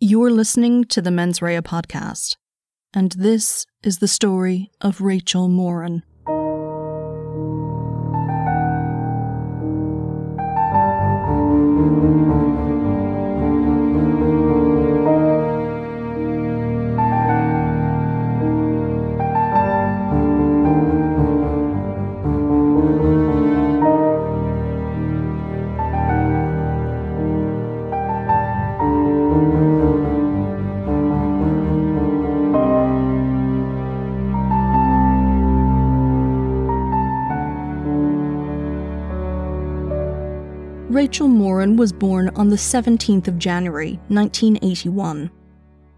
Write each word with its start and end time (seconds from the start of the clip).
You're 0.00 0.30
listening 0.30 0.84
to 0.84 1.02
the 1.02 1.10
Mens 1.10 1.42
Rea 1.42 1.60
podcast, 1.60 2.36
and 2.94 3.10
this 3.18 3.66
is 3.82 3.98
the 3.98 4.06
story 4.06 4.70
of 4.80 5.00
Rachel 5.00 5.48
Moran. 5.48 6.04
Was 41.78 41.92
born 41.92 42.28
on 42.30 42.50
the 42.50 42.56
17th 42.56 43.28
of 43.28 43.38
January, 43.38 44.00
1981. 44.08 45.30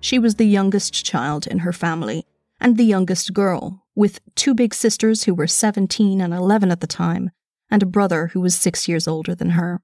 She 0.01 0.19
was 0.19 0.35
the 0.35 0.45
youngest 0.45 1.07
child 1.07 1.47
in 1.47 1.61
her 1.61 1.73
family 1.73 2.27
and 2.61 2.77
the 2.77 2.85
youngest 2.85 3.33
girl, 3.33 3.83
with 3.95 4.21
two 4.35 4.53
big 4.53 4.75
sisters 4.75 5.25
who 5.25 5.33
were 5.33 5.47
17 5.47 6.21
and 6.21 6.35
11 6.35 6.71
at 6.71 6.83
the 6.83 6.87
time, 6.87 7.31
and 7.71 7.83
a 7.83 7.87
brother 7.87 8.27
who 8.27 8.43
was 8.43 8.55
six 8.55 8.89
years 8.89 9.09
older 9.09 9.35
than 9.35 9.51
her. 9.51 9.81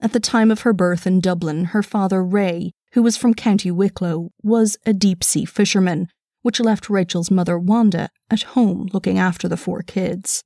At 0.00 0.12
the 0.12 0.18
time 0.18 0.50
of 0.50 0.62
her 0.62 0.72
birth 0.72 1.06
in 1.06 1.20
Dublin, 1.20 1.66
her 1.66 1.82
father, 1.84 2.24
Ray, 2.24 2.72
who 2.94 3.02
was 3.02 3.16
from 3.16 3.34
County 3.34 3.70
Wicklow, 3.70 4.32
was 4.42 4.78
a 4.84 4.92
deep 4.92 5.22
sea 5.22 5.44
fisherman, 5.44 6.08
which 6.42 6.58
left 6.58 6.90
Rachel's 6.90 7.30
mother, 7.30 7.56
Wanda, 7.56 8.10
at 8.32 8.42
home 8.42 8.88
looking 8.92 9.16
after 9.16 9.46
the 9.46 9.56
four 9.56 9.82
kids. 9.82 10.42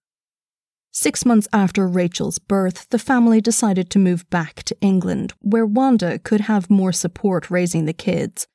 Six 0.94 1.24
months 1.24 1.48
after 1.54 1.88
Rachel's 1.88 2.38
birth, 2.38 2.86
the 2.90 2.98
family 2.98 3.40
decided 3.40 3.88
to 3.90 3.98
move 3.98 4.28
back 4.28 4.62
to 4.64 4.76
England, 4.82 5.32
where 5.40 5.64
Wanda 5.64 6.18
could 6.18 6.42
have 6.42 6.68
more 6.68 6.92
support 6.92 7.50
raising 7.50 7.86
the 7.86 7.94
kids. 7.94 8.46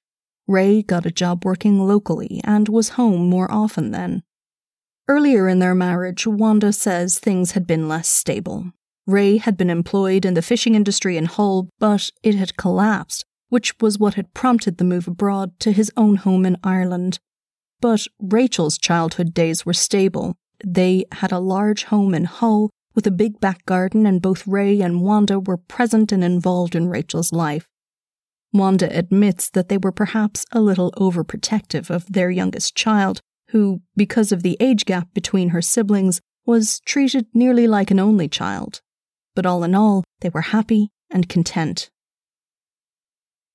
Ray 0.48 0.84
got 0.84 1.08
a 1.08 1.12
job 1.12 1.44
working 1.44 1.88
locally 1.88 2.40
and 2.44 2.70
was 2.70 2.90
home 2.90 3.28
more 3.28 3.52
often 3.52 3.90
then. 3.90 4.22
Earlier 5.08 5.48
in 5.48 5.58
their 5.58 5.74
marriage, 5.74 6.28
Wanda 6.28 6.72
says 6.72 7.18
things 7.18 7.52
had 7.52 7.66
been 7.66 7.88
less 7.88 8.08
stable. 8.08 8.72
Ray 9.08 9.38
had 9.38 9.58
been 9.58 9.72
employed 9.72 10.24
in 10.24 10.36
the 10.36 10.44
fishing 10.44 10.76
industry 10.76 11.18
in 11.18 11.26
Hull, 11.26 11.70
but 11.80 12.12
it 12.22 12.36
had 12.36 12.56
collapsed, 12.56 13.26
which 13.50 13.74
was 13.82 13.98
what 13.98 14.14
had 14.14 14.36
prompted 14.36 14.78
the 14.78 14.84
move 14.84 15.08
abroad 15.08 15.60
to 15.62 15.72
his 15.72 15.92
own 15.98 16.18
home 16.18 16.46
in 16.46 16.58
Ireland. 16.64 17.18
But 17.82 18.06
Rachel's 18.20 18.78
childhood 18.78 19.34
days 19.34 19.66
were 19.66 19.74
stable, 19.74 20.36
they 20.64 21.06
had 21.12 21.32
a 21.32 21.40
large 21.40 21.86
home 21.86 22.14
in 22.14 22.26
Hull 22.26 22.70
with 22.96 23.06
a 23.06 23.12
big 23.12 23.40
back 23.40 23.66
garden, 23.66 24.06
and 24.06 24.22
both 24.22 24.48
Ray 24.48 24.82
and 24.82 25.02
Wanda 25.02 25.40
were 25.40 25.58
present 25.58 26.12
and 26.12 26.24
involved 26.24 26.76
in 26.76 26.90
Rachel's 26.90 27.32
life. 27.32 27.68
Wanda 28.54 28.90
admits 28.98 29.50
that 29.52 29.70
they 29.70 29.78
were 29.78 29.92
perhaps 29.92 30.46
a 30.52 30.62
little 30.62 30.92
overprotective 30.94 31.90
of 31.90 32.12
their 32.12 32.32
youngest 32.32 32.76
child, 32.76 33.22
who, 33.50 33.82
because 33.96 34.32
of 34.32 34.42
the 34.42 34.58
age 34.60 34.86
gap 34.86 35.14
between 35.14 35.50
her 35.50 35.62
siblings, 35.62 36.22
was 36.46 36.80
treated 36.86 37.28
nearly 37.34 37.68
like 37.68 37.92
an 37.92 38.00
only 38.00 38.28
child. 38.28 38.82
But 39.36 39.46
all 39.46 39.64
in 39.64 39.76
all, 39.76 40.04
they 40.22 40.30
were 40.30 40.42
happy 40.42 40.90
and 41.12 41.30
content. 41.30 41.90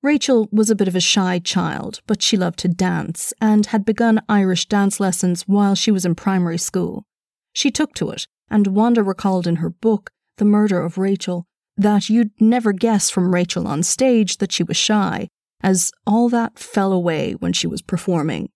Rachel 0.03 0.49
was 0.51 0.69
a 0.69 0.75
bit 0.75 0.89
of 0.89 0.97
a 0.97 0.99
shy 0.99 1.39
child, 1.39 2.01
but 2.07 2.21
she 2.21 2.35
loved 2.35 2.59
to 2.59 2.67
dance 2.67 3.33
and 3.39 3.67
had 3.67 3.85
begun 3.85 4.21
Irish 4.27 4.65
dance 4.65 4.99
lessons 4.99 5.43
while 5.43 5.75
she 5.75 5.91
was 5.91 6.03
in 6.03 6.13
primary 6.13 6.57
school. 6.57 7.05
She 7.53 7.71
took 7.71 7.93
to 7.95 8.09
it, 8.09 8.27
and 8.49 8.67
Wanda 8.67 9.01
recalled 9.01 9.47
in 9.47 9.57
her 9.57 9.69
book, 9.69 10.11
The 10.39 10.45
Murder 10.45 10.81
of 10.81 10.97
Rachel, 10.97 11.45
that 11.77 12.09
you'd 12.09 12.31
never 12.41 12.73
guess 12.73 13.09
from 13.09 13.33
Rachel 13.33 13.65
on 13.65 13.81
stage 13.81 14.39
that 14.39 14.51
she 14.51 14.61
was 14.61 14.75
shy, 14.75 15.29
as 15.61 15.93
all 16.05 16.27
that 16.29 16.59
fell 16.59 16.91
away 16.91 17.31
when 17.35 17.53
she 17.53 17.65
was 17.65 17.81
performing. 17.81 18.49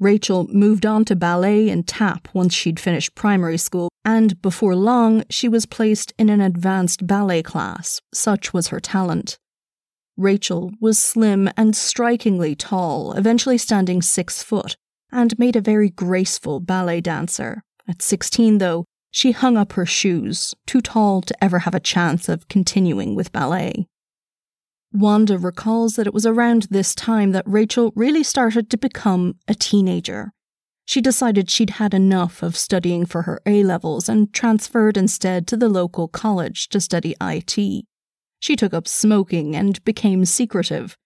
Rachel 0.00 0.48
moved 0.48 0.84
on 0.84 1.04
to 1.04 1.14
ballet 1.14 1.68
and 1.68 1.86
tap 1.86 2.26
once 2.34 2.52
she'd 2.52 2.80
finished 2.80 3.14
primary 3.14 3.56
school, 3.56 3.88
and 4.04 4.42
before 4.42 4.74
long, 4.74 5.22
she 5.30 5.48
was 5.48 5.64
placed 5.64 6.12
in 6.18 6.28
an 6.28 6.40
advanced 6.40 7.06
ballet 7.06 7.44
class. 7.44 8.00
Such 8.12 8.52
was 8.52 8.68
her 8.68 8.80
talent. 8.80 9.38
Rachel 10.16 10.72
was 10.80 10.98
slim 10.98 11.50
and 11.56 11.76
strikingly 11.76 12.54
tall, 12.54 13.12
eventually 13.12 13.58
standing 13.58 14.00
six 14.00 14.42
foot, 14.42 14.76
and 15.12 15.38
made 15.38 15.56
a 15.56 15.60
very 15.60 15.90
graceful 15.90 16.60
ballet 16.60 17.00
dancer. 17.00 17.62
At 17.88 18.02
16, 18.02 18.58
though, 18.58 18.84
she 19.10 19.32
hung 19.32 19.56
up 19.56 19.72
her 19.74 19.86
shoes, 19.86 20.54
too 20.66 20.80
tall 20.80 21.22
to 21.22 21.44
ever 21.44 21.60
have 21.60 21.74
a 21.74 21.80
chance 21.80 22.28
of 22.28 22.48
continuing 22.48 23.14
with 23.14 23.32
ballet. 23.32 23.86
Wanda 24.92 25.38
recalls 25.38 25.96
that 25.96 26.06
it 26.06 26.14
was 26.14 26.26
around 26.26 26.68
this 26.70 26.94
time 26.94 27.32
that 27.32 27.46
Rachel 27.46 27.92
really 27.94 28.22
started 28.22 28.70
to 28.70 28.78
become 28.78 29.36
a 29.46 29.54
teenager. 29.54 30.32
She 30.86 31.00
decided 31.00 31.50
she'd 31.50 31.70
had 31.70 31.92
enough 31.92 32.42
of 32.42 32.56
studying 32.56 33.04
for 33.04 33.22
her 33.22 33.40
A 33.44 33.64
levels 33.64 34.08
and 34.08 34.32
transferred 34.32 34.96
instead 34.96 35.46
to 35.48 35.56
the 35.56 35.68
local 35.68 36.08
college 36.08 36.68
to 36.68 36.80
study 36.80 37.14
IT. 37.20 37.84
She 38.40 38.56
took 38.56 38.74
up 38.74 38.86
smoking 38.86 39.56
and 39.56 39.82
became 39.84 40.24
secretive. 40.24 40.96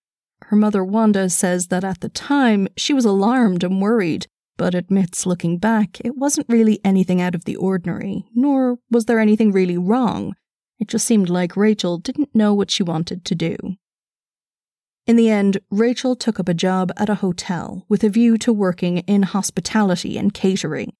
Her 0.43 0.55
mother, 0.55 0.83
Wanda, 0.83 1.29
says 1.29 1.67
that 1.67 1.83
at 1.83 2.01
the 2.01 2.09
time 2.09 2.67
she 2.75 2.93
was 2.93 3.05
alarmed 3.05 3.63
and 3.63 3.81
worried, 3.81 4.27
but 4.57 4.75
admits 4.75 5.25
looking 5.25 5.57
back, 5.57 5.99
it 6.01 6.17
wasn't 6.17 6.49
really 6.49 6.79
anything 6.83 7.21
out 7.21 7.35
of 7.35 7.45
the 7.45 7.55
ordinary, 7.55 8.25
nor 8.35 8.77
was 8.89 9.05
there 9.05 9.19
anything 9.19 9.51
really 9.51 9.77
wrong. 9.77 10.35
It 10.79 10.87
just 10.87 11.05
seemed 11.05 11.29
like 11.29 11.55
Rachel 11.55 11.97
didn't 11.97 12.35
know 12.35 12.53
what 12.53 12.71
she 12.71 12.83
wanted 12.83 13.23
to 13.25 13.35
do. 13.35 13.55
In 15.07 15.15
the 15.15 15.29
end, 15.29 15.59
Rachel 15.69 16.15
took 16.15 16.39
up 16.39 16.47
a 16.47 16.53
job 16.53 16.91
at 16.97 17.09
a 17.09 17.15
hotel 17.15 17.85
with 17.89 18.03
a 18.03 18.09
view 18.09 18.37
to 18.39 18.53
working 18.53 18.99
in 18.99 19.23
hospitality 19.23 20.17
and 20.17 20.33
catering, 20.33 20.93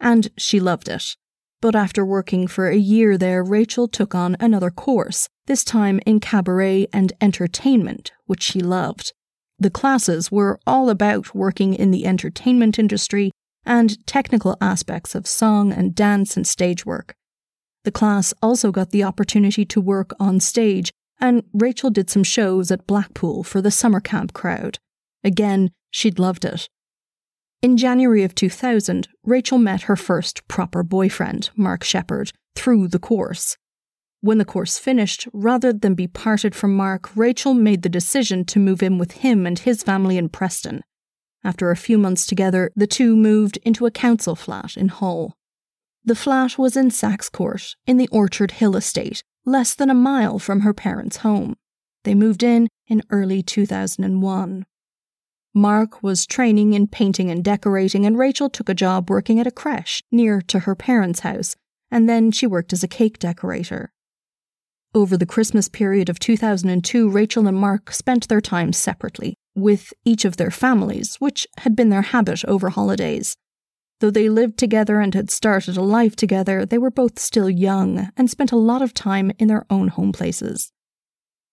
and 0.00 0.28
she 0.36 0.58
loved 0.60 0.88
it. 0.88 1.16
But 1.64 1.74
after 1.74 2.04
working 2.04 2.46
for 2.46 2.68
a 2.68 2.76
year 2.76 3.16
there, 3.16 3.42
Rachel 3.42 3.88
took 3.88 4.14
on 4.14 4.36
another 4.38 4.70
course, 4.70 5.30
this 5.46 5.64
time 5.64 5.98
in 6.04 6.20
cabaret 6.20 6.88
and 6.92 7.10
entertainment, 7.22 8.12
which 8.26 8.42
she 8.42 8.60
loved. 8.60 9.14
The 9.58 9.70
classes 9.70 10.30
were 10.30 10.60
all 10.66 10.90
about 10.90 11.34
working 11.34 11.72
in 11.72 11.90
the 11.90 12.04
entertainment 12.04 12.78
industry 12.78 13.30
and 13.64 14.06
technical 14.06 14.58
aspects 14.60 15.14
of 15.14 15.26
song 15.26 15.72
and 15.72 15.94
dance 15.94 16.36
and 16.36 16.46
stage 16.46 16.84
work. 16.84 17.14
The 17.84 17.90
class 17.90 18.34
also 18.42 18.70
got 18.70 18.90
the 18.90 19.04
opportunity 19.04 19.64
to 19.64 19.80
work 19.80 20.12
on 20.20 20.40
stage, 20.40 20.92
and 21.18 21.44
Rachel 21.54 21.88
did 21.88 22.10
some 22.10 22.24
shows 22.24 22.70
at 22.70 22.86
Blackpool 22.86 23.42
for 23.42 23.62
the 23.62 23.70
summer 23.70 24.00
camp 24.00 24.34
crowd. 24.34 24.76
Again, 25.24 25.70
she'd 25.90 26.18
loved 26.18 26.44
it. 26.44 26.68
In 27.64 27.78
January 27.78 28.24
of 28.24 28.34
2000, 28.34 29.08
Rachel 29.24 29.56
met 29.56 29.84
her 29.84 29.96
first 29.96 30.46
proper 30.48 30.82
boyfriend, 30.82 31.48
Mark 31.56 31.82
Shepard, 31.82 32.30
through 32.54 32.88
the 32.88 32.98
course. 32.98 33.56
When 34.20 34.36
the 34.36 34.44
course 34.44 34.76
finished, 34.76 35.26
rather 35.32 35.72
than 35.72 35.94
be 35.94 36.06
parted 36.06 36.54
from 36.54 36.76
Mark, 36.76 37.16
Rachel 37.16 37.54
made 37.54 37.80
the 37.80 37.88
decision 37.88 38.44
to 38.44 38.58
move 38.58 38.82
in 38.82 38.98
with 38.98 39.12
him 39.12 39.46
and 39.46 39.58
his 39.58 39.82
family 39.82 40.18
in 40.18 40.28
Preston. 40.28 40.82
After 41.42 41.70
a 41.70 41.76
few 41.76 41.96
months 41.96 42.26
together, 42.26 42.70
the 42.76 42.86
two 42.86 43.16
moved 43.16 43.56
into 43.62 43.86
a 43.86 43.90
council 43.90 44.36
flat 44.36 44.76
in 44.76 44.88
Hull. 44.88 45.32
The 46.04 46.14
flat 46.14 46.58
was 46.58 46.76
in 46.76 46.90
Saxe 46.90 47.30
Court, 47.30 47.76
in 47.86 47.96
the 47.96 48.08
Orchard 48.08 48.50
Hill 48.50 48.76
estate, 48.76 49.22
less 49.46 49.74
than 49.74 49.88
a 49.88 49.94
mile 49.94 50.38
from 50.38 50.60
her 50.60 50.74
parents' 50.74 51.24
home. 51.28 51.56
They 52.02 52.14
moved 52.14 52.42
in 52.42 52.68
in 52.88 53.02
early 53.08 53.42
2001. 53.42 54.66
Mark 55.54 56.02
was 56.02 56.26
training 56.26 56.72
in 56.72 56.88
painting 56.88 57.30
and 57.30 57.44
decorating, 57.44 58.04
and 58.04 58.18
Rachel 58.18 58.50
took 58.50 58.68
a 58.68 58.74
job 58.74 59.08
working 59.08 59.38
at 59.38 59.46
a 59.46 59.52
creche 59.52 60.02
near 60.10 60.40
to 60.42 60.60
her 60.60 60.74
parents' 60.74 61.20
house, 61.20 61.54
and 61.92 62.08
then 62.08 62.32
she 62.32 62.46
worked 62.46 62.72
as 62.72 62.82
a 62.82 62.88
cake 62.88 63.20
decorator. 63.20 63.92
Over 64.94 65.16
the 65.16 65.26
Christmas 65.26 65.68
period 65.68 66.08
of 66.08 66.18
2002, 66.18 67.08
Rachel 67.08 67.46
and 67.46 67.56
Mark 67.56 67.92
spent 67.92 68.26
their 68.26 68.40
time 68.40 68.72
separately, 68.72 69.34
with 69.54 69.92
each 70.04 70.24
of 70.24 70.36
their 70.36 70.50
families, 70.50 71.16
which 71.20 71.46
had 71.58 71.76
been 71.76 71.90
their 71.90 72.02
habit 72.02 72.44
over 72.46 72.70
holidays. 72.70 73.36
Though 74.00 74.10
they 74.10 74.28
lived 74.28 74.58
together 74.58 74.98
and 75.00 75.14
had 75.14 75.30
started 75.30 75.76
a 75.76 75.82
life 75.82 76.16
together, 76.16 76.66
they 76.66 76.78
were 76.78 76.90
both 76.90 77.18
still 77.18 77.48
young 77.48 78.10
and 78.16 78.28
spent 78.28 78.50
a 78.50 78.56
lot 78.56 78.82
of 78.82 78.92
time 78.92 79.30
in 79.38 79.46
their 79.46 79.66
own 79.70 79.88
home 79.88 80.10
places. 80.10 80.72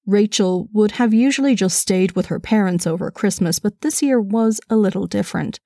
Rachel 0.06 0.68
would 0.74 0.94
have 0.94 1.14
usually 1.14 1.56
just 1.56 1.80
stayed 1.80 2.14
with 2.14 2.28
her 2.28 2.40
parents 2.40 2.88
over 2.88 3.12
Christmas, 3.12 3.60
but 3.60 3.82
this 3.82 4.02
year 4.02 4.20
was 4.20 4.60
a 4.70 4.76
little 4.76 5.08
different. 5.08 5.60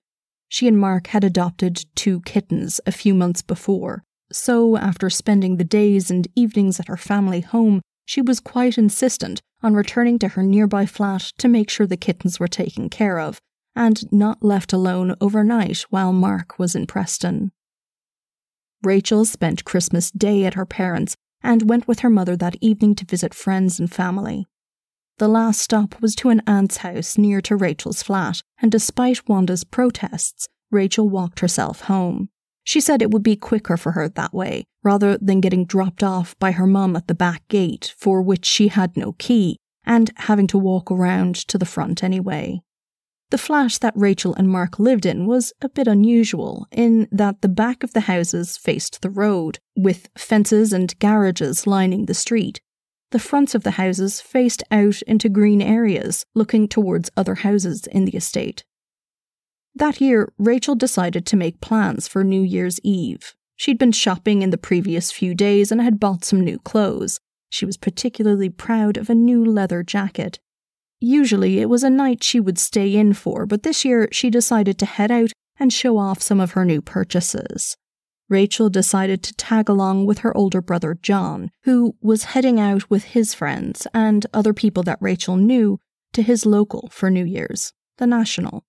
She 0.50 0.68
and 0.68 0.78
Mark 0.78 1.08
had 1.08 1.24
adopted 1.24 1.86
two 1.96 2.22
kittens 2.22 2.80
a 2.86 2.92
few 2.92 3.14
months 3.14 3.42
before, 3.42 4.04
so 4.32 4.78
after 4.78 5.10
spending 5.10 5.58
the 5.58 5.64
days 5.64 6.12
and 6.12 6.28
evenings 6.36 6.80
at 6.80 6.88
her 6.88 6.98
family 6.98 7.42
home, 7.42 7.82
she 8.06 8.22
was 8.22 8.40
quite 8.40 8.78
insistent 8.78 9.42
on 9.64 9.74
returning 9.74 10.20
to 10.20 10.30
her 10.30 10.44
nearby 10.44 10.86
flat 10.86 11.32
to 11.40 11.48
make 11.48 11.70
sure 11.70 11.88
the 11.88 11.98
kittens 11.98 12.40
were 12.40 12.48
taken 12.48 12.90
care 12.90 13.20
of 13.20 13.40
and 13.76 14.12
not 14.12 14.44
left 14.44 14.72
alone 14.72 15.16
overnight 15.20 15.80
while 15.90 16.14
Mark 16.14 16.60
was 16.60 16.76
in 16.76 16.86
Preston. 16.86 17.52
Rachel 18.84 19.26
spent 19.26 19.66
Christmas 19.66 20.12
Day 20.12 20.46
at 20.46 20.54
her 20.54 20.66
parents' 20.66 21.16
and 21.46 21.70
went 21.70 21.88
with 21.88 22.00
her 22.00 22.10
mother 22.10 22.36
that 22.36 22.58
evening 22.60 22.96
to 22.96 23.06
visit 23.06 23.34
friends 23.34 23.80
and 23.80 23.94
family. 23.94 24.46
The 25.18 25.28
last 25.30 25.62
stop 25.62 26.02
was 26.02 26.16
to 26.16 26.30
an 26.30 26.42
aunt's 26.46 26.78
house 26.78 27.18
near 27.18 27.40
to 27.42 27.56
Rachel's 27.56 28.04
flat, 28.04 28.42
and 28.62 28.70
despite 28.70 29.30
Wanda's 29.30 29.64
protests, 29.64 30.48
Rachel 30.72 31.08
walked 31.08 31.40
herself 31.40 31.82
home. 31.82 32.28
She 32.66 32.82
said 32.82 33.02
it 33.02 33.12
would 33.12 33.24
be 33.24 33.36
quicker 33.36 33.78
for 33.78 33.94
her 33.94 34.10
that 34.10 34.34
way, 34.34 34.66
rather 34.84 35.18
than 35.20 35.40
getting 35.40 35.66
dropped 35.66 36.04
off 36.04 36.38
by 36.40 36.52
her 36.52 36.68
mum 36.68 36.96
at 36.96 37.08
the 37.08 37.16
back 37.16 37.48
gate, 37.48 37.94
for 37.98 38.22
which 38.22 38.46
she 38.46 38.70
had 38.70 38.98
no 38.98 39.14
key, 39.14 39.58
and 39.86 40.12
having 40.18 40.48
to 40.48 40.58
walk 40.58 40.92
around 40.92 41.36
to 41.36 41.58
the 41.58 41.66
front 41.66 42.04
anyway. 42.04 42.60
The 43.32 43.38
flat 43.40 43.80
that 43.82 43.94
Rachel 43.96 44.36
and 44.36 44.48
Mark 44.48 44.78
lived 44.78 45.06
in 45.06 45.26
was 45.26 45.52
a 45.62 45.70
bit 45.70 45.88
unusual 45.88 46.68
in 46.72 47.08
that 47.12 47.42
the 47.42 47.50
back 47.50 47.84
of 47.84 47.94
the 47.94 48.02
houses 48.02 48.56
faced 48.56 49.02
the 49.02 49.10
road, 49.10 49.60
with 49.76 50.10
fences 50.18 50.72
and 50.72 50.98
garages 51.00 51.66
lining 51.66 52.06
the 52.06 52.14
street. 52.14 52.62
The 53.12 53.20
fronts 53.20 53.56
of 53.56 53.64
the 53.64 53.72
houses 53.72 54.22
faced 54.22 54.62
out 54.72 55.02
into 55.04 55.30
green 55.30 55.62
areas, 55.62 56.26
looking 56.36 56.68
towards 56.68 57.10
other 57.18 57.36
houses 57.36 57.88
in 57.88 58.06
the 58.06 58.16
estate. 58.16 58.64
That 59.74 60.00
year, 60.00 60.32
Rachel 60.38 60.76
decided 60.76 61.26
to 61.26 61.36
make 61.36 61.62
plans 61.62 62.08
for 62.08 62.24
New 62.24 62.42
Year's 62.42 62.80
Eve. 62.84 63.36
She'd 63.56 63.78
been 63.78 63.92
shopping 63.92 64.42
in 64.42 64.50
the 64.50 64.58
previous 64.58 65.12
few 65.12 65.34
days 65.34 65.72
and 65.72 65.82
had 65.82 66.00
bought 66.00 66.24
some 66.24 66.42
new 66.42 66.60
clothes. 66.60 67.20
She 67.50 67.66
was 67.66 67.78
particularly 67.78 68.50
proud 68.50 68.98
of 68.98 69.10
a 69.10 69.16
new 69.16 69.44
leather 69.44 69.82
jacket. 69.82 70.40
Usually, 71.00 71.60
it 71.60 71.70
was 71.70 71.84
a 71.84 71.90
night 71.90 72.24
she 72.24 72.40
would 72.40 72.58
stay 72.58 72.96
in 72.96 73.14
for, 73.14 73.46
but 73.46 73.64
this 73.64 73.84
year 73.84 74.08
she 74.12 74.30
decided 74.30 74.78
to 74.80 74.86
head 74.86 75.12
out 75.12 75.32
and 75.60 75.72
show 75.72 75.98
off 75.98 76.22
some 76.22 76.40
of 76.40 76.52
her 76.52 76.66
new 76.66 76.82
purchases. 76.82 77.76
Rachel 78.28 78.70
decided 78.70 79.22
to 79.24 79.36
tag 79.36 79.70
along 79.70 80.06
with 80.06 80.20
her 80.20 80.36
older 80.36 80.62
brother 80.62 80.98
John, 81.00 81.52
who 81.64 81.96
was 82.02 82.26
heading 82.26 82.60
out 82.60 82.90
with 82.90 83.04
his 83.04 83.34
friends 83.34 83.86
and 83.94 84.26
other 84.34 84.54
people 84.54 84.84
that 84.84 84.98
Rachel 85.00 85.38
knew 85.38 85.80
to 86.14 86.24
his 86.24 86.46
local 86.46 86.90
for 86.92 87.12
New 87.12 87.26
Year's, 87.26 87.72
the 87.98 88.08
National. 88.08 88.64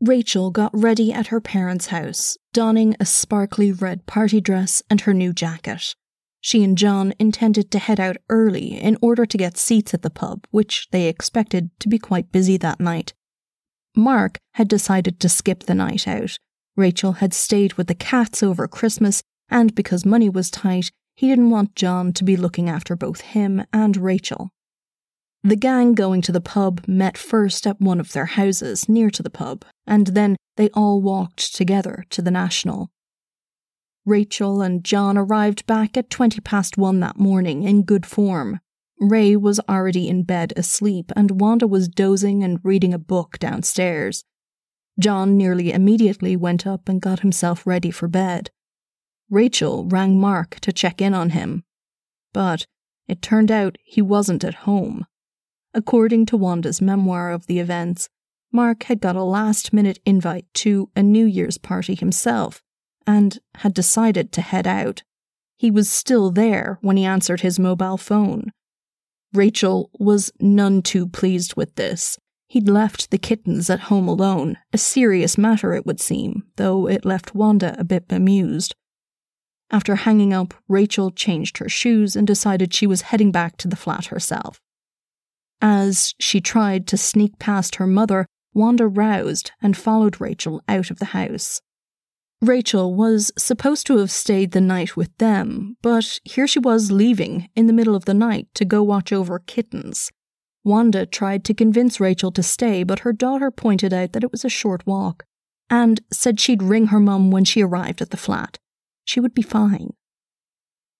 Rachel 0.00 0.50
got 0.50 0.70
ready 0.72 1.12
at 1.12 1.26
her 1.26 1.40
parents' 1.40 1.88
house, 1.88 2.38
donning 2.52 2.96
a 2.98 3.04
sparkly 3.04 3.70
red 3.70 4.06
party 4.06 4.40
dress 4.40 4.82
and 4.88 5.02
her 5.02 5.14
new 5.14 5.32
jacket. 5.32 5.94
She 6.40 6.64
and 6.64 6.76
John 6.76 7.12
intended 7.18 7.70
to 7.70 7.78
head 7.78 8.00
out 8.00 8.16
early 8.28 8.80
in 8.80 8.96
order 9.02 9.26
to 9.26 9.38
get 9.38 9.58
seats 9.58 9.92
at 9.92 10.02
the 10.02 10.10
pub, 10.10 10.46
which 10.50 10.88
they 10.90 11.06
expected 11.06 11.70
to 11.80 11.88
be 11.88 11.98
quite 11.98 12.32
busy 12.32 12.56
that 12.58 12.80
night. 12.80 13.12
Mark 13.94 14.38
had 14.54 14.68
decided 14.68 15.20
to 15.20 15.28
skip 15.28 15.64
the 15.64 15.74
night 15.74 16.08
out. 16.08 16.38
Rachel 16.76 17.14
had 17.14 17.34
stayed 17.34 17.74
with 17.74 17.88
the 17.88 17.94
cats 17.94 18.42
over 18.42 18.66
Christmas, 18.66 19.22
and 19.50 19.74
because 19.74 20.06
money 20.06 20.28
was 20.28 20.50
tight, 20.50 20.90
he 21.16 21.28
didn't 21.28 21.50
want 21.50 21.74
John 21.74 22.12
to 22.14 22.24
be 22.24 22.36
looking 22.36 22.68
after 22.68 22.96
both 22.96 23.20
him 23.20 23.64
and 23.72 23.96
Rachel. 23.96 24.50
The 25.42 25.56
gang 25.56 25.94
going 25.94 26.22
to 26.22 26.32
the 26.32 26.40
pub 26.40 26.86
met 26.86 27.18
first 27.18 27.66
at 27.66 27.80
one 27.80 28.00
of 28.00 28.12
their 28.12 28.26
houses 28.26 28.88
near 28.88 29.10
to 29.10 29.22
the 29.22 29.30
pub, 29.30 29.64
and 29.86 30.08
then 30.08 30.36
they 30.56 30.70
all 30.70 31.00
walked 31.00 31.54
together 31.54 32.04
to 32.10 32.22
the 32.22 32.30
National. 32.30 32.90
Rachel 34.06 34.62
and 34.62 34.82
John 34.82 35.18
arrived 35.18 35.66
back 35.66 35.96
at 35.96 36.10
20 36.10 36.40
past 36.40 36.78
one 36.78 37.00
that 37.00 37.18
morning 37.18 37.64
in 37.64 37.82
good 37.82 38.06
form. 38.06 38.60
Ray 38.98 39.36
was 39.36 39.60
already 39.68 40.08
in 40.08 40.24
bed 40.24 40.52
asleep, 40.56 41.12
and 41.14 41.40
Wanda 41.40 41.66
was 41.66 41.88
dozing 41.88 42.42
and 42.42 42.60
reading 42.62 42.94
a 42.94 42.98
book 42.98 43.38
downstairs. 43.38 44.24
John 44.98 45.36
nearly 45.36 45.72
immediately 45.72 46.36
went 46.36 46.66
up 46.66 46.88
and 46.88 47.00
got 47.00 47.20
himself 47.20 47.66
ready 47.66 47.90
for 47.90 48.08
bed. 48.08 48.50
Rachel 49.30 49.86
rang 49.86 50.18
Mark 50.18 50.60
to 50.60 50.72
check 50.72 51.00
in 51.00 51.14
on 51.14 51.30
him. 51.30 51.64
But 52.32 52.66
it 53.06 53.22
turned 53.22 53.50
out 53.50 53.78
he 53.84 54.02
wasn't 54.02 54.44
at 54.44 54.66
home. 54.66 55.06
According 55.72 56.26
to 56.26 56.36
Wanda's 56.36 56.82
memoir 56.82 57.30
of 57.30 57.46
the 57.46 57.58
events, 57.58 58.08
Mark 58.52 58.84
had 58.84 59.00
got 59.00 59.16
a 59.16 59.22
last 59.22 59.72
minute 59.72 60.00
invite 60.04 60.46
to 60.54 60.90
a 60.96 61.02
New 61.02 61.24
Year's 61.24 61.58
party 61.58 61.94
himself 61.94 62.62
and 63.10 63.40
had 63.56 63.74
decided 63.74 64.30
to 64.30 64.40
head 64.40 64.68
out. 64.68 65.02
He 65.56 65.68
was 65.68 65.90
still 65.90 66.30
there 66.30 66.78
when 66.80 66.96
he 66.96 67.04
answered 67.04 67.40
his 67.40 67.58
mobile 67.58 67.96
phone. 67.96 68.52
Rachel 69.32 69.90
was 69.98 70.30
none 70.38 70.80
too 70.80 71.08
pleased 71.08 71.56
with 71.56 71.74
this. 71.74 72.18
He'd 72.46 72.68
left 72.68 73.10
the 73.10 73.18
kittens 73.18 73.68
at 73.68 73.88
home 73.90 74.06
alone, 74.06 74.58
a 74.72 74.78
serious 74.78 75.36
matter 75.36 75.74
it 75.74 75.84
would 75.84 76.00
seem, 76.00 76.44
though 76.54 76.86
it 76.86 77.04
left 77.04 77.34
Wanda 77.34 77.74
a 77.80 77.84
bit 77.84 78.06
bemused. 78.06 78.76
After 79.72 79.96
hanging 79.96 80.32
up, 80.32 80.54
Rachel 80.68 81.10
changed 81.10 81.58
her 81.58 81.68
shoes 81.68 82.14
and 82.14 82.28
decided 82.28 82.72
she 82.72 82.86
was 82.86 83.02
heading 83.10 83.32
back 83.32 83.56
to 83.56 83.68
the 83.68 83.76
flat 83.76 84.06
herself. 84.06 84.60
As 85.60 86.14
she 86.20 86.40
tried 86.40 86.86
to 86.88 86.96
sneak 86.96 87.40
past 87.40 87.76
her 87.76 87.88
mother, 87.88 88.26
Wanda 88.54 88.86
roused 88.86 89.50
and 89.60 89.76
followed 89.76 90.20
Rachel 90.20 90.62
out 90.68 90.92
of 90.92 91.00
the 91.00 91.06
house. 91.06 91.60
Rachel 92.42 92.94
was 92.94 93.30
supposed 93.36 93.86
to 93.86 93.98
have 93.98 94.10
stayed 94.10 94.52
the 94.52 94.62
night 94.62 94.96
with 94.96 95.14
them, 95.18 95.76
but 95.82 96.18
here 96.24 96.46
she 96.46 96.58
was 96.58 96.90
leaving 96.90 97.50
in 97.54 97.66
the 97.66 97.72
middle 97.72 97.94
of 97.94 98.06
the 98.06 98.14
night 98.14 98.48
to 98.54 98.64
go 98.64 98.82
watch 98.82 99.12
over 99.12 99.38
kittens. 99.38 100.10
Wanda 100.64 101.04
tried 101.04 101.44
to 101.44 101.54
convince 101.54 102.00
Rachel 102.00 102.32
to 102.32 102.42
stay, 102.42 102.82
but 102.82 103.00
her 103.00 103.12
daughter 103.12 103.50
pointed 103.50 103.92
out 103.92 104.12
that 104.12 104.24
it 104.24 104.32
was 104.32 104.44
a 104.44 104.48
short 104.48 104.86
walk 104.86 105.24
and 105.68 106.00
said 106.10 106.40
she'd 106.40 106.62
ring 106.62 106.86
her 106.86 107.00
mum 107.00 107.30
when 107.30 107.44
she 107.44 107.62
arrived 107.62 108.00
at 108.00 108.10
the 108.10 108.16
flat. 108.16 108.58
She 109.04 109.20
would 109.20 109.34
be 109.34 109.42
fine. 109.42 109.92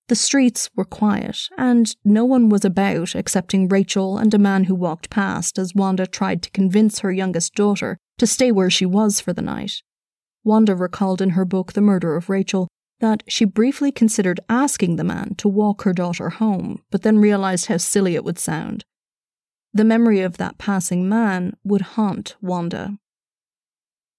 The 0.09 0.17
streets 0.17 0.69
were 0.75 0.85
quiet, 0.85 1.49
and 1.57 1.95
no 2.05 2.25
one 2.25 2.49
was 2.49 2.65
about 2.65 3.15
excepting 3.15 3.69
Rachel 3.69 4.19
and 4.19 4.35
a 4.35 4.39
man 4.39 4.65
who 4.65 4.75
walked 4.75 5.09
past 5.09 5.59
as 5.59 5.75
Wanda 5.75 6.07
tried 6.07 6.43
to 6.43 6.51
convince 6.51 6.99
her 6.99 7.13
youngest 7.13 7.55
daughter 7.55 7.97
to 8.19 8.27
stay 8.27 8.53
where 8.53 8.71
she 8.71 8.85
was 8.85 9.21
for 9.21 9.33
the 9.33 9.43
night. 9.43 9.83
Wanda 10.45 10.75
recalled 10.75 11.21
in 11.21 11.31
her 11.31 11.45
book 11.45 11.73
The 11.73 11.81
Murder 11.81 12.17
of 12.17 12.29
Rachel 12.29 12.69
that 13.01 13.23
she 13.27 13.45
briefly 13.45 13.91
considered 13.91 14.41
asking 14.49 14.97
the 14.97 15.05
man 15.05 15.35
to 15.37 15.49
walk 15.49 15.83
her 15.83 15.93
daughter 15.93 16.31
home, 16.31 16.83
but 16.91 17.03
then 17.03 17.19
realized 17.19 17.67
how 17.67 17.79
silly 17.79 18.15
it 18.15 18.25
would 18.25 18.39
sound. 18.39 18.85
The 19.73 19.85
memory 19.85 20.21
of 20.21 20.37
that 20.37 20.59
passing 20.59 21.09
man 21.09 21.55
would 21.65 21.83
haunt 21.83 22.37
Wanda. 22.41 22.99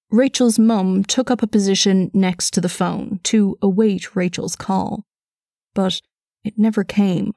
Rachel's 0.10 0.58
mum 0.58 1.04
took 1.04 1.30
up 1.30 1.42
a 1.44 1.48
position 1.48 2.10
next 2.14 2.52
to 2.52 2.62
the 2.62 2.70
phone 2.70 3.20
to 3.24 3.58
await 3.62 4.16
Rachel's 4.16 4.56
call 4.56 5.06
but 5.74 6.02
it 6.44 6.58
never 6.58 6.84
came. 6.84 7.34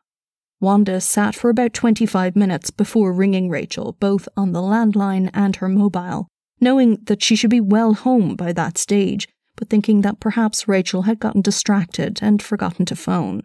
Wanda 0.61 1.01
sat 1.01 1.35
for 1.35 1.51
about 1.51 1.75
25 1.75 2.37
minutes 2.37 2.71
before 2.71 3.13
ringing 3.13 3.51
Rachel, 3.51 3.97
both 4.01 4.29
on 4.37 4.53
the 4.53 4.63
landline 4.63 5.31
and 5.35 5.57
her 5.57 5.69
mobile, 5.69 6.29
knowing 6.61 6.99
that 7.05 7.23
she 7.23 7.37
should 7.37 7.51
be 7.51 7.61
well 7.61 7.95
home 7.95 8.37
by 8.37 8.53
that 8.53 8.79
stage, 8.79 9.29
but 9.57 9.69
thinking 9.69 10.01
that 10.01 10.21
perhaps 10.21 10.69
Rachel 10.69 11.03
had 11.03 11.21
gotten 11.21 11.41
distracted 11.41 12.21
and 12.23 12.43
forgotten 12.43 12.85
to 12.87 12.97
phone. 12.97 13.43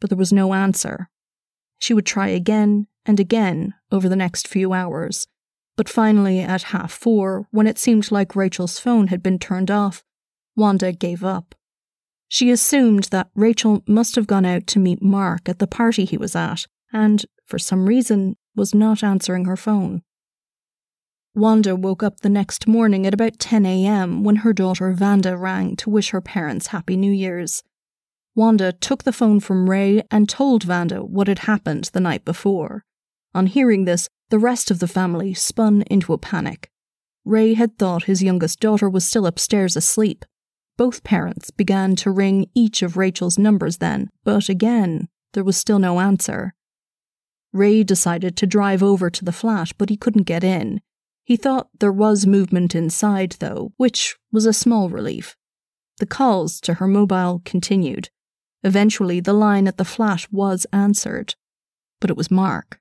But 0.00 0.10
there 0.10 0.18
was 0.18 0.32
no 0.32 0.54
answer. 0.54 1.08
She 1.78 1.94
would 1.94 2.06
try 2.06 2.28
again 2.28 2.86
and 3.04 3.20
again 3.20 3.74
over 3.90 4.08
the 4.08 4.16
next 4.16 4.48
few 4.48 4.72
hours, 4.72 5.26
but 5.76 5.90
finally, 5.90 6.40
at 6.40 6.64
half 6.64 6.90
four, 6.90 7.46
when 7.50 7.66
it 7.66 7.78
seemed 7.78 8.10
like 8.10 8.34
Rachel's 8.34 8.78
phone 8.78 9.08
had 9.08 9.22
been 9.22 9.38
turned 9.38 9.70
off, 9.70 10.02
Wanda 10.56 10.90
gave 10.90 11.22
up. 11.22 11.54
She 12.28 12.50
assumed 12.50 13.04
that 13.04 13.28
Rachel 13.34 13.84
must 13.86 14.16
have 14.16 14.26
gone 14.26 14.46
out 14.46 14.66
to 14.68 14.78
meet 14.78 15.02
Mark 15.02 15.48
at 15.48 15.58
the 15.58 15.66
party 15.66 16.06
he 16.06 16.16
was 16.16 16.34
at, 16.34 16.66
and, 16.92 17.24
for 17.44 17.58
some 17.58 17.86
reason, 17.86 18.36
was 18.56 18.74
not 18.74 19.04
answering 19.04 19.44
her 19.44 19.56
phone. 19.56 20.02
Wanda 21.36 21.76
woke 21.76 22.02
up 22.02 22.20
the 22.20 22.28
next 22.28 22.66
morning 22.66 23.06
at 23.06 23.14
about 23.14 23.38
10 23.38 23.66
a.m. 23.66 24.24
when 24.24 24.36
her 24.36 24.52
daughter 24.52 24.90
Vanda 24.92 25.36
rang 25.36 25.76
to 25.76 25.90
wish 25.90 26.10
her 26.10 26.22
parents 26.22 26.68
Happy 26.68 26.96
New 26.96 27.12
Year's. 27.12 27.62
Wanda 28.34 28.72
took 28.72 29.04
the 29.04 29.12
phone 29.12 29.38
from 29.40 29.68
Ray 29.70 30.02
and 30.10 30.28
told 30.28 30.64
Vanda 30.64 31.04
what 31.04 31.28
had 31.28 31.40
happened 31.40 31.90
the 31.92 32.00
night 32.00 32.24
before. 32.24 32.84
On 33.34 33.46
hearing 33.46 33.84
this, 33.84 34.08
the 34.30 34.38
rest 34.38 34.70
of 34.70 34.78
the 34.78 34.88
family 34.88 35.34
spun 35.34 35.82
into 35.82 36.12
a 36.14 36.18
panic. 36.18 36.70
Ray 37.24 37.54
had 37.54 37.78
thought 37.78 38.04
his 38.04 38.22
youngest 38.22 38.58
daughter 38.58 38.88
was 38.88 39.04
still 39.04 39.26
upstairs 39.26 39.76
asleep, 39.76 40.24
both 40.76 41.04
parents 41.04 41.50
began 41.50 41.96
to 41.96 42.10
ring 42.10 42.46
each 42.54 42.82
of 42.82 42.96
Rachel's 42.96 43.38
numbers 43.38 43.78
then, 43.78 44.10
but 44.24 44.48
again, 44.48 45.08
there 45.32 45.44
was 45.44 45.56
still 45.56 45.78
no 45.78 46.00
answer. 46.00 46.54
Ray 47.52 47.82
decided 47.82 48.36
to 48.36 48.46
drive 48.46 48.82
over 48.82 49.08
to 49.08 49.24
the 49.24 49.32
flat, 49.32 49.72
but 49.78 49.88
he 49.88 49.96
couldn't 49.96 50.24
get 50.24 50.44
in. 50.44 50.80
He 51.26 51.36
thought 51.36 51.70
there 51.80 51.92
was 51.92 52.24
movement 52.24 52.76
inside, 52.76 53.32
though, 53.40 53.72
which 53.78 54.14
was 54.30 54.46
a 54.46 54.52
small 54.52 54.88
relief. 54.88 55.34
The 55.98 56.06
calls 56.06 56.60
to 56.60 56.74
her 56.74 56.86
mobile 56.86 57.42
continued. 57.44 58.10
Eventually, 58.62 59.18
the 59.18 59.32
line 59.32 59.66
at 59.66 59.76
the 59.76 59.84
flat 59.84 60.28
was 60.30 60.68
answered. 60.72 61.34
But 62.00 62.10
it 62.10 62.16
was 62.16 62.30
Mark. 62.30 62.78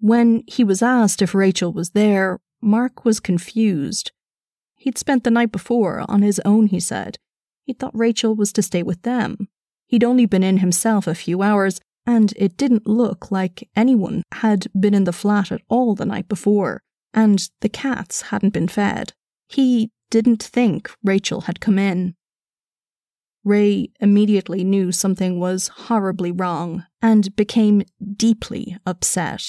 When 0.00 0.42
he 0.46 0.64
was 0.64 0.80
asked 0.80 1.20
if 1.20 1.34
Rachel 1.34 1.70
was 1.70 1.90
there, 1.90 2.40
Mark 2.62 3.04
was 3.04 3.20
confused. 3.20 4.10
He'd 4.76 4.96
spent 4.96 5.22
the 5.22 5.30
night 5.30 5.52
before 5.52 6.02
on 6.08 6.22
his 6.22 6.40
own, 6.46 6.68
he 6.68 6.80
said. 6.80 7.18
He 7.66 7.74
thought 7.74 7.94
Rachel 7.94 8.34
was 8.34 8.54
to 8.54 8.62
stay 8.62 8.82
with 8.82 9.02
them. 9.02 9.48
He'd 9.86 10.04
only 10.04 10.24
been 10.24 10.42
in 10.42 10.58
himself 10.58 11.06
a 11.06 11.14
few 11.14 11.42
hours, 11.42 11.78
and 12.06 12.32
it 12.36 12.56
didn't 12.56 12.86
look 12.86 13.30
like 13.30 13.68
anyone 13.76 14.22
had 14.32 14.68
been 14.78 14.94
in 14.94 15.04
the 15.04 15.12
flat 15.12 15.52
at 15.52 15.60
all 15.68 15.94
the 15.94 16.06
night 16.06 16.26
before, 16.26 16.82
and 17.16 17.48
the 17.62 17.68
cats 17.68 18.22
hadn't 18.22 18.52
been 18.52 18.68
fed. 18.68 19.14
He 19.48 19.90
didn't 20.10 20.42
think 20.42 20.90
Rachel 21.02 21.42
had 21.42 21.60
come 21.60 21.78
in. 21.78 22.14
Ray 23.42 23.88
immediately 24.00 24.62
knew 24.62 24.92
something 24.92 25.40
was 25.40 25.68
horribly 25.68 26.30
wrong 26.30 26.84
and 27.00 27.34
became 27.34 27.82
deeply 28.16 28.76
upset. 28.84 29.42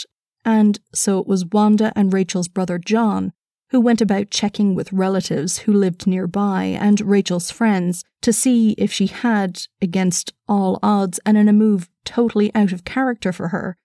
And 0.45 0.79
so 0.93 1.19
it 1.19 1.27
was 1.27 1.45
Wanda 1.45 1.91
and 1.95 2.13
Rachel's 2.13 2.47
brother 2.47 2.77
John 2.77 3.33
who 3.71 3.81
went 3.81 3.99
about 3.99 4.31
checking 4.31 4.75
with 4.75 4.93
relatives 4.93 5.59
who 5.59 5.73
lived 5.73 6.07
nearby 6.07 6.63
and 6.63 7.01
Rachel's 7.01 7.51
friends 7.51 8.03
to 8.21 8.31
see 8.31 8.71
if 8.77 8.93
she 8.93 9.07
had, 9.07 9.61
against 9.81 10.31
all 10.47 10.79
odds 10.81 11.19
and 11.25 11.37
in 11.37 11.49
a 11.49 11.53
move 11.53 11.89
totally 12.05 12.53
out 12.55 12.71
of 12.71 12.85
character 12.85 13.33
for 13.33 13.49
her, 13.49 13.75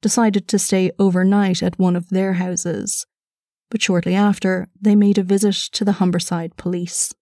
decided 0.00 0.46
to 0.46 0.60
stay 0.60 0.92
overnight 0.98 1.60
at 1.60 1.78
one 1.78 1.96
of 1.96 2.10
their 2.10 2.34
houses 2.34 3.04
but 3.72 3.80
shortly 3.80 4.14
after, 4.14 4.68
they 4.78 4.94
made 4.94 5.16
a 5.16 5.22
visit 5.22 5.54
to 5.54 5.82
the 5.82 5.92
Humberside 5.92 6.58
police. 6.58 7.14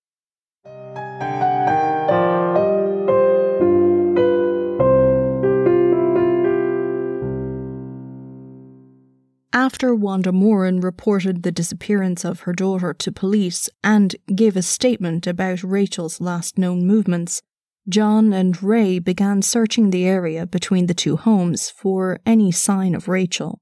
After 9.52 9.94
Wanda 9.94 10.32
Moran 10.32 10.80
reported 10.80 11.44
the 11.44 11.52
disappearance 11.52 12.24
of 12.24 12.40
her 12.40 12.52
daughter 12.52 12.94
to 12.94 13.12
police 13.12 13.68
and 13.84 14.16
gave 14.34 14.56
a 14.56 14.62
statement 14.62 15.28
about 15.28 15.62
Rachel's 15.62 16.20
last 16.20 16.58
known 16.58 16.84
movements, 16.84 17.42
John 17.88 18.32
and 18.32 18.60
Ray 18.60 18.98
began 18.98 19.42
searching 19.42 19.90
the 19.90 20.04
area 20.04 20.46
between 20.46 20.86
the 20.86 20.94
two 20.94 21.16
homes 21.16 21.70
for 21.70 22.18
any 22.26 22.50
sign 22.50 22.96
of 22.96 23.06
Rachel. 23.06 23.60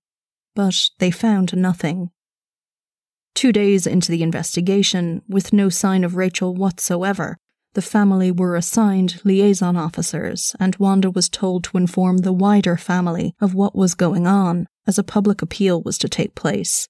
But 0.55 0.89
they 0.99 1.11
found 1.11 1.55
nothing. 1.55 2.13
Two 3.39 3.53
days 3.53 3.87
into 3.87 4.11
the 4.11 4.25
investigation, 4.25 5.23
with 5.29 5.53
no 5.53 5.69
sign 5.69 6.03
of 6.03 6.17
Rachel 6.17 6.57
whatsoever, 6.57 7.37
the 7.75 7.81
family 7.81 8.33
were 8.33 8.57
assigned 8.57 9.21
liaison 9.25 9.77
officers, 9.77 10.57
and 10.59 10.75
Wanda 10.75 11.09
was 11.09 11.29
told 11.29 11.63
to 11.63 11.77
inform 11.77 12.17
the 12.17 12.33
wider 12.33 12.77
family 12.77 13.37
of 13.41 13.55
what 13.55 13.77
was 13.77 13.95
going 13.95 14.27
on, 14.27 14.67
as 14.89 14.99
a 14.99 15.05
public 15.05 15.41
appeal 15.41 15.81
was 15.81 15.99
to 15.99 16.09
take 16.09 16.35
place. 16.35 16.89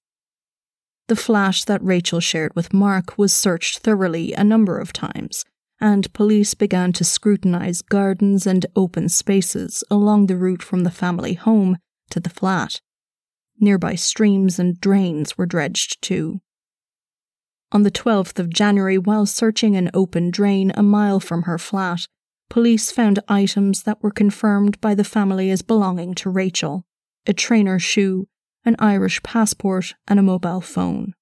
The 1.09 1.17
flash 1.17 1.65
that 1.65 1.85
Rachel 1.85 2.19
shared 2.19 2.57
with 2.57 2.73
Mark 2.73 3.19
was 3.19 3.35
searched 3.35 3.81
thoroughly 3.81 4.33
a 4.33 4.43
number 4.43 4.79
of 4.79 4.95
times, 4.95 5.45
and 5.83 6.11
police 6.15 6.55
began 6.55 6.95
to 6.95 7.05
scrutinize 7.05 7.83
gardens 7.83 8.47
and 8.47 8.65
open 8.75 9.11
spaces 9.11 9.85
along 9.91 10.29
the 10.29 10.37
route 10.39 10.63
from 10.63 10.85
the 10.85 10.91
family 10.91 11.35
home 11.35 11.77
to 12.09 12.21
the 12.21 12.31
flat. 12.31 12.81
Nearby 13.61 13.95
streams 13.95 14.59
and 14.59 14.81
drains 14.81 15.37
were 15.37 15.47
dredged 15.47 16.01
too. 16.03 16.41
On 17.71 17.83
the 17.83 17.91
12th 17.91 18.39
of 18.39 18.53
January, 18.53 18.97
while 18.97 19.27
searching 19.27 19.77
an 19.77 19.91
open 19.93 20.31
drain 20.31 20.73
a 20.75 20.83
mile 20.83 21.21
from 21.21 21.43
her 21.43 21.59
flat, 21.59 22.07
police 22.49 22.91
found 22.91 23.19
items 23.29 23.83
that 23.83 24.03
were 24.03 24.11
confirmed 24.11 24.81
by 24.81 24.95
the 24.95 25.05
family 25.05 25.51
as 25.51 25.63
belonging 25.63 26.15
to 26.15 26.31
Rachel 26.31 26.85
a 27.27 27.33
trainer 27.35 27.79
shoe, 27.79 28.27
an 28.65 28.75
Irish 28.79 29.23
passport, 29.23 29.95
and 30.07 30.19
a 30.19 30.23
mobile 30.23 30.63
phone. 30.63 31.13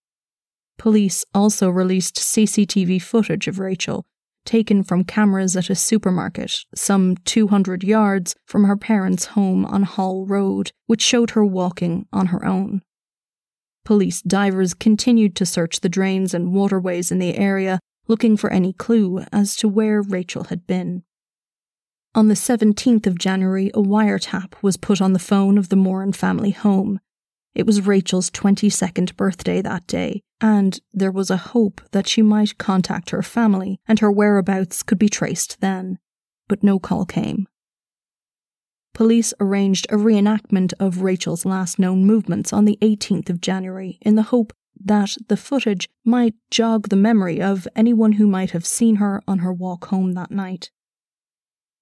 Police 0.79 1.25
also 1.35 1.69
released 1.69 2.17
CCTV 2.17 3.03
footage 3.03 3.49
of 3.49 3.59
Rachel 3.59 4.07
taken 4.47 4.83
from 4.83 5.05
cameras 5.05 5.57
at 5.57 5.69
a 5.69 5.75
supermarket 5.75 6.65
some 6.75 7.17
200 7.25 7.85
yards 7.85 8.35
from 8.47 8.65
her 8.65 8.77
parents' 8.77 9.27
home 9.27 9.67
on 9.67 9.83
Hall 9.83 10.25
Road, 10.25 10.71
which 10.87 11.03
showed 11.03 11.31
her 11.31 11.45
walking 11.45 12.07
on 12.13 12.27
her 12.27 12.45
own. 12.45 12.83
Police 13.85 14.23
divers 14.23 14.75
continued 14.75 15.37
to 15.37 15.47
search 15.47 15.81
the 15.81 15.89
drains 15.89 16.33
and 16.33 16.53
waterways 16.53 17.13
in 17.13 17.19
the 17.19 17.37
area, 17.37 17.79
looking 18.09 18.37
for 18.37 18.53
any 18.53 18.73
clue 18.73 19.25
as 19.33 19.55
to 19.57 19.69
where 19.69 20.03
Rachel 20.03 20.45
had 20.45 20.67
been. 20.67 21.03
On 22.15 22.29
the 22.29 22.35
17th 22.35 23.07
of 23.07 23.19
January, 23.19 23.69
a 23.75 23.83
wiretap 23.83 24.55
was 24.63 24.77
put 24.77 25.01
on 25.01 25.13
the 25.13 25.19
phone 25.19 25.59
of 25.59 25.69
the 25.69 25.77
Moran 25.77 26.13
family 26.13 26.51
home. 26.51 26.99
It 27.55 27.67
was 27.67 27.87
Rachel's 27.87 28.31
22nd 28.31 29.17
birthday 29.17 29.61
that 29.63 29.87
day, 29.87 30.23
and 30.41 30.81
there 30.93 31.13
was 31.13 31.31
a 31.31 31.37
hope 31.37 31.81
that 31.93 32.07
she 32.07 32.23
might 32.23 32.59
contact 32.59 33.11
her 33.11 33.23
family 33.23 33.81
and 33.87 34.01
her 34.01 34.11
whereabouts 34.11 34.83
could 34.83 34.99
be 34.99 35.09
traced 35.09 35.61
then. 35.61 35.99
But 36.49 36.63
no 36.63 36.79
call 36.79 37.05
came. 37.07 37.47
Police 38.95 39.35
arranged 39.41 39.87
a 39.91 39.97
reenactment 39.97 40.73
of 40.81 41.03
Rachel's 41.03 41.45
last 41.45 41.79
known 41.79 42.07
movements 42.07 42.53
on 42.53 42.65
the 42.65 42.79
18th 42.81 43.29
of 43.29 43.41
January 43.41 43.99
in 44.01 44.15
the 44.15 44.23
hope 44.23 44.53
that 44.83 45.17
the 45.29 45.37
footage 45.37 45.89
might 46.05 46.35
jog 46.51 46.89
the 46.89 46.97
memory 46.97 47.41
of 47.41 47.69
anyone 47.77 48.13
who 48.13 48.27
might 48.27 48.53
have 48.53 48.67
seen 48.67 48.97
her 48.97 49.23
on 49.27 49.41
her 49.41 49.53
walk 49.53 49.87
home 49.87 50.13
that 50.13 50.31
night. 50.31 50.71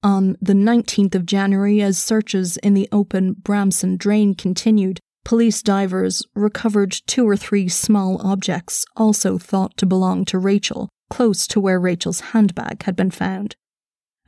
On 0.03 0.37
the 0.41 0.55
19th 0.55 1.15
of 1.15 1.27
January, 1.27 1.81
as 1.81 1.99
searches 1.99 2.57
in 2.59 2.75
the 2.75 2.89
open 2.93 3.35
Barmston 3.35 3.97
drain 3.97 4.35
continued, 4.35 5.01
Police 5.25 5.63
divers 5.63 6.23
recovered 6.35 6.93
two 7.07 7.27
or 7.27 7.37
three 7.37 7.69
small 7.69 8.21
objects 8.27 8.85
also 8.95 9.39
thought 9.39 9.77
to 9.79 9.87
belong 9.87 10.27
to 10.27 10.39
Rachel, 10.39 10.91
close 11.09 11.47
to 11.47 11.61
where 11.61 11.81
Rachel's 11.81 12.21
handbag 12.21 12.83
had 12.83 12.95
been 12.95 13.11
found. 13.11 13.57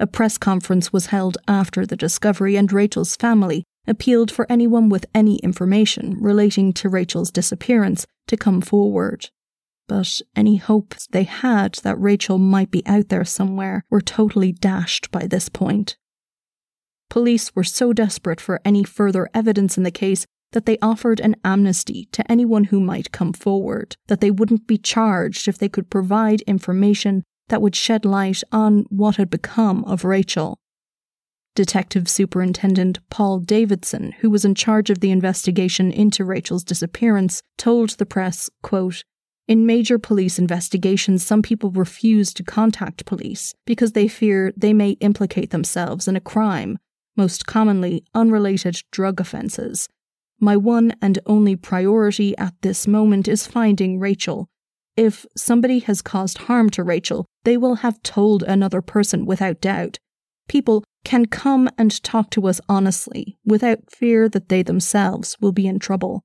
A 0.00 0.06
press 0.06 0.38
conference 0.38 0.94
was 0.94 1.06
held 1.06 1.36
after 1.46 1.84
the 1.84 1.96
discovery, 1.96 2.56
and 2.56 2.72
Rachel's 2.72 3.14
family 3.14 3.64
appealed 3.86 4.30
for 4.30 4.50
anyone 4.50 4.88
with 4.88 5.06
any 5.14 5.36
information 5.38 6.16
relating 6.20 6.72
to 6.74 6.88
Rachel's 6.88 7.30
disappearance 7.30 8.06
to 8.26 8.36
come 8.36 8.60
forward. 8.60 9.28
But 9.88 10.20
any 10.34 10.56
hopes 10.56 11.06
they 11.06 11.22
had 11.22 11.74
that 11.82 12.00
Rachel 12.00 12.38
might 12.38 12.70
be 12.70 12.84
out 12.86 13.08
there 13.08 13.24
somewhere 13.24 13.84
were 13.90 14.00
totally 14.00 14.52
dashed 14.52 15.10
by 15.10 15.26
this 15.26 15.48
point. 15.48 15.96
Police 17.08 17.54
were 17.54 17.64
so 17.64 17.92
desperate 17.92 18.40
for 18.40 18.60
any 18.64 18.82
further 18.82 19.28
evidence 19.32 19.76
in 19.76 19.84
the 19.84 19.90
case 19.90 20.26
that 20.56 20.64
they 20.64 20.78
offered 20.80 21.20
an 21.20 21.36
amnesty 21.44 22.08
to 22.12 22.32
anyone 22.32 22.64
who 22.64 22.80
might 22.80 23.12
come 23.12 23.30
forward, 23.34 23.94
that 24.06 24.22
they 24.22 24.30
wouldn't 24.30 24.66
be 24.66 24.78
charged 24.78 25.46
if 25.48 25.58
they 25.58 25.68
could 25.68 25.90
provide 25.90 26.40
information 26.46 27.22
that 27.48 27.60
would 27.60 27.76
shed 27.76 28.06
light 28.06 28.42
on 28.50 28.86
what 28.88 29.16
had 29.16 29.28
become 29.28 29.84
of 29.84 30.02
Rachel. 30.02 30.56
Detective 31.54 32.08
Superintendent 32.08 33.00
Paul 33.10 33.40
Davidson, 33.40 34.12
who 34.20 34.30
was 34.30 34.46
in 34.46 34.54
charge 34.54 34.88
of 34.88 35.00
the 35.00 35.10
investigation 35.10 35.92
into 35.92 36.24
Rachel's 36.24 36.64
disappearance, 36.64 37.42
told 37.58 37.90
the 37.90 38.06
press, 38.06 38.48
quote, 38.62 39.04
in 39.46 39.66
major 39.66 39.98
police 39.98 40.38
investigations, 40.38 41.22
some 41.22 41.42
people 41.42 41.70
refuse 41.70 42.32
to 42.32 42.42
contact 42.42 43.04
police 43.04 43.54
because 43.66 43.92
they 43.92 44.08
fear 44.08 44.54
they 44.56 44.72
may 44.72 44.92
implicate 45.00 45.50
themselves 45.50 46.08
in 46.08 46.16
a 46.16 46.20
crime, 46.20 46.78
most 47.14 47.44
commonly 47.44 48.02
unrelated 48.14 48.80
drug 48.90 49.20
offences, 49.20 49.86
my 50.40 50.56
one 50.56 50.92
and 51.00 51.18
only 51.26 51.56
priority 51.56 52.36
at 52.36 52.54
this 52.62 52.86
moment 52.86 53.26
is 53.28 53.46
finding 53.46 53.98
Rachel. 53.98 54.48
If 54.96 55.26
somebody 55.36 55.80
has 55.80 56.02
caused 56.02 56.38
harm 56.38 56.70
to 56.70 56.82
Rachel, 56.82 57.26
they 57.44 57.56
will 57.56 57.76
have 57.76 58.02
told 58.02 58.42
another 58.42 58.82
person 58.82 59.26
without 59.26 59.60
doubt. 59.60 59.98
People 60.48 60.84
can 61.04 61.26
come 61.26 61.68
and 61.78 62.02
talk 62.02 62.30
to 62.30 62.46
us 62.46 62.60
honestly, 62.68 63.38
without 63.44 63.90
fear 63.90 64.28
that 64.28 64.48
they 64.48 64.62
themselves 64.62 65.36
will 65.40 65.52
be 65.52 65.66
in 65.66 65.78
trouble. 65.78 66.22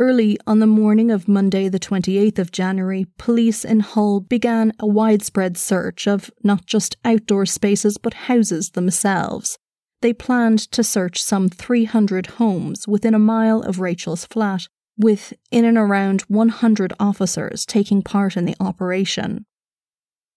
Early 0.00 0.38
on 0.46 0.60
the 0.60 0.66
morning 0.66 1.10
of 1.10 1.26
Monday, 1.26 1.68
the 1.68 1.80
28th 1.80 2.38
of 2.38 2.52
January, 2.52 3.06
police 3.18 3.64
in 3.64 3.80
Hull 3.80 4.20
began 4.20 4.72
a 4.78 4.86
widespread 4.86 5.56
search 5.56 6.06
of 6.06 6.30
not 6.44 6.66
just 6.66 6.96
outdoor 7.04 7.46
spaces 7.46 7.98
but 7.98 8.14
houses 8.14 8.70
themselves 8.70 9.58
they 10.00 10.12
planned 10.12 10.58
to 10.72 10.84
search 10.84 11.22
some 11.22 11.48
300 11.48 12.26
homes 12.26 12.86
within 12.86 13.14
a 13.14 13.18
mile 13.18 13.60
of 13.62 13.80
Rachel's 13.80 14.24
flat, 14.24 14.68
with 14.96 15.32
in 15.50 15.64
and 15.64 15.78
around 15.78 16.22
100 16.22 16.92
officers 16.98 17.64
taking 17.66 18.02
part 18.02 18.36
in 18.36 18.44
the 18.44 18.56
operation. 18.60 19.46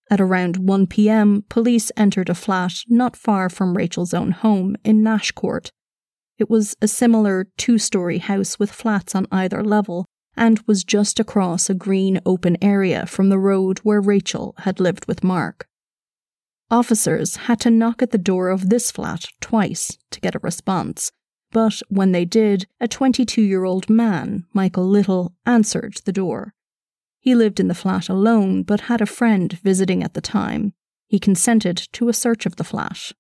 At 0.10 0.20
around 0.20 0.58
1 0.58 0.88
pm, 0.88 1.46
police 1.50 1.92
entered 1.96 2.30
a 2.30 2.36
flat 2.36 2.74
not 2.88 3.16
far 3.16 3.50
from 3.50 3.78
Rachel's 3.78 4.14
own 4.14 4.32
home 4.32 4.76
in 4.84 5.04
Nash 5.04 5.32
Court. 5.32 5.72
It 6.38 6.50
was 6.50 6.76
a 6.82 6.88
similar 6.88 7.48
two 7.58 7.78
story 7.78 8.18
house 8.18 8.60
with 8.60 8.72
flats 8.72 9.16
on 9.16 9.28
either 9.32 9.64
level 9.64 10.06
and 10.36 10.60
was 10.68 10.84
just 10.84 11.20
across 11.20 11.70
a 11.70 11.74
green 11.74 12.20
open 12.26 12.58
area 12.62 13.06
from 13.06 13.30
the 13.30 13.40
road 13.40 13.80
where 13.80 14.02
Rachel 14.02 14.56
had 14.60 14.80
lived 14.80 15.08
with 15.08 15.24
Mark. 15.24 15.68
Officers 16.72 17.36
had 17.36 17.60
to 17.60 17.70
knock 17.70 18.02
at 18.02 18.12
the 18.12 18.18
door 18.18 18.48
of 18.48 18.70
this 18.70 18.92
flat 18.92 19.26
twice 19.42 19.98
to 20.10 20.22
get 20.22 20.36
a 20.36 20.40
response, 20.40 21.12
but 21.52 21.82
when 21.90 22.14
they 22.14 22.24
did, 22.24 22.66
a 22.80 22.88
22 22.88 23.42
year 23.42 23.66
old 23.66 23.90
man, 23.90 24.46
Michael 24.54 24.88
Little, 24.88 25.34
answered 25.46 25.98
the 26.06 26.14
door. 26.14 26.54
He 27.20 27.36
lived 27.36 27.60
in 27.60 27.68
the 27.68 27.76
flat 27.76 28.08
alone, 28.08 28.64
but 28.64 28.82
had 28.82 29.02
a 29.02 29.06
friend 29.06 29.52
visiting 29.62 30.02
at 30.02 30.14
the 30.14 30.22
time. 30.22 30.74
He 31.08 31.20
consented 31.20 31.76
to 31.92 32.08
a 32.08 32.14
search 32.14 32.46
of 32.46 32.56
the 32.56 32.64
flat. 32.64 33.12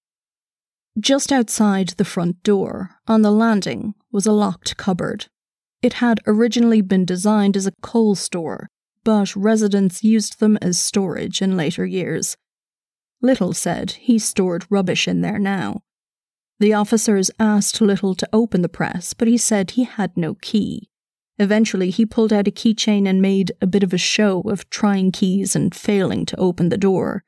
Just 0.97 1.31
outside 1.33 1.89
the 1.89 2.05
front 2.05 2.41
door, 2.43 2.91
on 3.05 3.21
the 3.21 3.31
landing, 3.31 3.95
was 4.13 4.25
a 4.25 4.31
locked 4.31 4.77
cupboard. 4.77 5.27
It 5.81 5.93
had 5.93 6.21
originally 6.25 6.81
been 6.81 7.03
designed 7.03 7.57
as 7.57 7.67
a 7.67 7.73
coal 7.81 8.15
store, 8.15 8.69
but 9.03 9.35
residents 9.35 10.03
used 10.03 10.39
them 10.39 10.57
as 10.61 10.79
storage 10.79 11.41
in 11.41 11.57
later 11.57 11.85
years. 11.85 12.37
Little 13.21 13.53
said 13.53 13.91
he 13.91 14.17
stored 14.17 14.65
rubbish 14.69 15.07
in 15.07 15.21
there 15.21 15.39
now. 15.39 15.83
The 16.59 16.73
officers 16.73 17.31
asked 17.39 17.81
Little 17.81 18.15
to 18.15 18.29
open 18.31 18.61
the 18.61 18.69
press, 18.69 19.13
but 19.13 19.27
he 19.27 19.37
said 19.37 19.71
he 19.71 19.83
had 19.83 20.15
no 20.15 20.35
key. 20.35 20.89
Eventually, 21.39 21.89
he 21.89 22.05
pulled 22.05 22.31
out 22.31 22.47
a 22.47 22.51
keychain 22.51 23.07
and 23.07 23.21
made 23.21 23.51
a 23.61 23.67
bit 23.67 23.81
of 23.81 23.93
a 23.93 23.97
show 23.97 24.41
of 24.41 24.69
trying 24.69 25.11
keys 25.11 25.55
and 25.55 25.73
failing 25.73 26.25
to 26.27 26.39
open 26.39 26.69
the 26.69 26.77
door. 26.77 27.23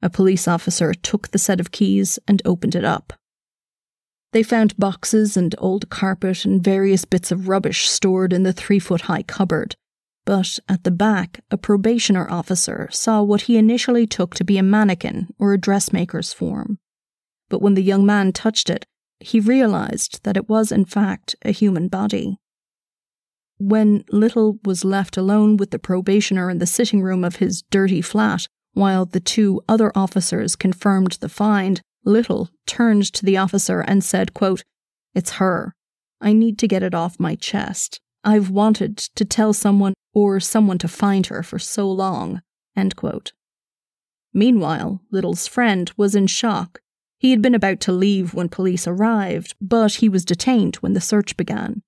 A 0.00 0.08
police 0.08 0.48
officer 0.48 0.94
took 0.94 1.28
the 1.28 1.38
set 1.38 1.60
of 1.60 1.70
keys 1.70 2.18
and 2.26 2.40
opened 2.44 2.74
it 2.74 2.84
up. 2.84 3.12
They 4.32 4.42
found 4.42 4.76
boxes 4.76 5.36
and 5.36 5.54
old 5.58 5.90
carpet 5.90 6.44
and 6.44 6.64
various 6.64 7.04
bits 7.04 7.30
of 7.30 7.48
rubbish 7.48 7.88
stored 7.88 8.32
in 8.32 8.42
the 8.42 8.52
three 8.52 8.78
foot 8.78 9.02
high 9.02 9.22
cupboard. 9.22 9.76
But 10.24 10.58
at 10.68 10.84
the 10.84 10.90
back, 10.90 11.40
a 11.50 11.58
probationer 11.58 12.30
officer 12.30 12.88
saw 12.90 13.22
what 13.22 13.42
he 13.42 13.58
initially 13.58 14.06
took 14.06 14.34
to 14.36 14.44
be 14.44 14.56
a 14.56 14.62
mannequin 14.62 15.28
or 15.38 15.52
a 15.52 15.58
dressmaker's 15.58 16.32
form. 16.32 16.78
But 17.50 17.60
when 17.60 17.74
the 17.74 17.82
young 17.82 18.06
man 18.06 18.32
touched 18.32 18.70
it, 18.70 18.86
he 19.20 19.38
realized 19.38 20.22
that 20.24 20.36
it 20.36 20.48
was, 20.48 20.72
in 20.72 20.86
fact, 20.86 21.36
a 21.42 21.50
human 21.50 21.88
body. 21.88 22.38
When 23.58 24.04
Little 24.10 24.58
was 24.64 24.84
left 24.84 25.16
alone 25.16 25.56
with 25.56 25.70
the 25.70 25.78
probationer 25.78 26.50
in 26.50 26.58
the 26.58 26.66
sitting 26.66 27.02
room 27.02 27.22
of 27.22 27.36
his 27.36 27.62
dirty 27.70 28.00
flat, 28.00 28.46
while 28.72 29.06
the 29.06 29.20
two 29.20 29.62
other 29.68 29.92
officers 29.94 30.56
confirmed 30.56 31.12
the 31.20 31.28
find, 31.28 31.80
Little 32.04 32.50
turned 32.66 33.12
to 33.12 33.24
the 33.24 33.36
officer 33.36 33.80
and 33.80 34.02
said, 34.02 34.34
quote, 34.34 34.62
It's 35.14 35.32
her. 35.32 35.74
I 36.20 36.32
need 36.32 36.58
to 36.58 36.68
get 36.68 36.82
it 36.82 36.94
off 36.94 37.20
my 37.20 37.34
chest. 37.34 38.00
I've 38.24 38.50
wanted 38.50 38.96
to 38.96 39.24
tell 39.24 39.52
someone 39.52 39.94
or 40.14 40.40
someone 40.40 40.78
to 40.78 40.88
find 40.88 41.26
her 41.26 41.42
for 41.42 41.58
so 41.58 41.90
long. 41.90 42.42
Meanwhile, 44.32 45.00
Little's 45.10 45.46
friend 45.46 45.92
was 45.96 46.14
in 46.14 46.26
shock. 46.26 46.80
He 47.18 47.30
had 47.30 47.40
been 47.40 47.54
about 47.54 47.80
to 47.80 47.92
leave 47.92 48.34
when 48.34 48.48
police 48.48 48.86
arrived, 48.86 49.54
but 49.60 49.94
he 49.94 50.08
was 50.08 50.24
detained 50.24 50.76
when 50.76 50.94
the 50.94 51.00
search 51.00 51.36
began. 51.36 51.82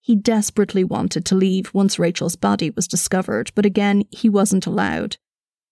He 0.00 0.14
desperately 0.14 0.84
wanted 0.84 1.24
to 1.26 1.34
leave 1.34 1.74
once 1.74 1.98
Rachel's 1.98 2.36
body 2.36 2.70
was 2.70 2.88
discovered, 2.88 3.50
but 3.54 3.66
again, 3.66 4.04
he 4.10 4.28
wasn't 4.28 4.66
allowed. 4.66 5.16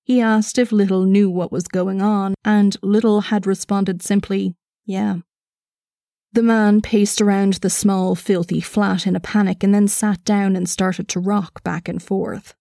He 0.02 0.20
asked 0.20 0.58
if 0.58 0.72
Little 0.72 1.04
knew 1.04 1.30
what 1.30 1.50
was 1.50 1.68
going 1.68 2.02
on, 2.02 2.34
and 2.44 2.76
Little 2.82 3.22
had 3.22 3.46
responded 3.46 4.02
simply, 4.02 4.54
Yeah. 4.84 5.18
The 6.32 6.42
man 6.42 6.82
paced 6.82 7.20
around 7.20 7.54
the 7.54 7.70
small, 7.70 8.14
filthy 8.14 8.60
flat 8.60 9.06
in 9.06 9.16
a 9.16 9.20
panic 9.20 9.62
and 9.62 9.74
then 9.74 9.88
sat 9.88 10.22
down 10.24 10.54
and 10.54 10.68
started 10.68 11.08
to 11.08 11.20
rock 11.20 11.62
back 11.62 11.88
and 11.88 12.02
forth. 12.02 12.54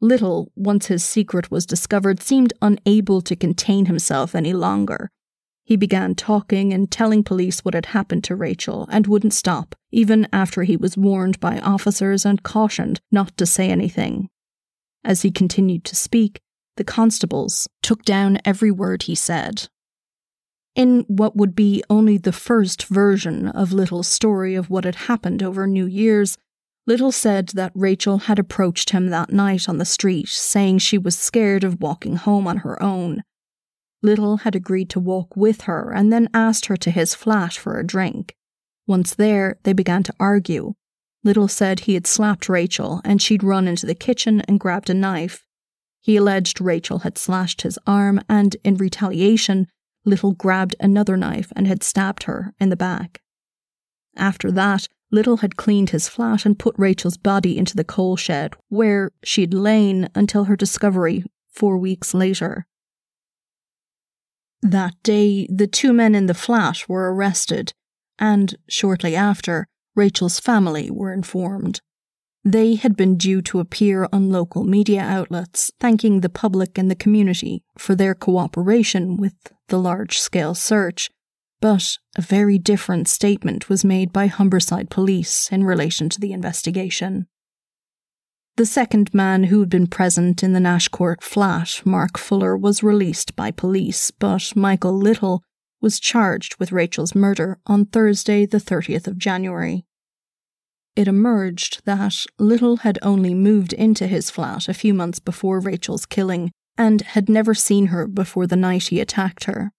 Little, 0.00 0.52
once 0.54 0.86
his 0.86 1.02
secret 1.04 1.50
was 1.50 1.64
discovered, 1.64 2.22
seemed 2.22 2.52
unable 2.60 3.22
to 3.22 3.34
contain 3.34 3.86
himself 3.86 4.34
any 4.34 4.52
longer. 4.52 5.10
He 5.64 5.76
began 5.76 6.14
talking 6.14 6.72
and 6.72 6.90
telling 6.90 7.24
police 7.24 7.64
what 7.64 7.74
had 7.74 7.86
happened 7.86 8.22
to 8.24 8.36
Rachel 8.36 8.86
and 8.90 9.06
wouldn't 9.06 9.32
stop, 9.32 9.74
even 9.90 10.28
after 10.32 10.62
he 10.62 10.76
was 10.76 10.96
warned 10.96 11.40
by 11.40 11.58
officers 11.58 12.24
and 12.24 12.42
cautioned 12.42 13.00
not 13.10 13.36
to 13.38 13.46
say 13.46 13.70
anything. 13.70 14.28
As 15.02 15.22
he 15.22 15.30
continued 15.30 15.84
to 15.84 15.96
speak, 15.96 16.40
the 16.76 16.84
constables 16.84 17.66
took 17.82 18.04
down 18.04 18.38
every 18.44 18.70
word 18.70 19.04
he 19.04 19.14
said. 19.14 19.68
In 20.76 21.06
what 21.08 21.34
would 21.34 21.56
be 21.56 21.82
only 21.88 22.18
the 22.18 22.32
first 22.32 22.84
version 22.84 23.48
of 23.48 23.72
Little's 23.72 24.08
story 24.08 24.54
of 24.54 24.68
what 24.68 24.84
had 24.84 24.94
happened 24.94 25.42
over 25.42 25.66
New 25.66 25.86
Year's, 25.86 26.36
Little 26.86 27.10
said 27.10 27.48
that 27.54 27.72
Rachel 27.74 28.18
had 28.18 28.38
approached 28.38 28.90
him 28.90 29.08
that 29.08 29.32
night 29.32 29.70
on 29.70 29.78
the 29.78 29.86
street, 29.86 30.28
saying 30.28 30.78
she 30.78 30.98
was 30.98 31.18
scared 31.18 31.64
of 31.64 31.80
walking 31.80 32.16
home 32.16 32.46
on 32.46 32.58
her 32.58 32.80
own. 32.80 33.24
Little 34.02 34.38
had 34.38 34.54
agreed 34.54 34.90
to 34.90 35.00
walk 35.00 35.34
with 35.34 35.62
her 35.62 35.92
and 35.92 36.12
then 36.12 36.28
asked 36.34 36.66
her 36.66 36.76
to 36.76 36.90
his 36.90 37.14
flat 37.14 37.54
for 37.54 37.78
a 37.78 37.86
drink. 37.86 38.36
Once 38.86 39.14
there, 39.14 39.58
they 39.62 39.72
began 39.72 40.02
to 40.02 40.14
argue, 40.20 40.74
Little 41.24 41.48
said 41.48 41.80
he 41.80 41.94
had 41.94 42.06
slapped 42.06 42.50
Rachel 42.50 43.00
and 43.02 43.20
she'd 43.20 43.42
run 43.42 43.66
into 43.66 43.86
the 43.86 43.96
kitchen 43.96 44.42
and 44.42 44.60
grabbed 44.60 44.90
a 44.90 44.94
knife. 44.94 45.44
He 46.00 46.16
alleged 46.16 46.60
Rachel 46.60 47.00
had 47.00 47.18
slashed 47.18 47.62
his 47.62 47.78
arm 47.84 48.20
and, 48.28 48.56
in 48.62 48.76
retaliation, 48.76 49.66
Little 50.06 50.32
grabbed 50.32 50.76
another 50.80 51.16
knife 51.16 51.52
and 51.56 51.66
had 51.66 51.82
stabbed 51.82 52.22
her 52.22 52.54
in 52.58 52.70
the 52.70 52.76
back. 52.76 53.20
After 54.16 54.50
that, 54.52 54.88
Little 55.10 55.38
had 55.38 55.56
cleaned 55.56 55.90
his 55.90 56.08
flat 56.08 56.46
and 56.46 56.58
put 56.58 56.78
Rachel's 56.78 57.16
body 57.16 57.58
into 57.58 57.76
the 57.76 57.84
coal 57.84 58.16
shed, 58.16 58.54
where 58.68 59.10
she'd 59.22 59.52
lain 59.52 60.08
until 60.14 60.44
her 60.44 60.56
discovery 60.56 61.24
four 61.52 61.76
weeks 61.76 62.14
later. 62.14 62.66
That 64.62 64.94
day, 65.02 65.46
the 65.50 65.66
two 65.66 65.92
men 65.92 66.14
in 66.14 66.26
the 66.26 66.34
flat 66.34 66.88
were 66.88 67.12
arrested, 67.12 67.72
and 68.18 68.54
shortly 68.68 69.14
after, 69.14 69.66
Rachel's 69.94 70.40
family 70.40 70.90
were 70.90 71.12
informed. 71.12 71.80
They 72.44 72.76
had 72.76 72.96
been 72.96 73.16
due 73.16 73.42
to 73.42 73.58
appear 73.58 74.08
on 74.12 74.30
local 74.30 74.62
media 74.62 75.00
outlets, 75.00 75.72
thanking 75.80 76.20
the 76.20 76.28
public 76.28 76.78
and 76.78 76.90
the 76.90 76.94
community 76.94 77.64
for 77.76 77.94
their 77.96 78.14
cooperation 78.14 79.16
with 79.16 79.34
the 79.68 79.78
large 79.78 80.18
scale 80.18 80.54
search, 80.54 81.10
but 81.60 81.98
a 82.16 82.22
very 82.22 82.58
different 82.58 83.08
statement 83.08 83.68
was 83.68 83.84
made 83.84 84.12
by 84.12 84.28
Humberside 84.28 84.90
Police 84.90 85.48
in 85.50 85.64
relation 85.64 86.08
to 86.10 86.20
the 86.20 86.32
investigation. 86.32 87.26
The 88.56 88.66
second 88.66 89.12
man 89.12 89.44
who 89.44 89.60
had 89.60 89.68
been 89.68 89.86
present 89.86 90.42
in 90.42 90.54
the 90.54 90.60
Nash 90.60 90.88
Court 90.88 91.22
flat, 91.22 91.82
Mark 91.84 92.16
Fuller, 92.16 92.56
was 92.56 92.82
released 92.82 93.36
by 93.36 93.50
police, 93.50 94.10
but 94.10 94.56
Michael 94.56 94.96
Little 94.96 95.42
was 95.82 96.00
charged 96.00 96.56
with 96.58 96.72
Rachel's 96.72 97.14
murder 97.14 97.58
on 97.66 97.84
Thursday, 97.84 98.46
the 98.46 98.58
30th 98.58 99.06
of 99.06 99.18
January. 99.18 99.84
It 100.94 101.06
emerged 101.06 101.84
that 101.84 102.24
Little 102.38 102.78
had 102.78 102.98
only 103.02 103.34
moved 103.34 103.74
into 103.74 104.06
his 104.06 104.30
flat 104.30 104.68
a 104.68 104.74
few 104.74 104.94
months 104.94 105.18
before 105.18 105.60
Rachel's 105.60 106.06
killing 106.06 106.50
and 106.78 107.02
had 107.02 107.28
never 107.28 107.54
seen 107.54 107.86
her 107.86 108.06
before 108.06 108.46
the 108.46 108.56
night 108.56 108.84
he 108.84 109.00
attacked 109.00 109.44
her. 109.44 109.72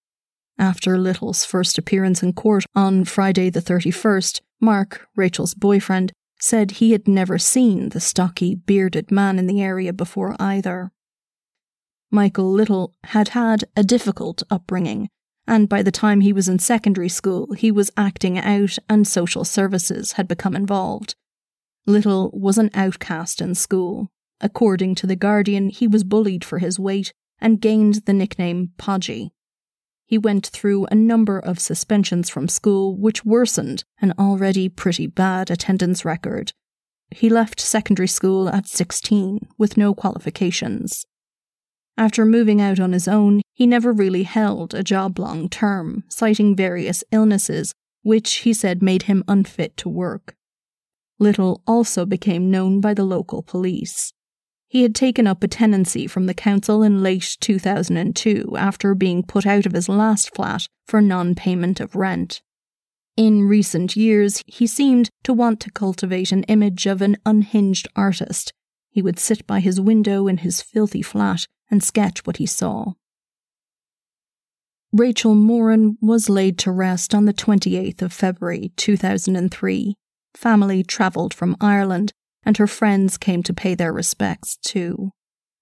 After 0.57 0.97
Little's 0.97 1.45
first 1.45 1.77
appearance 1.77 2.23
in 2.23 2.33
court 2.33 2.65
on 2.75 3.03
Friday 3.03 3.49
the 3.49 3.61
31st, 3.61 4.41
Mark, 4.59 5.07
Rachel's 5.15 5.53
boyfriend, 5.53 6.11
said 6.39 6.71
he 6.71 6.91
had 6.91 7.07
never 7.07 7.37
seen 7.37 7.89
the 7.89 7.99
stocky, 7.99 8.55
bearded 8.55 9.11
man 9.11 9.39
in 9.39 9.47
the 9.47 9.61
area 9.61 9.93
before 9.93 10.35
either. 10.39 10.91
Michael 12.09 12.51
Little 12.51 12.93
had 13.05 13.29
had 13.29 13.65
a 13.75 13.83
difficult 13.83 14.43
upbringing 14.49 15.09
and 15.47 15.69
by 15.69 15.81
the 15.81 15.91
time 15.91 16.21
he 16.21 16.33
was 16.33 16.49
in 16.49 16.59
secondary 16.59 17.07
school, 17.07 17.53
he 17.53 17.71
was 17.71 17.91
acting 17.95 18.37
out 18.37 18.77
and 18.89 19.07
social 19.07 19.45
services 19.45 20.13
had 20.13 20.27
become 20.27 20.55
involved. 20.55 21.15
Little 21.85 22.29
was 22.33 22.57
an 22.57 22.69
outcast 22.73 23.41
in 23.41 23.55
school. 23.55 24.09
According 24.39 24.95
to 24.95 25.07
The 25.07 25.15
Guardian, 25.15 25.69
he 25.69 25.87
was 25.87 26.03
bullied 26.03 26.43
for 26.43 26.59
his 26.59 26.79
weight 26.79 27.11
and 27.39 27.61
gained 27.61 28.05
the 28.05 28.13
nickname 28.13 28.71
Podgy. 28.77 29.31
He 30.05 30.17
went 30.17 30.47
through 30.47 30.85
a 30.85 30.95
number 30.95 31.37
of 31.37 31.59
suspensions 31.59 32.29
from 32.29 32.47
school, 32.47 32.95
which 32.95 33.25
worsened 33.25 33.83
an 34.01 34.13
already 34.17 34.69
pretty 34.69 35.07
bad 35.07 35.51
attendance 35.51 36.05
record. 36.05 36.53
He 37.11 37.29
left 37.29 37.59
secondary 37.59 38.07
school 38.07 38.47
at 38.49 38.67
16 38.67 39.47
with 39.57 39.75
no 39.75 39.93
qualifications. 39.93 41.05
After 41.97 42.25
moving 42.25 42.61
out 42.61 42.79
on 42.79 42.93
his 42.93 43.07
own, 43.07 43.41
he 43.53 43.65
never 43.65 43.91
really 43.91 44.23
held 44.23 44.73
a 44.73 44.83
job 44.83 45.17
long 45.17 45.49
term, 45.49 46.03
citing 46.09 46.55
various 46.55 47.03
illnesses, 47.11 47.73
which 48.03 48.35
he 48.35 48.53
said 48.53 48.83
made 48.83 49.03
him 49.03 49.23
unfit 49.27 49.75
to 49.77 49.89
work. 49.89 50.35
Little 51.19 51.63
also 51.65 52.05
became 52.05 52.51
known 52.51 52.79
by 52.79 52.93
the 52.93 53.03
local 53.03 53.41
police. 53.41 54.13
He 54.67 54.83
had 54.83 54.93
taken 54.93 55.27
up 55.27 55.43
a 55.43 55.47
tenancy 55.47 56.07
from 56.07 56.25
the 56.25 56.33
council 56.33 56.83
in 56.83 57.01
late 57.01 57.37
2002 57.39 58.55
after 58.57 58.93
being 58.93 59.23
put 59.23 59.45
out 59.45 59.65
of 59.65 59.71
his 59.71 59.87
last 59.87 60.35
flat 60.35 60.67
for 60.85 61.01
non 61.01 61.35
payment 61.35 61.79
of 61.79 61.95
rent. 61.95 62.41
In 63.15 63.43
recent 63.43 63.95
years, 63.95 64.43
he 64.45 64.67
seemed 64.67 65.09
to 65.23 65.33
want 65.33 65.59
to 65.61 65.71
cultivate 65.71 66.31
an 66.31 66.43
image 66.43 66.85
of 66.85 67.01
an 67.01 67.17
unhinged 67.25 67.87
artist. 67.95 68.53
He 68.91 69.01
would 69.01 69.19
sit 69.19 69.47
by 69.47 69.59
his 69.59 69.81
window 69.81 70.27
in 70.27 70.37
his 70.37 70.61
filthy 70.61 71.01
flat 71.01 71.47
and 71.71 71.83
sketch 71.83 72.25
what 72.25 72.37
he 72.37 72.45
saw. 72.45 72.93
Rachel 74.93 75.35
Moran 75.35 75.97
was 76.01 76.29
laid 76.29 76.57
to 76.59 76.71
rest 76.71 77.13
on 77.13 77.25
the 77.25 77.33
28th 77.33 78.01
of 78.01 78.13
February 78.13 78.71
2003. 78.77 79.95
Family 80.35 80.83
travelled 80.83 81.33
from 81.33 81.57
Ireland, 81.59 82.13
and 82.47 82.55
her 82.55 82.65
friends 82.65 83.17
came 83.17 83.43
to 83.43 83.53
pay 83.53 83.75
their 83.75 83.91
respects 83.91 84.55
too. 84.63 85.11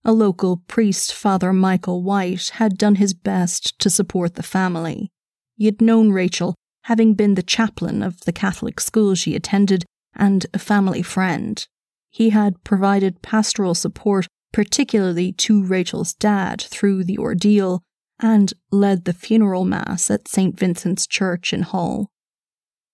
A 0.03 0.13
local 0.13 0.57
priest, 0.67 1.15
Father 1.15 1.51
Michael 1.51 2.03
White, 2.03 2.49
had 2.57 2.77
done 2.77 2.95
his 2.95 3.15
best 3.15 3.79
to 3.79 3.89
support 3.89 4.35
the 4.35 4.43
family. 4.43 5.09
He 5.55 5.65
had 5.65 5.81
known 5.81 6.11
Rachel, 6.11 6.53
having 6.83 7.15
been 7.15 7.33
the 7.33 7.41
chaplain 7.41 8.03
of 8.03 8.19
the 8.21 8.31
Catholic 8.31 8.79
school 8.79 9.15
she 9.15 9.35
attended 9.35 9.83
and 10.15 10.45
a 10.53 10.59
family 10.59 11.01
friend. 11.01 11.65
He 12.11 12.29
had 12.29 12.63
provided 12.63 13.23
pastoral 13.23 13.73
support, 13.73 14.27
particularly 14.53 15.31
to 15.31 15.63
Rachel's 15.63 16.13
dad, 16.13 16.61
through 16.61 17.05
the 17.05 17.17
ordeal 17.17 17.81
and 18.19 18.53
led 18.69 19.05
the 19.05 19.13
funeral 19.13 19.65
mass 19.65 20.11
at 20.11 20.27
St. 20.27 20.55
Vincent's 20.55 21.07
Church 21.07 21.51
in 21.51 21.63
Hull. 21.63 22.11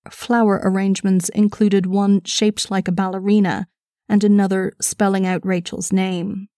Flower 0.09 0.61
arrangements 0.63 1.27
included 1.27 1.85
one 1.87 2.21
shaped 2.23 2.71
like 2.71 2.87
a 2.87 2.93
ballerina 2.93 3.67
and 4.11 4.25
another 4.25 4.73
spelling 4.81 5.25
out 5.25 5.45
Rachel's 5.45 5.93
name. 5.93 6.49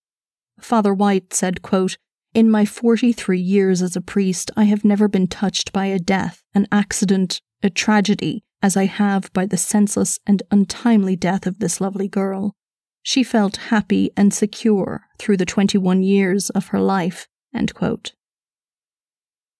Father 0.60 0.92
White 0.92 1.34
said, 1.36 1.62
quote, 1.62 1.98
In 2.34 2.50
my 2.50 2.66
43 2.66 3.40
years 3.40 3.84
as 3.84 3.96
a 3.96 4.02
priest, 4.02 4.50
I 4.58 4.64
have 4.64 4.84
never 4.84 5.08
been 5.08 5.28
touched 5.28 5.72
by 5.72 5.86
a 5.86 6.00
death, 6.00 6.42
an 6.56 6.68
accident, 6.72 7.42
a 7.62 7.70
tragedy, 7.70 8.44
as 8.64 8.76
I 8.76 8.86
have 8.86 9.32
by 9.34 9.46
the 9.46 9.56
senseless 9.56 10.20
and 10.26 10.42
untimely 10.50 11.16
death 11.16 11.46
of 11.46 11.60
this 11.60 11.80
lovely 11.80 12.08
girl. 12.08 12.56
She 13.04 13.24
felt 13.24 13.58
happy 13.70 14.10
and 14.18 14.34
secure 14.34 15.04
through 15.20 15.38
the 15.38 15.46
21 15.46 16.02
years 16.02 16.50
of 16.50 16.68
her 16.68 16.80
life. 16.80 17.28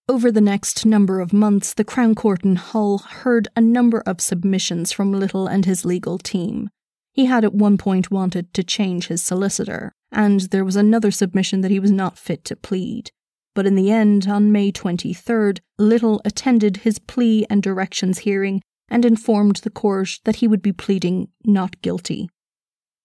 Over 0.10 0.32
the 0.32 0.42
next 0.42 0.84
number 0.84 1.20
of 1.20 1.32
months, 1.32 1.76
the 1.76 1.84
Crown 1.84 2.16
Court 2.16 2.44
in 2.44 2.56
Hull 2.56 2.98
heard 2.98 3.50
a 3.56 3.62
number 3.62 4.02
of 4.08 4.20
submissions 4.20 4.92
from 4.92 5.12
Little 5.12 5.46
and 5.46 5.66
his 5.66 5.86
legal 5.86 6.18
team. 6.18 6.72
He 7.14 7.26
had 7.26 7.46
at 7.46 7.54
one 7.54 7.78
point 7.78 8.12
wanted 8.12 8.54
to 8.56 8.64
change 8.64 9.08
his 9.08 9.24
solicitor, 9.24 9.94
and 10.12 10.42
there 10.42 10.66
was 10.66 10.76
another 10.76 11.12
submission 11.12 11.62
that 11.62 11.72
he 11.72 11.80
was 11.80 11.92
not 11.92 12.18
fit 12.18 12.44
to 12.46 12.56
plead. 12.56 13.12
But 13.54 13.68
in 13.68 13.76
the 13.76 13.92
end, 13.92 14.28
on 14.28 14.52
May 14.52 14.72
23rd, 14.72 15.60
Little 15.78 16.22
attended 16.26 16.78
his 16.78 16.98
plea 16.98 17.46
and 17.52 17.62
directions 17.62 18.20
hearing 18.20 18.62
and 18.90 19.06
informed 19.06 19.58
the 19.58 19.70
court 19.70 20.20
that 20.24 20.38
he 20.38 20.48
would 20.48 20.62
be 20.62 20.74
pleading 20.74 21.30
not 21.46 21.82
guilty. 21.82 22.30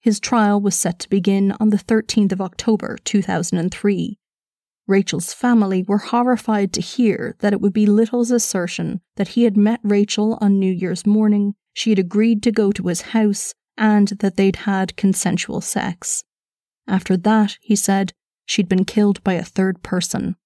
His 0.00 0.20
trial 0.20 0.60
was 0.60 0.74
set 0.74 0.98
to 1.00 1.10
begin 1.10 1.54
on 1.60 1.68
the 1.68 1.76
13th 1.76 2.32
of 2.32 2.40
October 2.40 2.96
2003. 3.04 4.18
Rachel's 4.86 5.34
family 5.34 5.82
were 5.82 5.98
horrified 5.98 6.72
to 6.72 6.80
hear 6.80 7.36
that 7.40 7.52
it 7.52 7.60
would 7.60 7.74
be 7.74 7.84
Little's 7.84 8.30
assertion 8.30 9.02
that 9.16 9.28
he 9.28 9.44
had 9.44 9.56
met 9.56 9.80
Rachel 9.82 10.38
on 10.40 10.58
New 10.58 10.72
Year's 10.72 11.04
morning, 11.04 11.54
she 11.74 11.90
had 11.90 11.98
agreed 11.98 12.42
to 12.44 12.52
go 12.52 12.72
to 12.72 12.86
his 12.86 13.02
house, 13.02 13.52
and 13.78 14.08
that 14.20 14.36
they'd 14.36 14.56
had 14.56 14.96
consensual 14.96 15.62
sex. 15.62 16.24
After 16.86 17.16
that, 17.16 17.56
he 17.62 17.74
said, 17.74 18.12
she'd 18.44 18.68
been 18.68 18.84
killed 18.84 19.24
by 19.24 19.34
a 19.34 19.44
third 19.44 19.82
person. 19.82 20.36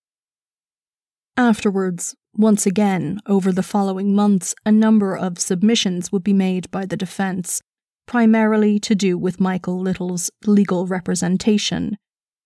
Afterwards, 1.37 2.15
once 2.35 2.67
again, 2.67 3.21
over 3.27 3.51
the 3.51 3.63
following 3.63 4.15
months, 4.15 4.55
a 4.65 4.71
number 4.71 5.17
of 5.17 5.39
submissions 5.39 6.13
would 6.13 6.23
be 6.23 6.33
made 6.33 6.71
by 6.71 6.87
the 6.87 6.97
defence, 6.97 7.61
primarily 8.07 8.79
to 8.79 8.95
do 8.95 9.19
with 9.19 9.41
Michael 9.41 9.81
Little's 9.81 10.31
legal 10.47 10.87
representation, 10.87 11.97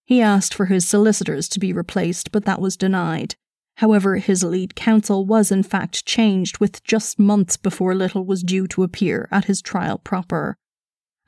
he 0.07 0.23
asked 0.23 0.55
for 0.55 0.67
his 0.67 0.87
solicitors 0.87 1.49
to 1.49 1.61
be 1.61 1.73
replaced, 1.73 2.31
but 2.31 2.45
that 2.45 2.61
was 2.61 2.77
denied. 2.77 3.35
However, 3.79 4.17
his 4.17 4.45
lead 4.45 4.77
counsel 4.77 5.27
was 5.27 5.51
in 5.51 5.65
fact 5.65 6.07
changed 6.07 6.59
with 6.59 6.83
just 6.85 7.19
months 7.19 7.57
before 7.57 7.95
Little 7.95 8.25
was 8.25 8.43
due 8.43 8.69
to 8.69 8.85
appear 8.85 9.29
at 9.33 9.47
his 9.47 9.61
trial 9.61 9.99
proper. 9.99 10.57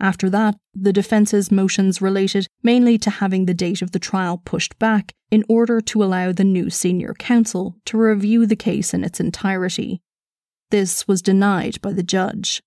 After 0.00 0.30
that, 0.30 0.56
the 0.74 0.92
defence's 0.92 1.50
motions 1.50 2.00
related 2.00 2.46
mainly 2.62 2.98
to 2.98 3.10
having 3.10 3.46
the 3.46 3.54
date 3.54 3.82
of 3.82 3.90
the 3.90 3.98
trial 3.98 4.40
pushed 4.44 4.78
back 4.78 5.12
in 5.30 5.44
order 5.48 5.80
to 5.80 6.04
allow 6.04 6.32
the 6.32 6.44
new 6.44 6.70
senior 6.70 7.14
counsel 7.14 7.76
to 7.86 7.98
review 7.98 8.46
the 8.46 8.56
case 8.56 8.94
in 8.94 9.02
its 9.02 9.18
entirety. 9.18 10.00
This 10.70 11.08
was 11.08 11.22
denied 11.22 11.80
by 11.82 11.92
the 11.92 12.02
judge. 12.02 12.62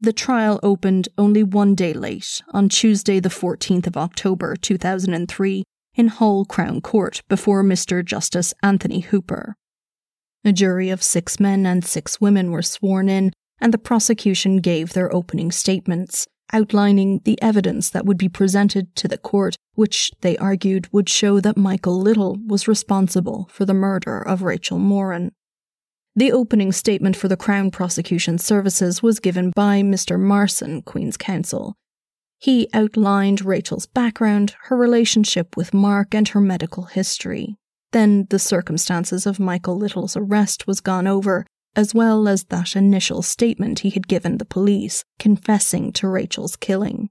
The 0.00 0.12
trial 0.12 0.60
opened 0.62 1.08
only 1.18 1.42
one 1.42 1.74
day 1.74 1.92
late, 1.92 2.42
on 2.52 2.68
Tuesday, 2.68 3.20
the 3.20 3.28
14th 3.28 3.86
of 3.86 3.96
October 3.96 4.56
2003, 4.56 5.64
in 5.94 6.08
Hull 6.08 6.44
Crown 6.44 6.80
Court 6.80 7.22
before 7.28 7.62
Mr. 7.62 8.04
Justice 8.04 8.54
Anthony 8.62 9.00
Hooper. 9.00 9.56
A 10.44 10.52
jury 10.52 10.88
of 10.88 11.02
six 11.02 11.38
men 11.38 11.66
and 11.66 11.84
six 11.84 12.20
women 12.20 12.50
were 12.50 12.62
sworn 12.62 13.08
in, 13.08 13.32
and 13.60 13.72
the 13.72 13.78
prosecution 13.78 14.58
gave 14.58 14.92
their 14.92 15.14
opening 15.14 15.52
statements, 15.52 16.26
outlining 16.52 17.20
the 17.24 17.40
evidence 17.42 17.90
that 17.90 18.06
would 18.06 18.18
be 18.18 18.28
presented 18.28 18.94
to 18.96 19.06
the 19.06 19.18
court, 19.18 19.56
which 19.74 20.10
they 20.20 20.36
argued 20.38 20.92
would 20.92 21.08
show 21.08 21.40
that 21.40 21.56
Michael 21.56 22.00
Little 22.00 22.38
was 22.46 22.68
responsible 22.68 23.48
for 23.52 23.64
the 23.64 23.74
murder 23.74 24.20
of 24.20 24.42
Rachel 24.42 24.78
Moran. 24.78 25.32
The 26.16 26.32
opening 26.32 26.72
statement 26.72 27.16
for 27.16 27.28
the 27.28 27.36
Crown 27.36 27.70
Prosecution 27.70 28.38
Services 28.38 29.02
was 29.02 29.20
given 29.20 29.52
by 29.54 29.82
Mr. 29.82 30.18
Marson, 30.18 30.82
Queen's 30.82 31.16
Counsel. 31.16 31.76
He 32.38 32.68
outlined 32.72 33.44
Rachel's 33.44 33.86
background, 33.86 34.54
her 34.64 34.76
relationship 34.76 35.56
with 35.56 35.74
Mark, 35.74 36.14
and 36.14 36.26
her 36.28 36.40
medical 36.40 36.84
history. 36.84 37.56
Then 37.92 38.26
the 38.30 38.38
circumstances 38.38 39.26
of 39.26 39.38
Michael 39.38 39.76
Little's 39.76 40.16
arrest 40.16 40.66
was 40.66 40.80
gone 40.80 41.06
over, 41.06 41.46
as 41.76 41.94
well 41.94 42.28
as 42.28 42.44
that 42.44 42.76
initial 42.76 43.22
statement 43.22 43.80
he 43.80 43.90
had 43.90 44.08
given 44.08 44.38
the 44.38 44.44
police, 44.44 45.04
confessing 45.18 45.92
to 45.92 46.08
Rachel's 46.08 46.56
killing. 46.56 47.08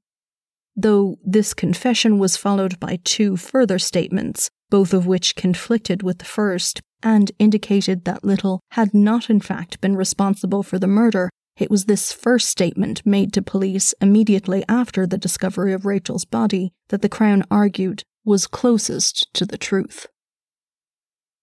Though 0.75 1.17
this 1.23 1.53
confession 1.53 2.19
was 2.19 2.37
followed 2.37 2.79
by 2.79 2.99
two 3.03 3.35
further 3.35 3.79
statements, 3.79 4.49
both 4.69 4.93
of 4.93 5.05
which 5.05 5.35
conflicted 5.35 6.03
with 6.03 6.19
the 6.19 6.25
first 6.25 6.81
and 7.01 7.31
indicated 7.39 8.05
that 8.05 8.23
Little 8.23 8.59
had 8.71 8.93
not 8.93 9.29
in 9.29 9.39
fact 9.39 9.81
been 9.81 9.95
responsible 9.95 10.63
for 10.63 10.77
the 10.77 10.87
murder. 10.87 11.29
It 11.57 11.71
was 11.71 11.85
this 11.85 12.13
first 12.13 12.49
statement 12.49 13.05
made 13.05 13.33
to 13.33 13.41
police 13.41 13.93
immediately 14.01 14.63
after 14.69 15.05
the 15.05 15.17
discovery 15.17 15.73
of 15.73 15.85
Rachel's 15.85 16.25
body 16.25 16.71
that 16.89 17.01
the 17.01 17.09
Crown 17.09 17.43
argued 17.49 18.03
was 18.23 18.47
closest 18.47 19.33
to 19.33 19.45
the 19.45 19.57
truth. 19.57 20.07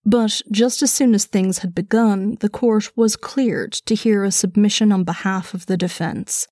But 0.09 0.40
just 0.53 0.83
as 0.83 0.92
soon 0.92 1.16
as 1.16 1.25
things 1.25 1.59
had 1.59 1.75
begun, 1.75 2.37
the 2.38 2.49
court 2.49 2.97
was 2.97 3.16
cleared 3.16 3.73
to 3.73 3.95
hear 3.97 4.23
a 4.23 4.31
submission 4.31 4.92
on 4.92 5.03
behalf 5.03 5.53
of 5.53 5.66
the 5.66 5.77
defence. 5.77 6.47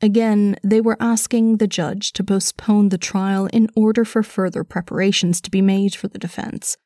Again, 0.00 0.56
they 0.64 0.80
were 0.80 0.96
asking 0.98 1.58
the 1.58 1.66
judge 1.66 2.12
to 2.14 2.24
postpone 2.24 2.88
the 2.88 2.96
trial 2.96 3.46
in 3.52 3.68
order 3.76 4.02
for 4.02 4.22
further 4.22 4.64
preparations 4.64 5.42
to 5.42 5.50
be 5.50 5.60
made 5.60 5.94
for 5.94 6.08
the 6.08 6.18
defence. 6.18 6.78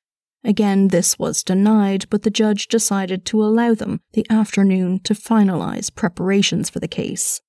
Again, 0.43 0.89
this 0.89 1.17
was 1.17 1.45
denied, 1.45 2.07
but 2.11 2.23
the 2.23 2.31
judge 2.31 2.67
decided 2.67 3.25
to 3.27 3.41
allow 3.41 3.75
them 3.75 4.01
the 4.15 4.27
afternoon 4.29 4.99
to 5.05 5.15
finalise 5.15 5.95
preparations 5.95 6.71
for 6.71 6.81
the 6.81 6.89
case. 6.89 7.41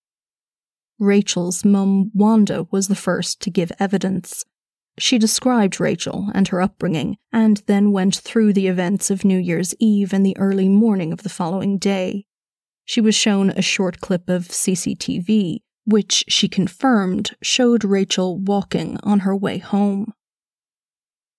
Rachel's 0.99 1.65
mum, 1.65 2.11
Wanda, 2.13 2.67
was 2.69 2.89
the 2.89 2.95
first 2.95 3.41
to 3.41 3.49
give 3.49 3.71
evidence. 3.79 4.45
She 4.99 5.17
described 5.17 5.79
Rachel 5.79 6.29
and 6.33 6.47
her 6.49 6.61
upbringing, 6.61 7.17
and 7.31 7.63
then 7.65 7.91
went 7.91 8.15
through 8.15 8.53
the 8.53 8.67
events 8.67 9.09
of 9.09 9.25
New 9.25 9.39
Year's 9.39 9.73
Eve 9.79 10.13
and 10.13 10.25
the 10.25 10.37
early 10.37 10.69
morning 10.69 11.11
of 11.11 11.23
the 11.23 11.29
following 11.29 11.77
day. 11.77 12.25
She 12.85 13.01
was 13.01 13.15
shown 13.15 13.49
a 13.49 13.61
short 13.61 14.01
clip 14.01 14.29
of 14.29 14.47
CCTV, 14.49 15.59
which 15.85 16.25
she 16.27 16.47
confirmed 16.47 17.35
showed 17.41 17.83
Rachel 17.83 18.37
walking 18.37 18.97
on 19.03 19.21
her 19.21 19.35
way 19.35 19.57
home. 19.57 20.13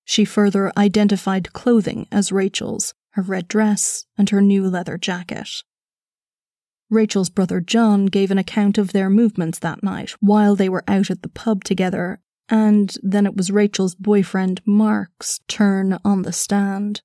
She 0.04 0.24
further 0.24 0.72
identified 0.76 1.52
clothing 1.52 2.06
as 2.10 2.32
Rachel's, 2.32 2.94
her 3.10 3.22
red 3.22 3.48
dress, 3.48 4.04
and 4.18 4.28
her 4.30 4.42
new 4.42 4.68
leather 4.68 4.98
jacket. 4.98 5.48
Rachel's 6.90 7.30
brother 7.30 7.60
John 7.60 8.06
gave 8.06 8.30
an 8.30 8.38
account 8.38 8.78
of 8.78 8.92
their 8.92 9.08
movements 9.08 9.58
that 9.60 9.82
night 9.82 10.10
while 10.20 10.54
they 10.54 10.68
were 10.68 10.84
out 10.86 11.10
at 11.10 11.22
the 11.22 11.28
pub 11.28 11.64
together, 11.64 12.20
and 12.48 12.96
then 13.02 13.26
it 13.26 13.36
was 13.36 13.50
Rachel's 13.50 13.94
boyfriend 13.94 14.60
Mark's 14.64 15.40
turn 15.48 15.98
on 16.04 16.22
the 16.22 16.32
stand. 16.32 17.02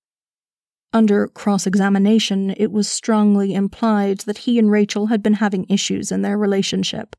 Under 0.91 1.27
cross 1.27 1.67
examination, 1.67 2.53
it 2.57 2.71
was 2.71 2.87
strongly 2.87 3.53
implied 3.53 4.19
that 4.21 4.39
he 4.39 4.57
and 4.57 4.71
Rachel 4.71 5.07
had 5.07 5.21
been 5.21 5.35
having 5.35 5.65
issues 5.69 6.11
in 6.11 6.23
their 6.23 6.37
relationship. 6.37 7.15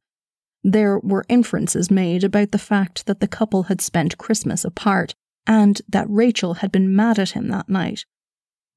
There 0.65 0.99
were 0.99 1.25
inferences 1.29 1.91
made 1.91 2.25
about 2.25 2.51
the 2.51 2.59
fact 2.59 3.07
that 3.07 3.21
the 3.21 3.29
couple 3.29 3.65
had 3.65 3.81
spent 3.81 4.19
Christmas 4.19 4.65
apart 4.65 5.15
and 5.47 5.81
that 5.89 6.11
Rachel 6.11 6.55
had 6.55 6.71
been 6.73 6.95
mad 6.95 7.19
at 7.19 7.31
him 7.31 7.49
that 7.49 7.69
night. 7.69 8.05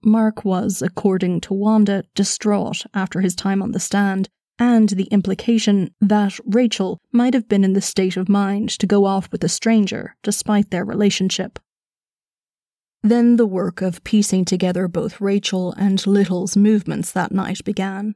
Mark 0.03 0.45
was, 0.45 0.81
according 0.81 1.41
to 1.41 1.53
Wanda, 1.53 2.03
distraught 2.13 2.85
after 2.93 3.21
his 3.21 3.35
time 3.35 3.61
on 3.61 3.71
the 3.71 3.79
stand, 3.79 4.29
and 4.63 4.87
the 4.91 5.09
implication 5.11 5.93
that 5.99 6.39
Rachel 6.45 6.97
might 7.11 7.33
have 7.33 7.49
been 7.49 7.65
in 7.65 7.73
the 7.73 7.81
state 7.81 8.15
of 8.15 8.29
mind 8.29 8.69
to 8.79 8.87
go 8.87 9.03
off 9.03 9.29
with 9.29 9.43
a 9.43 9.49
stranger 9.49 10.15
despite 10.23 10.71
their 10.71 10.85
relationship. 10.85 11.59
Then 13.01 13.35
the 13.35 13.45
work 13.45 13.81
of 13.81 14.01
piecing 14.05 14.45
together 14.45 14.87
both 14.87 15.19
Rachel 15.19 15.73
and 15.73 16.07
Little's 16.07 16.55
movements 16.55 17.11
that 17.11 17.33
night 17.33 17.61
began. 17.65 18.15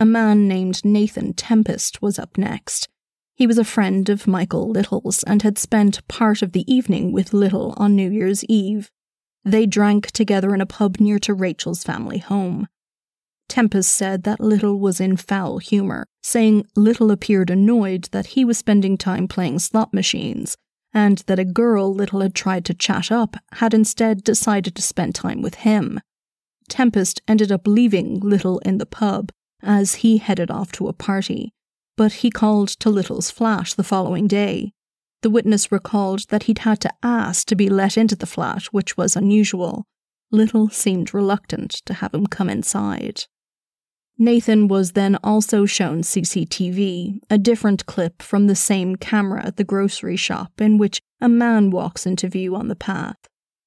A 0.00 0.06
man 0.06 0.48
named 0.48 0.82
Nathan 0.86 1.34
Tempest 1.34 2.00
was 2.00 2.18
up 2.18 2.38
next. 2.38 2.88
He 3.34 3.46
was 3.46 3.58
a 3.58 3.64
friend 3.64 4.08
of 4.08 4.26
Michael 4.26 4.70
Little's 4.70 5.22
and 5.24 5.42
had 5.42 5.58
spent 5.58 6.08
part 6.08 6.40
of 6.40 6.52
the 6.52 6.64
evening 6.72 7.12
with 7.12 7.34
Little 7.34 7.74
on 7.76 7.94
New 7.94 8.10
Year's 8.10 8.42
Eve. 8.44 8.90
They 9.44 9.66
drank 9.66 10.12
together 10.12 10.54
in 10.54 10.62
a 10.62 10.66
pub 10.66 10.98
near 10.98 11.18
to 11.18 11.34
Rachel's 11.34 11.84
family 11.84 12.18
home. 12.18 12.68
Tempest 13.54 13.94
said 13.94 14.24
that 14.24 14.40
Little 14.40 14.80
was 14.80 15.00
in 15.00 15.16
foul 15.16 15.58
humour, 15.58 16.08
saying 16.24 16.66
Little 16.74 17.12
appeared 17.12 17.50
annoyed 17.50 18.08
that 18.10 18.34
he 18.34 18.44
was 18.44 18.58
spending 18.58 18.98
time 18.98 19.28
playing 19.28 19.60
slot 19.60 19.94
machines, 19.94 20.56
and 20.92 21.18
that 21.28 21.38
a 21.38 21.44
girl 21.44 21.94
Little 21.94 22.20
had 22.20 22.34
tried 22.34 22.64
to 22.64 22.74
chat 22.74 23.12
up 23.12 23.36
had 23.52 23.72
instead 23.72 24.24
decided 24.24 24.74
to 24.74 24.82
spend 24.82 25.14
time 25.14 25.40
with 25.40 25.54
him. 25.54 26.00
Tempest 26.68 27.22
ended 27.28 27.52
up 27.52 27.68
leaving 27.68 28.18
Little 28.18 28.58
in 28.64 28.78
the 28.78 28.86
pub 28.86 29.30
as 29.62 30.02
he 30.02 30.16
headed 30.16 30.50
off 30.50 30.72
to 30.72 30.88
a 30.88 30.92
party, 30.92 31.52
but 31.96 32.24
he 32.24 32.32
called 32.32 32.70
to 32.70 32.90
Little's 32.90 33.30
flat 33.30 33.68
the 33.76 33.84
following 33.84 34.26
day. 34.26 34.72
The 35.22 35.30
witness 35.30 35.70
recalled 35.70 36.26
that 36.30 36.42
he'd 36.42 36.58
had 36.66 36.80
to 36.80 36.92
ask 37.04 37.46
to 37.46 37.54
be 37.54 37.68
let 37.68 37.96
into 37.96 38.16
the 38.16 38.26
flat, 38.26 38.64
which 38.72 38.96
was 38.96 39.14
unusual. 39.14 39.84
Little 40.32 40.70
seemed 40.70 41.14
reluctant 41.14 41.70
to 41.86 41.94
have 41.94 42.12
him 42.12 42.26
come 42.26 42.50
inside. 42.50 43.26
Nathan 44.16 44.68
was 44.68 44.92
then 44.92 45.16
also 45.24 45.66
shown 45.66 46.02
CCTV, 46.02 47.20
a 47.28 47.38
different 47.38 47.86
clip 47.86 48.22
from 48.22 48.46
the 48.46 48.54
same 48.54 48.94
camera 48.94 49.44
at 49.44 49.56
the 49.56 49.64
grocery 49.64 50.16
shop 50.16 50.60
in 50.60 50.78
which 50.78 51.02
a 51.20 51.28
man 51.28 51.70
walks 51.70 52.06
into 52.06 52.28
view 52.28 52.54
on 52.54 52.68
the 52.68 52.76
path. 52.76 53.16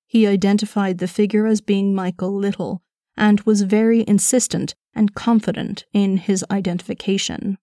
He 0.06 0.26
identified 0.26 1.00
the 1.00 1.08
figure 1.08 1.48
as 1.48 1.60
being 1.60 1.94
Michael 1.94 2.34
Little 2.34 2.82
and 3.18 3.42
was 3.42 3.64
very 3.64 4.06
insistent 4.08 4.74
and 4.96 5.14
confident 5.14 5.86
in 5.92 6.18
his 6.18 6.46
identification. 6.50 7.58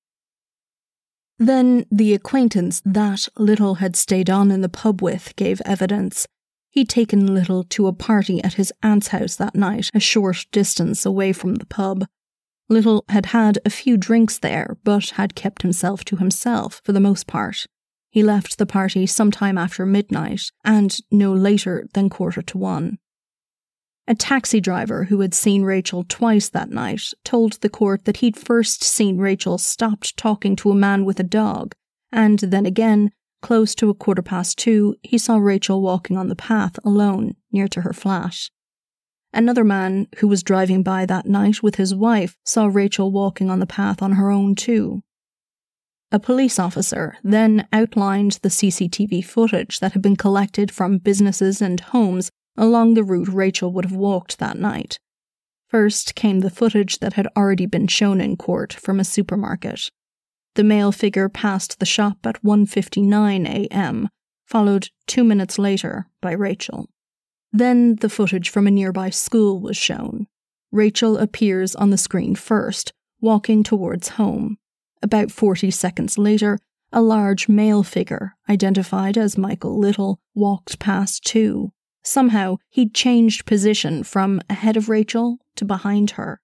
Then 1.39 1.87
the 1.91 2.13
acquaintance 2.13 2.83
that 2.85 3.29
Little 3.39 3.77
had 3.77 3.97
stayed 3.97 4.29
on 4.29 4.51
in 4.51 4.61
the 4.61 4.69
pub 4.69 5.01
with 5.01 5.35
gave 5.37 5.63
evidence. 5.65 6.27
He'd 6.69 6.89
taken 6.89 7.35
Little 7.35 7.65
to 7.65 7.87
a 7.87 7.93
party 7.93 8.43
at 8.45 8.55
his 8.55 8.73
aunt's 8.83 9.09
house 9.09 9.37
that 9.37 9.55
night, 9.55 9.91
a 9.95 10.01
short 10.01 10.47
distance 10.53 11.07
away 11.07 11.33
from 11.33 11.57
the 11.57 11.67
pub. 11.67 12.05
Little 12.69 13.05
had 13.09 13.27
had 13.27 13.59
a 13.65 13.71
few 13.71 13.97
drinks 13.97 14.39
there, 14.39 14.77
but 14.85 15.11
had 15.11 15.35
kept 15.35 15.63
himself 15.63 16.05
to 16.07 16.17
himself 16.17 16.81
for 16.85 16.93
the 16.93 17.01
most 17.01 17.27
part. 17.27 17.67
He 18.11 18.23
left 18.23 18.59
the 18.59 18.67
party 18.67 19.07
sometime 19.07 19.59
after 19.59 19.85
midnight, 19.85 20.51
and 20.65 20.97
no 21.11 21.33
later 21.33 21.87
than 21.95 22.09
quarter 22.09 22.43
to 22.43 22.59
one. 22.59 22.99
A 24.07 24.15
taxi 24.15 24.61
driver 24.61 25.05
who 25.05 25.21
had 25.21 25.35
seen 25.35 25.63
Rachel 25.63 26.05
twice 26.09 26.49
that 26.51 26.71
night 26.71 27.03
told 27.25 27.55
the 27.55 27.69
court 27.69 28.05
that 28.05 28.19
he'd 28.19 28.37
first 28.37 28.85
seen 28.85 29.19
Rachel 29.19 29.59
stopped 29.59 30.17
talking 30.17 30.57
to 30.57 30.71
a 30.71 30.75
man 30.75 31.05
with 31.05 31.19
a 31.19 31.25
dog, 31.25 31.75
and 32.13 32.39
then 32.39 32.67
again, 32.67 33.11
close 33.43 33.75
to 33.75 33.91
a 33.91 33.95
quarter 33.95 34.23
past 34.23 34.59
two, 34.59 34.95
he 35.03 35.19
saw 35.19 35.37
Rachel 35.37 35.83
walking 35.83 36.17
on 36.17 36.29
the 36.29 36.37
path 36.37 36.79
alone 36.85 37.35
near 37.51 37.67
to 37.69 37.81
her 37.81 37.93
flat. 37.93 38.51
Another 39.37 39.65
man 39.65 40.07
who 40.19 40.29
was 40.29 40.45
driving 40.45 40.85
by 40.85 41.05
that 41.07 41.27
night 41.27 41.61
with 41.61 41.75
his 41.75 41.93
wife 41.93 42.37
saw 42.45 42.67
Rachel 42.67 43.11
walking 43.11 43.51
on 43.51 43.59
the 43.59 43.67
path 43.67 44.01
on 44.01 44.13
her 44.13 44.31
own, 44.31 44.55
too. 44.55 45.03
A 46.13 46.21
police 46.21 46.61
officer 46.61 47.17
then 47.25 47.67
outlined 47.73 48.39
the 48.43 48.49
CCTV 48.49 49.25
footage 49.25 49.81
that 49.81 49.93
had 49.93 50.03
been 50.03 50.15
collected 50.15 50.71
from 50.71 50.99
businesses 50.99 51.61
and 51.61 51.81
homes 51.81 52.31
along 52.57 52.95
the 52.95 53.03
route 53.03 53.27
Rachel 53.27 53.73
would 53.73 53.85
have 53.85 53.97
walked 53.97 54.39
that 54.39 54.57
night. 54.57 55.01
First 55.67 56.15
came 56.15 56.39
the 56.39 56.49
footage 56.49 57.01
that 57.01 57.15
had 57.15 57.27
already 57.37 57.67
been 57.67 57.89
shown 57.89 58.21
in 58.21 58.37
court 58.37 58.73
from 58.73 59.01
a 59.01 59.05
supermarket. 59.05 59.91
The 60.55 60.63
male 60.63 60.93
figure 60.93 61.29
passed 61.29 61.81
the 61.81 61.87
shop 61.87 62.19
at 62.25 62.41
1:59 62.45 63.49
a.m., 63.49 64.09
followed 64.47 64.91
2 65.09 65.25
minutes 65.25 65.59
later 65.59 66.07
by 66.21 66.31
Rachel. 66.31 66.89
Then 67.57 67.95
the 68.01 68.09
footage 68.09 68.51
from 68.51 68.67
a 68.67 68.71
nearby 68.73 69.11
school 69.11 69.61
was 69.61 69.77
shown. 69.77 70.27
Rachel 70.73 71.17
appears 71.17 71.77
on 71.77 71.91
the 71.91 71.97
screen 71.97 72.35
first, 72.35 72.93
walking 73.21 73.63
towards 73.63 74.09
home. 74.09 74.59
About 75.01 75.31
40 75.31 75.71
seconds 75.71 76.19
later, 76.19 76.59
a 76.93 77.01
large 77.01 77.49
male 77.49 77.85
figure, 77.85 78.35
identified 78.49 79.17
as 79.17 79.39
Michael 79.39 79.79
Little, 79.79 80.19
walked 80.35 80.81
past 80.81 81.23
too. 81.23 81.71
Somehow, 82.03 82.57
he'd 82.71 82.93
changed 82.93 83.47
position 83.47 84.03
from 84.03 84.41
ahead 84.51 84.77
of 84.77 84.89
Rachel 84.89 85.39
to 85.55 85.65
behind 85.65 86.13
her. 86.13 86.41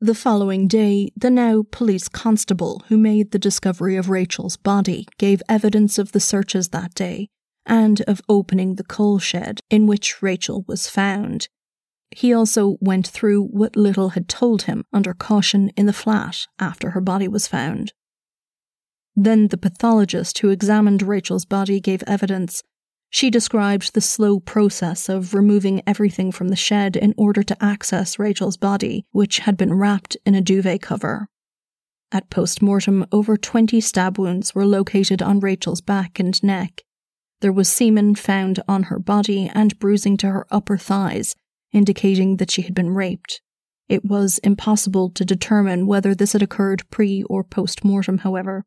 The 0.00 0.14
following 0.14 0.66
day, 0.66 1.12
the 1.16 1.30
now 1.30 1.64
police 1.70 2.08
constable 2.08 2.82
who 2.88 2.98
made 2.98 3.30
the 3.30 3.38
discovery 3.38 3.94
of 3.94 4.10
Rachel's 4.10 4.56
body 4.56 5.06
gave 5.18 5.40
evidence 5.48 5.98
of 5.98 6.10
the 6.10 6.20
searches 6.20 6.70
that 6.70 6.94
day 6.94 7.28
and 7.68 8.00
of 8.02 8.20
opening 8.28 8.74
the 8.74 8.84
coal 8.84 9.18
shed 9.18 9.60
in 9.70 9.86
which 9.86 10.22
Rachel 10.22 10.64
was 10.66 10.88
found. 10.88 11.48
He 12.10 12.32
also 12.32 12.78
went 12.80 13.06
through 13.06 13.44
what 13.44 13.76
Little 13.76 14.10
had 14.10 14.28
told 14.28 14.62
him 14.62 14.84
under 14.92 15.12
caution 15.14 15.68
in 15.76 15.86
the 15.86 15.92
flat 15.92 16.46
after 16.58 16.90
her 16.90 17.00
body 17.00 17.28
was 17.28 17.46
found. 17.46 17.92
Then 19.14 19.48
the 19.48 19.58
pathologist 19.58 20.38
who 20.38 20.48
examined 20.48 21.02
Rachel's 21.02 21.44
body 21.44 21.80
gave 21.80 22.02
evidence. 22.06 22.62
She 23.10 23.30
described 23.30 23.92
the 23.94 24.00
slow 24.00 24.38
process 24.38 25.08
of 25.08 25.34
removing 25.34 25.82
everything 25.86 26.30
from 26.30 26.48
the 26.48 26.56
shed 26.56 26.96
in 26.96 27.14
order 27.16 27.42
to 27.42 27.62
access 27.62 28.18
Rachel's 28.18 28.56
body, 28.56 29.06
which 29.12 29.40
had 29.40 29.56
been 29.56 29.74
wrapped 29.74 30.16
in 30.24 30.34
a 30.34 30.40
duvet 30.40 30.82
cover. 30.82 31.28
At 32.10 32.30
post 32.30 32.62
mortem, 32.62 33.06
over 33.12 33.36
20 33.36 33.80
stab 33.80 34.18
wounds 34.18 34.54
were 34.54 34.64
located 34.64 35.20
on 35.20 35.40
Rachel's 35.40 35.80
back 35.80 36.18
and 36.18 36.42
neck, 36.42 36.84
there 37.40 37.52
was 37.52 37.68
semen 37.68 38.14
found 38.14 38.60
on 38.68 38.84
her 38.84 38.98
body 38.98 39.50
and 39.54 39.78
bruising 39.78 40.16
to 40.18 40.28
her 40.28 40.46
upper 40.50 40.76
thighs, 40.76 41.36
indicating 41.72 42.36
that 42.36 42.50
she 42.50 42.62
had 42.62 42.74
been 42.74 42.90
raped. 42.90 43.40
It 43.88 44.04
was 44.04 44.38
impossible 44.38 45.10
to 45.10 45.24
determine 45.24 45.86
whether 45.86 46.14
this 46.14 46.32
had 46.32 46.42
occurred 46.42 46.88
pre 46.90 47.22
or 47.24 47.42
post 47.42 47.84
mortem, 47.84 48.18
however. 48.18 48.64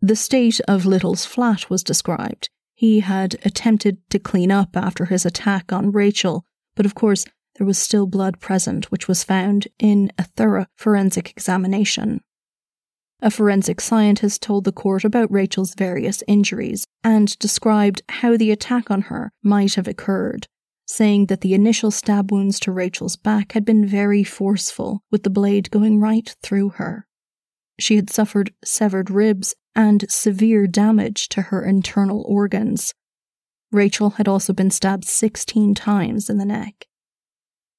The 0.00 0.16
state 0.16 0.60
of 0.68 0.86
Little's 0.86 1.26
flat 1.26 1.68
was 1.68 1.82
described. 1.82 2.48
He 2.74 3.00
had 3.00 3.36
attempted 3.44 3.98
to 4.10 4.20
clean 4.20 4.52
up 4.52 4.76
after 4.76 5.06
his 5.06 5.26
attack 5.26 5.72
on 5.72 5.90
Rachel, 5.90 6.44
but 6.76 6.86
of 6.86 6.94
course, 6.94 7.26
there 7.56 7.66
was 7.66 7.76
still 7.76 8.06
blood 8.06 8.38
present, 8.38 8.92
which 8.92 9.08
was 9.08 9.24
found 9.24 9.66
in 9.80 10.12
a 10.16 10.22
thorough 10.22 10.66
forensic 10.76 11.30
examination. 11.30 12.20
A 13.20 13.30
forensic 13.30 13.80
scientist 13.80 14.42
told 14.42 14.62
the 14.62 14.72
court 14.72 15.04
about 15.04 15.30
Rachel's 15.30 15.74
various 15.74 16.22
injuries 16.28 16.86
and 17.02 17.36
described 17.40 18.02
how 18.08 18.36
the 18.36 18.52
attack 18.52 18.92
on 18.92 19.02
her 19.02 19.32
might 19.42 19.74
have 19.74 19.88
occurred, 19.88 20.46
saying 20.86 21.26
that 21.26 21.40
the 21.40 21.52
initial 21.52 21.90
stab 21.90 22.30
wounds 22.30 22.60
to 22.60 22.70
Rachel's 22.70 23.16
back 23.16 23.52
had 23.52 23.64
been 23.64 23.84
very 23.84 24.22
forceful, 24.22 25.02
with 25.10 25.24
the 25.24 25.30
blade 25.30 25.70
going 25.72 25.98
right 25.98 26.34
through 26.42 26.70
her. 26.70 27.08
She 27.80 27.96
had 27.96 28.08
suffered 28.08 28.54
severed 28.64 29.10
ribs 29.10 29.54
and 29.74 30.08
severe 30.08 30.68
damage 30.68 31.28
to 31.30 31.42
her 31.42 31.64
internal 31.64 32.24
organs. 32.26 32.94
Rachel 33.72 34.10
had 34.10 34.28
also 34.28 34.52
been 34.52 34.70
stabbed 34.70 35.04
16 35.04 35.74
times 35.74 36.30
in 36.30 36.38
the 36.38 36.44
neck. 36.44 36.86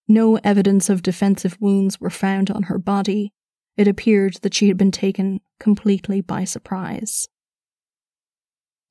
No 0.05 0.35
evidence 0.43 0.89
of 0.89 1.01
defensive 1.01 1.57
wounds 1.61 1.99
were 1.99 2.09
found 2.09 2.51
on 2.51 2.63
her 2.63 2.77
body, 2.77 3.31
it 3.79 3.87
appeared 3.87 4.35
that 4.41 4.53
she 4.53 4.67
had 4.67 4.75
been 4.75 4.91
taken 4.91 5.39
completely 5.57 6.19
by 6.19 6.43
surprise. 6.43 7.29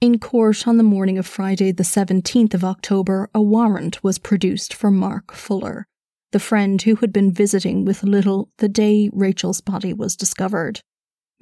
In 0.01 0.19
court 0.19 0.67
on 0.67 0.79
the 0.79 0.83
morning 0.83 1.19
of 1.19 1.27
Friday, 1.27 1.73
the 1.73 1.83
17th 1.83 2.55
of 2.55 2.65
October, 2.65 3.29
a 3.35 3.43
warrant 3.43 4.03
was 4.03 4.19
produced 4.19 4.73
for 4.73 4.91
Mark 4.91 5.35
Fuller, 5.35 5.87
the 6.33 6.41
friend 6.41 6.81
who 6.81 6.95
had 6.97 7.13
been 7.13 7.31
visiting 7.31 7.85
with 7.85 8.03
Little 8.03 8.49
the 8.57 8.69
day 8.69 9.11
Rachel's 9.13 9.61
body 9.61 9.93
was 9.93 10.17
discovered. 10.17 10.81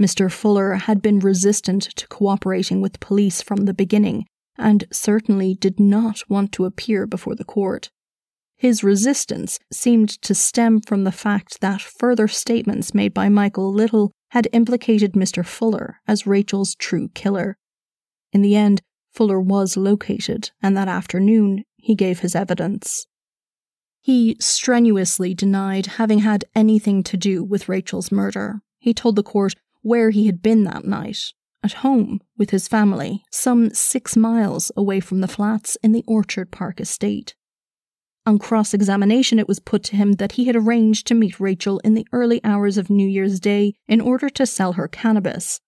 Mr. 0.02 0.28
Fuller 0.28 0.74
had 0.74 1.00
been 1.00 1.20
resistant 1.20 1.82
to 1.94 2.08
cooperating 2.08 2.80
with 2.80 2.98
police 2.98 3.42
from 3.42 3.66
the 3.66 3.74
beginning 3.74 4.26
and 4.58 4.88
certainly 4.90 5.54
did 5.54 5.78
not 5.78 6.28
want 6.28 6.50
to 6.50 6.64
appear 6.64 7.06
before 7.06 7.36
the 7.36 7.44
court. 7.44 7.90
His 8.56 8.82
resistance 8.82 9.58
seemed 9.70 10.08
to 10.22 10.34
stem 10.34 10.80
from 10.80 11.04
the 11.04 11.12
fact 11.12 11.60
that 11.60 11.82
further 11.82 12.26
statements 12.26 12.94
made 12.94 13.12
by 13.12 13.28
Michael 13.28 13.72
Little 13.72 14.12
had 14.30 14.48
implicated 14.52 15.12
Mr. 15.12 15.44
Fuller 15.44 16.00
as 16.08 16.26
Rachel's 16.26 16.74
true 16.74 17.08
killer. 17.14 17.58
In 18.32 18.42
the 18.42 18.56
end, 18.56 18.80
Fuller 19.12 19.40
was 19.40 19.76
located, 19.76 20.50
and 20.62 20.76
that 20.76 20.88
afternoon 20.88 21.64
he 21.76 21.94
gave 21.94 22.20
his 22.20 22.34
evidence. 22.34 23.06
He 24.00 24.36
strenuously 24.40 25.34
denied 25.34 25.86
having 25.86 26.20
had 26.20 26.44
anything 26.54 27.02
to 27.04 27.16
do 27.16 27.44
with 27.44 27.68
Rachel's 27.68 28.12
murder. 28.12 28.60
He 28.78 28.94
told 28.94 29.16
the 29.16 29.22
court 29.22 29.54
where 29.82 30.10
he 30.10 30.26
had 30.26 30.42
been 30.42 30.64
that 30.64 30.84
night 30.84 31.32
at 31.62 31.74
home 31.74 32.20
with 32.36 32.50
his 32.50 32.68
family, 32.68 33.24
some 33.30 33.70
six 33.70 34.16
miles 34.16 34.70
away 34.76 35.00
from 35.00 35.20
the 35.20 35.28
flats 35.28 35.76
in 35.82 35.92
the 35.92 36.04
Orchard 36.06 36.50
Park 36.50 36.80
estate. 36.80 37.34
On 38.26 38.40
cross 38.40 38.74
examination, 38.74 39.38
it 39.38 39.46
was 39.46 39.60
put 39.60 39.84
to 39.84 39.96
him 39.96 40.14
that 40.14 40.32
he 40.32 40.46
had 40.46 40.56
arranged 40.56 41.06
to 41.06 41.14
meet 41.14 41.38
Rachel 41.38 41.78
in 41.84 41.94
the 41.94 42.06
early 42.12 42.42
hours 42.42 42.76
of 42.76 42.90
New 42.90 43.06
Year's 43.06 43.38
Day 43.38 43.74
in 43.86 44.00
order 44.00 44.28
to 44.30 44.44
sell 44.44 44.72
her 44.72 44.88
cannabis. 44.88 45.60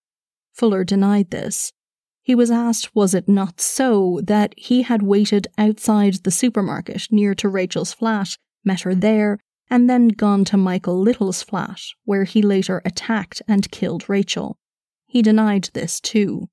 Fuller 0.52 0.82
denied 0.82 1.30
this. 1.30 1.72
He 2.20 2.34
was 2.34 2.50
asked, 2.50 2.96
was 2.96 3.14
it 3.14 3.28
not 3.28 3.60
so, 3.60 4.20
that 4.24 4.54
he 4.56 4.82
had 4.82 5.02
waited 5.02 5.46
outside 5.56 6.14
the 6.24 6.32
supermarket 6.32 7.06
near 7.12 7.32
to 7.36 7.48
Rachel's 7.48 7.94
flat, 7.94 8.36
met 8.64 8.80
her 8.80 8.94
there, 8.94 9.38
and 9.70 9.88
then 9.88 10.08
gone 10.08 10.44
to 10.46 10.56
Michael 10.56 11.00
Little's 11.00 11.42
flat, 11.44 11.80
where 12.04 12.24
he 12.24 12.42
later 12.42 12.82
attacked 12.84 13.40
and 13.46 13.70
killed 13.70 14.08
Rachel. 14.08 14.58
He 15.06 15.22
denied 15.22 15.70
this 15.74 16.00
too. 16.00 16.48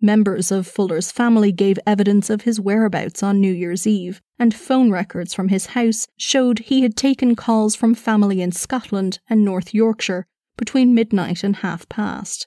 Members 0.00 0.52
of 0.52 0.66
Fuller's 0.66 1.10
family 1.10 1.50
gave 1.50 1.78
evidence 1.84 2.30
of 2.30 2.42
his 2.42 2.60
whereabouts 2.60 3.22
on 3.22 3.40
New 3.40 3.52
Year's 3.52 3.86
Eve, 3.86 4.22
and 4.38 4.54
phone 4.54 4.92
records 4.92 5.34
from 5.34 5.48
his 5.48 5.66
house 5.66 6.06
showed 6.16 6.60
he 6.60 6.82
had 6.82 6.96
taken 6.96 7.34
calls 7.34 7.74
from 7.74 7.94
family 7.94 8.40
in 8.40 8.52
Scotland 8.52 9.18
and 9.28 9.44
North 9.44 9.74
Yorkshire 9.74 10.26
between 10.56 10.94
midnight 10.94 11.42
and 11.42 11.56
half 11.56 11.88
past. 11.88 12.46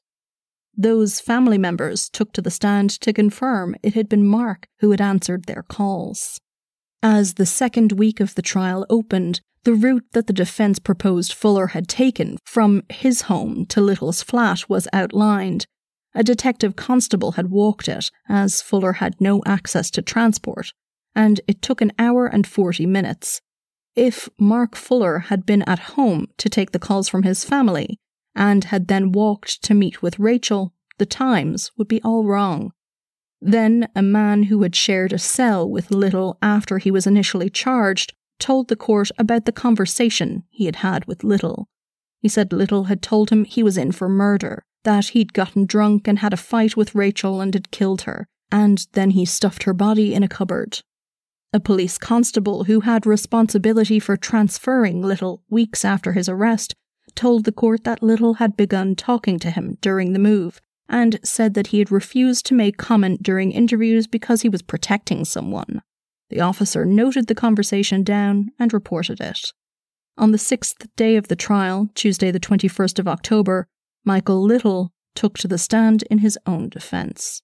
Those 0.78 1.20
family 1.20 1.58
members 1.58 2.10
took 2.10 2.32
to 2.34 2.42
the 2.42 2.52
stand 2.52 2.90
to 3.02 3.12
confirm 3.12 3.76
it 3.84 3.96
had 3.96 4.08
been 4.08 4.26
Mark 4.26 4.68
who 4.80 4.92
had 4.92 5.02
answered 5.02 5.46
their 5.46 5.64
calls. 5.64 6.40
As 7.04 7.34
the 7.34 7.46
second 7.46 7.92
week 7.92 8.20
of 8.22 8.36
the 8.36 8.42
trial 8.42 8.86
opened, 8.90 9.42
the 9.64 9.74
route 9.74 10.06
that 10.14 10.28
the 10.28 10.34
defence 10.34 10.80
proposed 10.80 11.34
Fuller 11.34 11.68
had 11.68 11.88
taken 11.88 12.38
from 12.46 12.84
his 12.90 13.24
home 13.24 13.66
to 13.68 13.82
Little's 13.82 14.24
flat 14.24 14.70
was 14.70 14.88
outlined. 14.94 15.66
A 16.14 16.24
detective 16.24 16.76
constable 16.76 17.34
had 17.34 17.52
walked 17.52 17.88
it, 17.88 18.12
as 18.28 18.62
Fuller 18.62 18.94
had 18.94 19.22
no 19.22 19.42
access 19.46 19.90
to 19.92 20.02
transport, 20.02 20.74
and 21.16 21.40
it 21.48 21.62
took 21.62 21.82
an 21.82 21.94
hour 21.98 22.26
and 22.26 22.46
40 22.46 22.86
minutes. 22.86 23.42
If 23.96 24.30
Mark 24.38 24.76
Fuller 24.76 25.20
had 25.20 25.46
been 25.46 25.62
at 25.64 25.80
home 25.96 26.28
to 26.38 26.50
take 26.50 26.72
the 26.72 26.80
calls 26.80 27.08
from 27.08 27.24
his 27.24 27.46
family, 27.46 27.98
and 28.36 28.66
had 28.66 28.88
then 28.88 29.12
walked 29.12 29.62
to 29.64 29.74
meet 29.74 30.02
with 30.02 30.20
Rachel, 30.20 30.74
the 30.98 31.06
times 31.06 31.72
would 31.78 31.88
be 31.88 32.02
all 32.04 32.26
wrong. 32.26 32.72
Then 33.42 33.88
a 33.96 34.02
man 34.02 34.44
who 34.44 34.62
had 34.62 34.76
shared 34.76 35.14
a 35.14 35.18
cell 35.18 35.70
with 35.70 35.92
Little 35.92 36.38
after 36.42 36.78
he 36.78 36.92
was 36.92 37.08
initially 37.08 37.50
charged 37.50 38.14
told 38.40 38.68
the 38.68 38.76
court 38.76 39.12
about 39.18 39.46
the 39.46 39.52
conversation 39.52 40.44
he 40.50 40.66
had 40.66 40.78
had 40.78 41.06
with 41.06 41.24
Little. 41.24 41.68
He 42.20 42.28
said 42.28 42.54
Little 42.54 42.86
had 42.86 43.02
told 43.02 43.30
him 43.30 43.46
he 43.46 43.64
was 43.64 43.78
in 43.78 43.92
for 43.92 44.08
murder, 44.08 44.64
that 44.84 45.10
he'd 45.10 45.34
gotten 45.34 45.66
drunk 45.66 46.08
and 46.08 46.20
had 46.20 46.34
a 46.34 46.38
fight 46.38 46.76
with 46.76 46.96
Rachel 46.96 47.42
and 47.42 47.54
had 47.54 47.72
killed 47.72 48.04
her, 48.04 48.28
and 48.52 48.86
then 48.94 49.12
he 49.12 49.26
stuffed 49.26 49.64
her 49.64 49.74
body 49.74 50.14
in 50.14 50.24
a 50.24 50.28
cupboard. 50.28 50.82
A 51.54 51.60
police 51.60 51.98
constable 51.98 52.66
who 52.66 52.82
had 52.82 53.06
responsibility 53.06 54.00
for 54.00 54.16
transferring 54.16 55.02
Little 55.02 55.44
weeks 55.50 55.84
after 55.84 56.14
his 56.14 56.30
arrest 56.30 56.74
told 57.14 57.44
the 57.44 57.52
court 57.52 57.84
that 57.84 58.02
Little 58.02 58.36
had 58.36 58.56
begun 58.56 58.96
talking 58.96 59.38
to 59.40 59.52
him 59.52 59.78
during 59.82 60.14
the 60.14 60.20
move 60.20 60.62
and 60.88 61.20
said 61.24 61.54
that 61.54 61.68
he 61.68 61.80
had 61.80 61.92
refused 61.92 62.46
to 62.46 62.54
make 62.54 62.78
comment 62.78 63.24
during 63.24 63.52
interviews 63.52 64.08
because 64.08 64.42
he 64.42 64.50
was 64.50 64.62
protecting 64.62 65.26
someone. 65.26 65.82
The 66.30 66.42
officer 66.42 66.86
noted 66.86 67.28
the 67.28 67.36
conversation 67.36 68.04
down 68.04 68.52
and 68.58 68.74
reported 68.74 69.20
it. 69.20 69.52
On 70.18 70.32
the 70.32 70.38
sixth 70.38 70.88
day 70.96 71.16
of 71.16 71.28
the 71.28 71.36
trial, 71.36 71.90
Tuesday, 71.96 72.32
the 72.32 72.40
21st 72.40 73.00
of 73.00 73.08
October, 73.08 73.68
Michael 74.04 74.42
Little 74.42 74.92
took 75.16 75.38
to 75.40 75.48
the 75.48 75.58
stand 75.58 76.04
in 76.10 76.20
his 76.20 76.38
own 76.46 76.70
defence. 76.70 77.42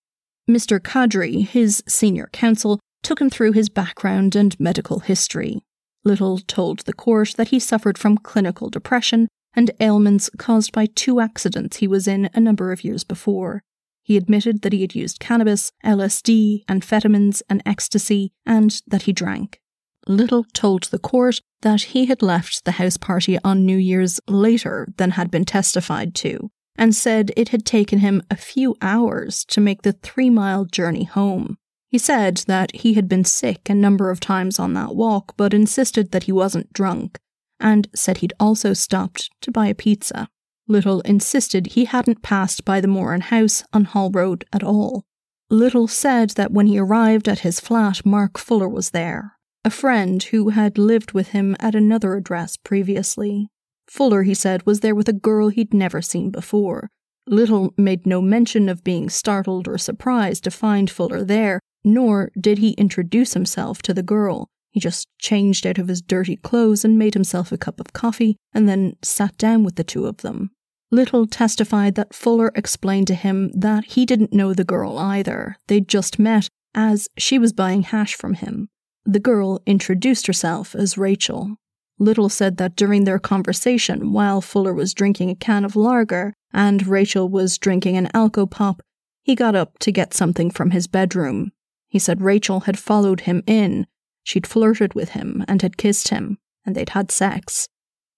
Mr. 0.50 0.80
Kadri, 0.80 1.46
his 1.46 1.84
senior 1.88 2.30
counsel, 2.32 2.80
took 3.04 3.22
him 3.22 3.30
through 3.30 3.52
his 3.52 3.70
background 3.70 4.36
and 4.36 4.60
medical 4.60 5.00
history. 5.00 5.62
Little 6.04 6.39
told 6.39 6.80
the 6.80 6.93
court 6.93 7.34
that 7.38 7.50
he 7.50 7.60
suffered 7.60 7.98
from 7.98 8.17
clinical 8.17 8.70
depression 8.70 9.28
and 9.54 9.72
ailments 9.80 10.30
caused 10.38 10.72
by 10.72 10.86
two 10.86 11.20
accidents 11.20 11.78
he 11.78 11.88
was 11.88 12.08
in 12.08 12.30
a 12.34 12.39
number 12.39 12.72
of 12.72 12.84
years 12.84 13.04
before. 13.04 13.62
He 14.04 14.15
admitted 14.15 14.62
that 14.62 14.72
he 14.72 14.82
had 14.82 14.96
used 14.96 15.20
cannabis, 15.20 15.72
LSD, 15.84 16.63
amphetamines, 16.65 17.41
and 17.50 17.62
ecstasy, 17.65 18.32
and 18.46 18.82
that 18.88 19.04
he 19.04 19.13
drank. 19.13 19.60
Little 20.08 20.46
told 20.54 20.84
the 20.84 21.00
court 21.00 21.41
that 21.62 21.82
he 21.82 22.06
had 22.06 22.22
left 22.22 22.63
the 22.63 22.74
house 22.74 22.96
party 22.96 23.38
on 23.43 23.65
New 23.65 23.78
Year's 23.78 24.22
later 24.28 24.88
than 24.98 25.12
had 25.12 25.30
been 25.30 25.43
testified 25.43 26.15
to, 26.15 26.50
and 26.78 26.96
said 26.96 27.32
it 27.36 27.50
had 27.50 27.65
taken 27.65 28.00
him 28.00 28.22
a 28.32 28.38
few 28.38 28.76
hours 28.82 29.43
to 29.46 29.60
make 29.60 29.82
the 29.82 29.91
three 29.91 30.30
mile 30.30 30.63
journey 30.63 31.04
home. 31.04 31.58
He 31.89 31.98
said 31.98 32.38
that 32.48 32.74
he 32.74 32.93
had 32.93 33.10
been 33.10 33.26
sick 33.26 33.70
a 33.70 33.76
number 33.76 34.10
of 34.10 34.20
times 34.20 34.60
on 34.60 34.74
that 34.74 34.96
walk, 34.96 35.34
but 35.36 35.54
insisted 35.54 36.12
that 36.12 36.24
he 36.24 36.32
wasn't 36.32 36.74
drunk, 36.74 37.20
and 37.60 37.89
said 37.93 38.17
he'd 38.17 38.34
also 38.39 38.74
stopped 38.74 39.30
to 39.41 39.52
buy 39.52 39.67
a 39.67 39.76
pizza. 39.76 40.30
Little 40.70 41.02
insisted 41.02 41.67
he 41.67 41.86
hadn't 41.86 42.22
passed 42.22 42.65
by 42.65 42.82
the 42.82 42.89
Moran 42.89 43.22
house 43.22 43.63
on 43.74 43.86
Hall 43.86 44.12
Road 44.12 44.46
at 44.54 44.63
all. 44.63 45.06
Little 45.50 45.88
said 45.88 46.32
that 46.32 46.52
when 46.52 46.67
he 46.67 46.78
arrived 46.78 47.30
at 47.30 47.39
his 47.39 47.62
flat, 47.62 48.06
Mark 48.06 48.38
Fuller 48.38 48.67
was 48.67 48.89
there, 48.89 49.37
a 49.67 49.69
friend 49.69 50.23
who 50.23 50.47
had 50.47 50.77
lived 50.77 51.12
with 51.12 51.32
him 51.32 51.53
at 51.60 51.75
another 51.75 52.15
address 52.15 52.56
previously. 52.56 53.49
Fuller, 53.86 54.23
he 54.23 54.34
said, 54.34 54.65
was 54.65 54.80
there 54.80 54.95
with 54.95 55.10
a 55.10 55.21
girl 55.30 55.49
he'd 55.49 55.73
never 55.73 56.01
seen 56.01 56.32
before. 56.32 56.88
Little 57.27 57.73
made 57.75 58.08
no 58.08 58.21
mention 58.21 58.69
of 58.69 58.86
being 58.86 59.10
startled 59.10 59.67
or 59.67 59.77
surprised 59.77 60.45
to 60.45 60.51
find 60.51 60.89
Fuller 60.89 61.21
there, 61.21 61.60
nor 61.84 62.32
did 62.39 62.60
he 62.60 62.71
introduce 62.84 63.34
himself 63.34 63.82
to 63.82 63.93
the 63.93 64.01
girl. 64.01 64.47
He 64.71 64.80
just 64.80 65.10
changed 65.19 65.67
out 65.67 65.77
of 65.77 65.89
his 65.89 66.01
dirty 66.01 66.38
clothes 66.38 66.86
and 66.86 66.97
made 66.97 67.13
himself 67.13 67.51
a 67.51 67.58
cup 67.58 67.82
of 67.82 67.91
coffee 67.91 68.38
and 68.53 68.69
then 68.69 68.95
sat 69.03 69.38
down 69.38 69.65
with 69.65 69.75
the 69.75 69.84
two 69.84 70.06
of 70.06 70.19
them. 70.19 70.51
Little 70.91 71.27
testified 71.27 71.95
that 71.95 72.15
Fuller 72.15 72.53
explained 72.56 73.08
to 73.08 73.15
him 73.15 73.51
that 73.51 73.84
he 73.84 74.06
didn't 74.06 74.32
know 74.32 74.53
the 74.53 74.63
girl 74.63 74.97
either. 74.97 75.58
They'd 75.67 75.89
just 75.89 76.19
met 76.19 76.47
as 76.73 77.10
she 77.17 77.38
was 77.38 77.51
buying 77.51 77.82
hash 77.82 78.15
from 78.15 78.36
him. 78.36 78.69
The 79.10 79.22
girl 79.22 79.62
introduced 79.65 80.28
herself 80.28 80.76
as 80.76 80.98
Rachel. 80.98 81.56
Little 81.98 82.28
said 82.28 82.58
that 82.58 82.76
during 82.76 83.06
their 83.06 83.20
conversation, 83.20 84.12
while 84.12 84.41
Fuller 84.41 84.74
was 84.74 84.93
drinking 84.93 85.30
a 85.30 85.36
can 85.36 85.63
of 85.63 85.78
lager 85.78 86.34
and 86.52 86.86
Rachel 86.86 87.30
was 87.30 87.58
drinking 87.58 87.96
an 87.96 88.10
Alcopop, 88.13 88.82
he 89.24 89.34
got 89.34 89.56
up 89.56 89.80
to 89.80 89.93
get 89.93 90.13
something 90.13 90.52
from 90.52 90.72
his 90.72 90.88
bedroom. 90.88 91.54
He 91.88 92.00
said 92.00 92.22
Rachel 92.22 92.62
had 92.62 92.78
followed 92.78 93.22
him 93.22 93.43
in 93.48 93.88
She'd 94.24 94.46
flirted 94.46 94.93
with 94.93 95.12
him 95.12 95.46
and 95.48 95.62
had 95.62 95.78
kissed 95.78 96.10
him, 96.10 96.38
and 96.65 96.76
they'd 96.76 96.89
had 96.89 97.10
sex. 97.10 97.70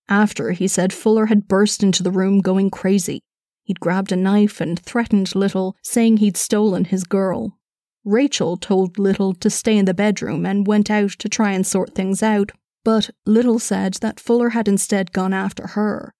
After, 0.07 0.53
he 0.53 0.67
said 0.67 0.91
Fuller 0.91 1.27
had 1.27 1.47
burst 1.47 1.83
into 1.83 2.01
the 2.01 2.09
room 2.09 2.41
going 2.41 2.71
crazy. 2.71 3.21
He'd 3.61 3.79
grabbed 3.79 4.11
a 4.11 4.15
knife 4.15 4.59
and 4.59 4.79
threatened 4.79 5.35
Little, 5.35 5.77
saying 5.83 6.17
he'd 6.17 6.35
stolen 6.35 6.85
his 6.85 7.03
girl. 7.03 7.58
Rachel 8.05 8.57
told 8.57 8.97
Little 8.97 9.33
to 9.35 9.49
stay 9.49 9.77
in 9.77 9.85
the 9.85 9.93
bedroom 9.93 10.45
and 10.45 10.67
went 10.67 10.89
out 10.89 11.11
to 11.11 11.29
try 11.29 11.51
and 11.51 11.65
sort 11.65 11.95
things 11.95 12.23
out, 12.23 12.51
but 12.83 13.09
Little 13.25 13.59
said 13.59 13.95
that 13.95 14.19
Fuller 14.19 14.49
had 14.49 14.67
instead 14.67 15.11
gone 15.11 15.33
after 15.33 15.67
her. 15.67 16.13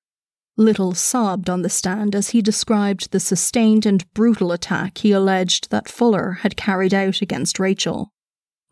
Little 0.58 0.94
sobbed 0.94 1.50
on 1.50 1.62
the 1.62 1.70
stand 1.70 2.14
as 2.14 2.32
he 2.32 2.42
described 2.42 3.12
the 3.12 3.20
sustained 3.20 3.86
and 3.86 4.12
brutal 4.14 4.52
attack 4.52 4.98
he 4.98 5.14
alleged 5.14 5.70
that 5.70 5.88
Fuller 5.88 6.40
had 6.42 6.58
carried 6.58 6.94
out 6.94 7.22
against 7.22 7.60
Rachel. 7.60 8.12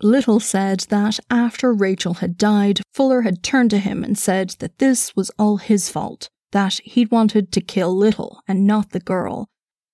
Little 0.04 0.39
said 0.41 0.82
that 0.89 1.20
after 1.32 1.74
Rachel 1.74 2.15
had 2.15 2.38
died, 2.38 2.82
Fuller 2.93 3.22
had 3.22 3.41
turned 3.41 3.70
to 3.72 3.80
him 3.80 4.04
and 4.04 4.17
said 4.17 4.52
that 4.60 4.80
this 4.80 5.15
was 5.15 5.32
all 5.39 5.58
his 5.58 5.89
fault, 5.89 6.30
that 6.52 6.74
he'd 6.84 7.10
wanted 7.10 7.52
to 7.54 7.62
kill 7.62 7.96
Little 7.96 8.41
and 8.48 8.67
not 8.67 8.91
the 8.91 9.00
girl, 9.00 9.48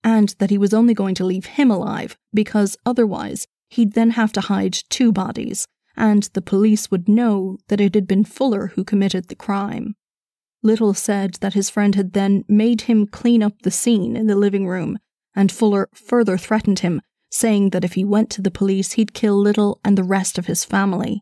and 0.03 0.35
that 0.39 0.49
he 0.49 0.57
was 0.57 0.73
only 0.73 0.93
going 0.93 1.15
to 1.15 1.25
leave 1.25 1.45
him 1.45 1.71
alive 1.71 2.17
because 2.33 2.77
otherwise 2.85 3.47
he'd 3.69 3.93
then 3.93 4.11
have 4.11 4.31
to 4.33 4.41
hide 4.41 4.77
two 4.89 5.11
bodies, 5.11 5.67
and 5.95 6.23
the 6.33 6.41
police 6.41 6.91
would 6.91 7.07
know 7.07 7.57
that 7.67 7.81
it 7.81 7.95
had 7.95 8.07
been 8.07 8.23
Fuller 8.23 8.67
who 8.75 8.83
committed 8.83 9.27
the 9.27 9.35
crime. 9.35 9.95
Little 10.61 10.93
said 10.93 11.35
that 11.41 11.53
his 11.53 11.69
friend 11.69 11.95
had 11.95 12.13
then 12.13 12.43
made 12.47 12.81
him 12.81 13.07
clean 13.07 13.43
up 13.43 13.61
the 13.61 13.71
scene 13.71 14.15
in 14.15 14.27
the 14.27 14.35
living 14.35 14.67
room, 14.67 14.97
and 15.35 15.51
Fuller 15.51 15.89
further 15.93 16.37
threatened 16.37 16.79
him 16.79 17.01
saying 17.33 17.71
that 17.71 17.83
if 17.83 17.93
he 17.93 18.05
went 18.05 18.29
to 18.29 18.41
the 18.41 18.51
police, 18.51 18.93
he'd 18.93 19.13
kill 19.13 19.35
Little 19.35 19.79
and 19.83 19.97
the 19.97 20.03
rest 20.03 20.37
of 20.37 20.45
his 20.45 20.63
family. 20.63 21.21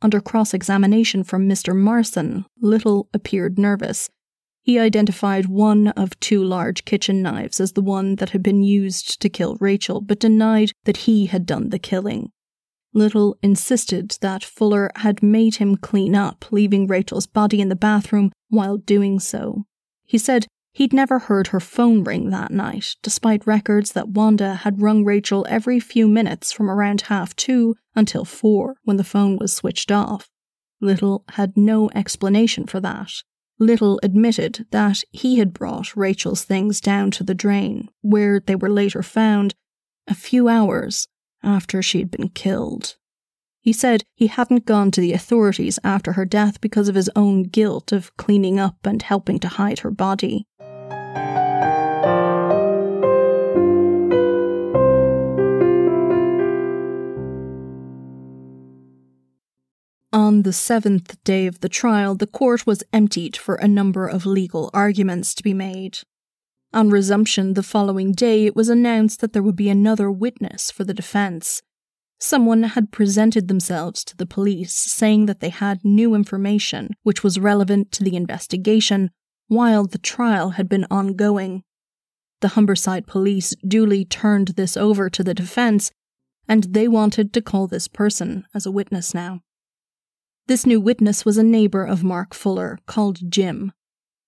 Under 0.00 0.20
cross 0.20 0.54
examination 0.54 1.22
from 1.22 1.48
Mr. 1.48 1.76
Marson, 1.76 2.46
Little 2.60 3.08
appeared 3.12 3.58
nervous. 3.58 4.08
He 4.64 4.78
identified 4.78 5.44
one 5.44 5.88
of 5.88 6.18
two 6.20 6.42
large 6.42 6.86
kitchen 6.86 7.20
knives 7.20 7.60
as 7.60 7.72
the 7.72 7.82
one 7.82 8.16
that 8.16 8.30
had 8.30 8.42
been 8.42 8.62
used 8.62 9.20
to 9.20 9.28
kill 9.28 9.58
Rachel, 9.60 10.00
but 10.00 10.18
denied 10.18 10.72
that 10.84 10.96
he 10.98 11.26
had 11.26 11.44
done 11.44 11.68
the 11.68 11.78
killing. 11.78 12.32
Little 12.94 13.36
insisted 13.42 14.16
that 14.22 14.42
Fuller 14.42 14.90
had 14.96 15.22
made 15.22 15.56
him 15.56 15.76
clean 15.76 16.14
up, 16.14 16.46
leaving 16.50 16.86
Rachel's 16.86 17.26
body 17.26 17.60
in 17.60 17.68
the 17.68 17.76
bathroom 17.76 18.32
while 18.48 18.78
doing 18.78 19.20
so. 19.20 19.64
He 20.06 20.16
said 20.16 20.46
He'd 20.72 20.94
never 20.94 21.18
heard 21.18 21.48
her 21.48 21.60
phone 21.60 22.02
ring 22.02 22.30
that 22.30 22.50
night, 22.50 22.96
despite 23.02 23.46
records 23.46 23.92
that 23.92 24.08
Wanda 24.08 24.54
had 24.54 24.80
rung 24.80 25.04
Rachel 25.04 25.46
every 25.48 25.78
few 25.78 26.08
minutes 26.08 26.52
from 26.52 26.70
around 26.70 27.02
half 27.02 27.36
two 27.36 27.76
until 27.94 28.24
four 28.24 28.76
when 28.82 28.96
the 28.96 29.04
phone 29.04 29.36
was 29.36 29.54
switched 29.54 29.92
off. 29.92 30.30
Little 30.80 31.22
had 31.28 31.56
no 31.56 31.90
explanation 31.94 32.66
for 32.66 32.80
that. 32.80 33.12
Little 33.58 34.00
admitted 34.02 34.66
that 34.70 35.02
he 35.12 35.38
had 35.38 35.52
brought 35.52 35.96
Rachel's 35.96 36.44
things 36.44 36.80
down 36.80 37.10
to 37.12 37.24
the 37.24 37.34
drain, 37.34 37.88
where 38.02 38.40
they 38.40 38.56
were 38.56 38.70
later 38.70 39.02
found 39.02 39.54
a 40.08 40.14
few 40.14 40.48
hours 40.48 41.06
after 41.42 41.82
she 41.82 41.98
had 42.00 42.10
been 42.10 42.30
killed. 42.30 42.96
He 43.60 43.72
said 43.72 44.02
he 44.14 44.26
hadn't 44.26 44.66
gone 44.66 44.90
to 44.90 45.00
the 45.00 45.12
authorities 45.12 45.78
after 45.82 46.12
her 46.12 46.26
death 46.26 46.60
because 46.60 46.88
of 46.88 46.94
his 46.94 47.10
own 47.16 47.44
guilt 47.44 47.92
of 47.92 48.14
cleaning 48.16 48.58
up 48.58 48.84
and 48.84 49.00
helping 49.00 49.38
to 49.38 49.48
hide 49.48 49.78
her 49.78 49.90
body. 49.90 50.46
On 60.34 60.42
the 60.42 60.52
seventh 60.52 61.22
day 61.22 61.46
of 61.46 61.60
the 61.60 61.68
trial, 61.68 62.16
the 62.16 62.26
court 62.26 62.66
was 62.66 62.82
emptied 62.92 63.36
for 63.36 63.54
a 63.54 63.68
number 63.68 64.08
of 64.08 64.26
legal 64.26 64.68
arguments 64.74 65.32
to 65.32 65.44
be 65.44 65.54
made. 65.54 66.00
On 66.72 66.90
resumption 66.90 67.54
the 67.54 67.62
following 67.62 68.10
day, 68.10 68.44
it 68.44 68.56
was 68.56 68.68
announced 68.68 69.20
that 69.20 69.32
there 69.32 69.44
would 69.44 69.54
be 69.54 69.68
another 69.68 70.10
witness 70.10 70.72
for 70.72 70.82
the 70.82 70.92
defense. 70.92 71.62
Someone 72.18 72.64
had 72.64 72.90
presented 72.90 73.46
themselves 73.46 74.02
to 74.06 74.16
the 74.16 74.26
police 74.26 74.74
saying 74.74 75.26
that 75.26 75.38
they 75.38 75.50
had 75.50 75.84
new 75.84 76.16
information 76.16 76.96
which 77.04 77.22
was 77.22 77.38
relevant 77.38 77.92
to 77.92 78.02
the 78.02 78.16
investigation 78.16 79.12
while 79.46 79.86
the 79.86 79.98
trial 79.98 80.50
had 80.58 80.68
been 80.68 80.84
ongoing. 80.90 81.62
The 82.40 82.48
Humberside 82.48 83.06
police 83.06 83.54
duly 83.64 84.04
turned 84.04 84.48
this 84.56 84.76
over 84.76 85.08
to 85.10 85.22
the 85.22 85.32
defense, 85.32 85.92
and 86.48 86.64
they 86.64 86.88
wanted 86.88 87.32
to 87.34 87.40
call 87.40 87.68
this 87.68 87.86
person 87.86 88.48
as 88.52 88.66
a 88.66 88.72
witness 88.72 89.14
now. 89.14 89.38
This 90.46 90.66
new 90.66 90.78
witness 90.78 91.24
was 91.24 91.38
a 91.38 91.42
neighbour 91.42 91.84
of 91.84 92.04
Mark 92.04 92.34
Fuller 92.34 92.78
called 92.86 93.30
Jim. 93.30 93.72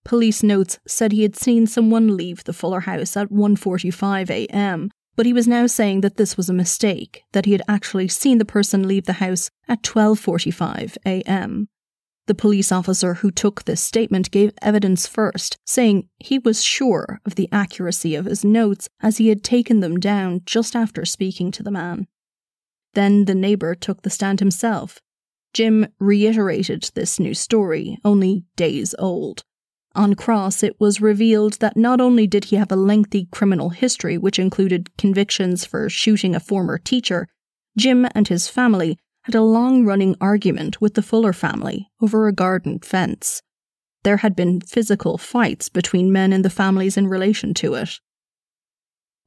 Police 0.03 0.43
notes 0.43 0.79
said 0.87 1.13
he 1.13 1.23
had 1.23 1.37
seen 1.37 1.67
someone 1.67 2.17
leave 2.17 2.45
the 2.45 2.55
Fuller 2.55 2.81
house 2.81 3.17
at 3.17 3.29
1:45 3.29 4.31
a.m., 4.31 4.91
but 5.15 5.27
he 5.27 5.33
was 5.35 5.47
now 5.47 5.67
saying 5.67 6.01
that 6.01 6.17
this 6.17 6.37
was 6.37 6.49
a 6.49 6.55
mistake, 6.55 7.25
that 7.33 7.45
he 7.45 7.53
had 7.53 7.63
actually 7.69 8.09
seen 8.09 8.39
the 8.39 8.45
person 8.45 8.89
leave 8.89 9.05
the 9.05 9.15
house 9.15 9.51
at 9.69 9.83
12:45 9.83 10.97
a.m. 11.05 11.69
The 12.27 12.35
police 12.35 12.73
officer 12.73 13.15
who 13.15 13.31
took 13.31 13.65
this 13.65 13.81
statement 13.81 14.31
gave 14.31 14.53
evidence 14.63 15.07
first, 15.07 15.59
saying 15.67 16.09
he 16.19 16.39
was 16.39 16.65
sure 16.65 17.21
of 17.27 17.35
the 17.35 17.49
accuracy 17.53 18.15
of 18.15 18.25
his 18.25 18.45
notes 18.45 18.89
as 19.01 19.19
he 19.19 19.29
had 19.29 19.45
taken 19.45 19.81
them 19.81 20.01
down 20.01 20.41
just 20.47 20.75
after 20.75 21.05
speaking 21.05 21.51
to 21.53 21.63
the 21.63 21.71
man. 21.71 22.07
Then 22.95 23.27
the 23.27 23.35
neighbour 23.35 23.75
took 23.75 24.03
the 24.03 24.11
stand 24.11 24.41
himself, 24.41 25.01
Jim 25.57 25.87
reiterated 25.99 26.91
this 26.95 27.19
new 27.19 27.33
story, 27.33 27.97
only 28.05 28.45
days 28.57 28.95
old. 28.99 29.43
On 29.95 30.13
cross, 30.13 30.63
it 30.63 30.79
was 30.79 31.01
revealed 31.01 31.55
that 31.61 31.79
not 31.79 31.99
only 31.99 32.27
did 32.27 32.45
he 32.45 32.57
have 32.57 32.71
a 32.71 32.77
lengthy 32.77 33.27
criminal 33.33 33.71
history, 33.71 34.19
which 34.19 34.39
included 34.39 34.95
convictions 34.99 35.65
for 35.65 35.89
shooting 35.89 36.35
a 36.35 36.41
former 36.41 36.77
teacher, 36.77 37.27
Jim 37.75 38.07
and 38.15 38.29
his 38.29 38.49
family 38.49 38.99
had 39.23 39.35
a 39.35 39.41
long 39.41 39.87
running 39.87 40.15
argument 40.21 40.83
with 40.83 40.93
the 40.93 41.01
Fuller 41.01 41.33
family 41.33 41.89
over 42.03 42.29
a 42.29 42.35
garden 42.35 42.79
fence. 42.81 43.41
There 44.05 44.19
had 44.19 44.37
been 44.37 44.61
physical 44.61 45.17
fights 45.17 45.71
between 45.71 46.13
men 46.13 46.35
in 46.35 46.43
the 46.43 46.51
families 46.51 46.99
in 46.99 47.07
relation 47.07 47.55
to 47.55 47.73
it. 47.77 47.99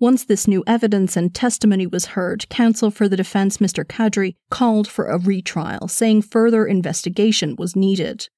Once 0.01 0.23
this 0.23 0.47
new 0.47 0.63
evidence 0.65 1.17
and 1.17 1.35
testimony 1.35 1.85
was 1.85 2.07
heard, 2.07 2.47
counsel 2.47 2.89
for 2.89 3.09
the 3.09 3.17
defence, 3.17 3.57
Mr. 3.57 3.83
Kadri, 3.83 4.35
called 4.49 4.87
for 4.87 5.07
a 5.07 5.17
retrial, 5.17 5.89
saying 5.89 6.21
further 6.21 6.65
investigation 6.65 7.53
was 7.57 7.75
needed. 7.75 8.29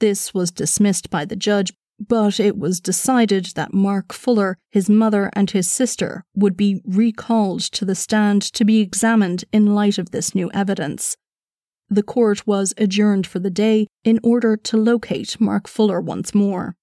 This 0.00 0.34
was 0.34 0.50
dismissed 0.50 1.10
by 1.10 1.24
the 1.24 1.36
judge, 1.36 1.72
but 2.00 2.40
it 2.40 2.58
was 2.58 2.80
decided 2.80 3.46
that 3.54 3.72
Mark 3.72 4.12
Fuller, 4.12 4.58
his 4.72 4.90
mother, 4.90 5.30
and 5.34 5.48
his 5.48 5.70
sister 5.70 6.24
would 6.34 6.56
be 6.56 6.82
recalled 6.84 7.60
to 7.60 7.84
the 7.84 7.94
stand 7.94 8.42
to 8.42 8.64
be 8.64 8.80
examined 8.80 9.44
in 9.52 9.74
light 9.74 9.98
of 9.98 10.10
this 10.10 10.34
new 10.34 10.50
evidence. 10.52 11.16
The 11.88 12.02
court 12.02 12.44
was 12.44 12.74
adjourned 12.76 13.26
for 13.28 13.38
the 13.38 13.50
day 13.50 13.86
in 14.02 14.18
order 14.24 14.56
to 14.56 14.76
locate 14.76 15.40
Mark 15.40 15.68
Fuller 15.68 16.00
once 16.00 16.34
more. 16.34 16.74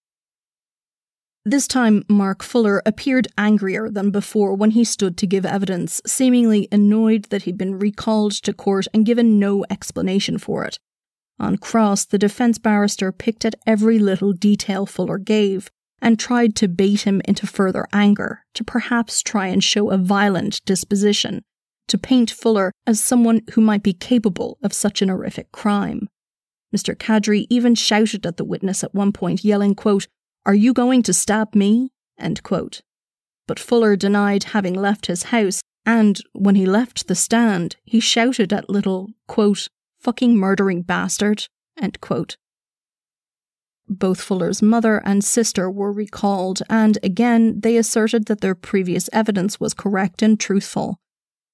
This 1.43 1.67
time, 1.67 2.03
Mark 2.07 2.43
Fuller 2.43 2.83
appeared 2.85 3.27
angrier 3.35 3.89
than 3.89 4.11
before 4.11 4.53
when 4.53 4.71
he 4.71 4.83
stood 4.83 5.17
to 5.17 5.25
give 5.25 5.43
evidence, 5.43 5.99
seemingly 6.05 6.67
annoyed 6.71 7.25
that 7.25 7.43
he'd 7.43 7.57
been 7.57 7.79
recalled 7.79 8.33
to 8.43 8.53
court 8.53 8.85
and 8.93 9.07
given 9.07 9.39
no 9.39 9.65
explanation 9.71 10.37
for 10.37 10.63
it. 10.65 10.77
On 11.39 11.57
cross, 11.57 12.05
the 12.05 12.19
defense 12.19 12.59
barrister 12.59 13.11
picked 13.11 13.43
at 13.43 13.55
every 13.65 13.97
little 13.97 14.33
detail 14.33 14.85
Fuller 14.85 15.17
gave 15.17 15.71
and 15.99 16.19
tried 16.19 16.55
to 16.57 16.67
bait 16.67 17.01
him 17.01 17.23
into 17.25 17.47
further 17.47 17.87
anger, 17.91 18.43
to 18.53 18.63
perhaps 18.63 19.23
try 19.23 19.47
and 19.47 19.63
show 19.63 19.89
a 19.89 19.97
violent 19.97 20.63
disposition, 20.65 21.41
to 21.87 21.97
paint 21.97 22.29
Fuller 22.29 22.71
as 22.85 23.03
someone 23.03 23.41
who 23.53 23.61
might 23.61 23.81
be 23.81 23.93
capable 23.93 24.59
of 24.61 24.73
such 24.73 25.01
an 25.01 25.09
horrific 25.09 25.51
crime. 25.51 26.07
Mr. 26.75 26.95
Kadri 26.95 27.47
even 27.49 27.73
shouted 27.73 28.27
at 28.27 28.37
the 28.37 28.45
witness 28.45 28.83
at 28.83 28.93
one 28.93 29.11
point, 29.11 29.43
yelling, 29.43 29.73
quote, 29.73 30.07
are 30.45 30.55
you 30.55 30.73
going 30.73 31.03
to 31.03 31.13
stab 31.13 31.55
me? 31.55 31.91
But 33.47 33.59
Fuller 33.59 33.95
denied 33.95 34.45
having 34.45 34.73
left 34.73 35.07
his 35.07 35.23
house, 35.23 35.61
and 35.85 36.19
when 36.33 36.55
he 36.55 36.65
left 36.65 37.07
the 37.07 37.15
stand, 37.15 37.75
he 37.83 37.99
shouted 37.99 38.53
at 38.53 38.69
little, 38.69 39.09
quote, 39.27 39.67
fucking 39.99 40.35
murdering 40.35 40.81
bastard, 40.81 41.47
Both 43.87 44.21
Fuller's 44.21 44.61
mother 44.61 45.01
and 45.05 45.23
sister 45.23 45.69
were 45.69 45.91
recalled, 45.91 46.61
and 46.69 46.97
again 47.03 47.59
they 47.59 47.75
asserted 47.77 48.25
that 48.27 48.41
their 48.41 48.55
previous 48.55 49.09
evidence 49.11 49.59
was 49.59 49.73
correct 49.73 50.21
and 50.21 50.39
truthful. 50.39 50.97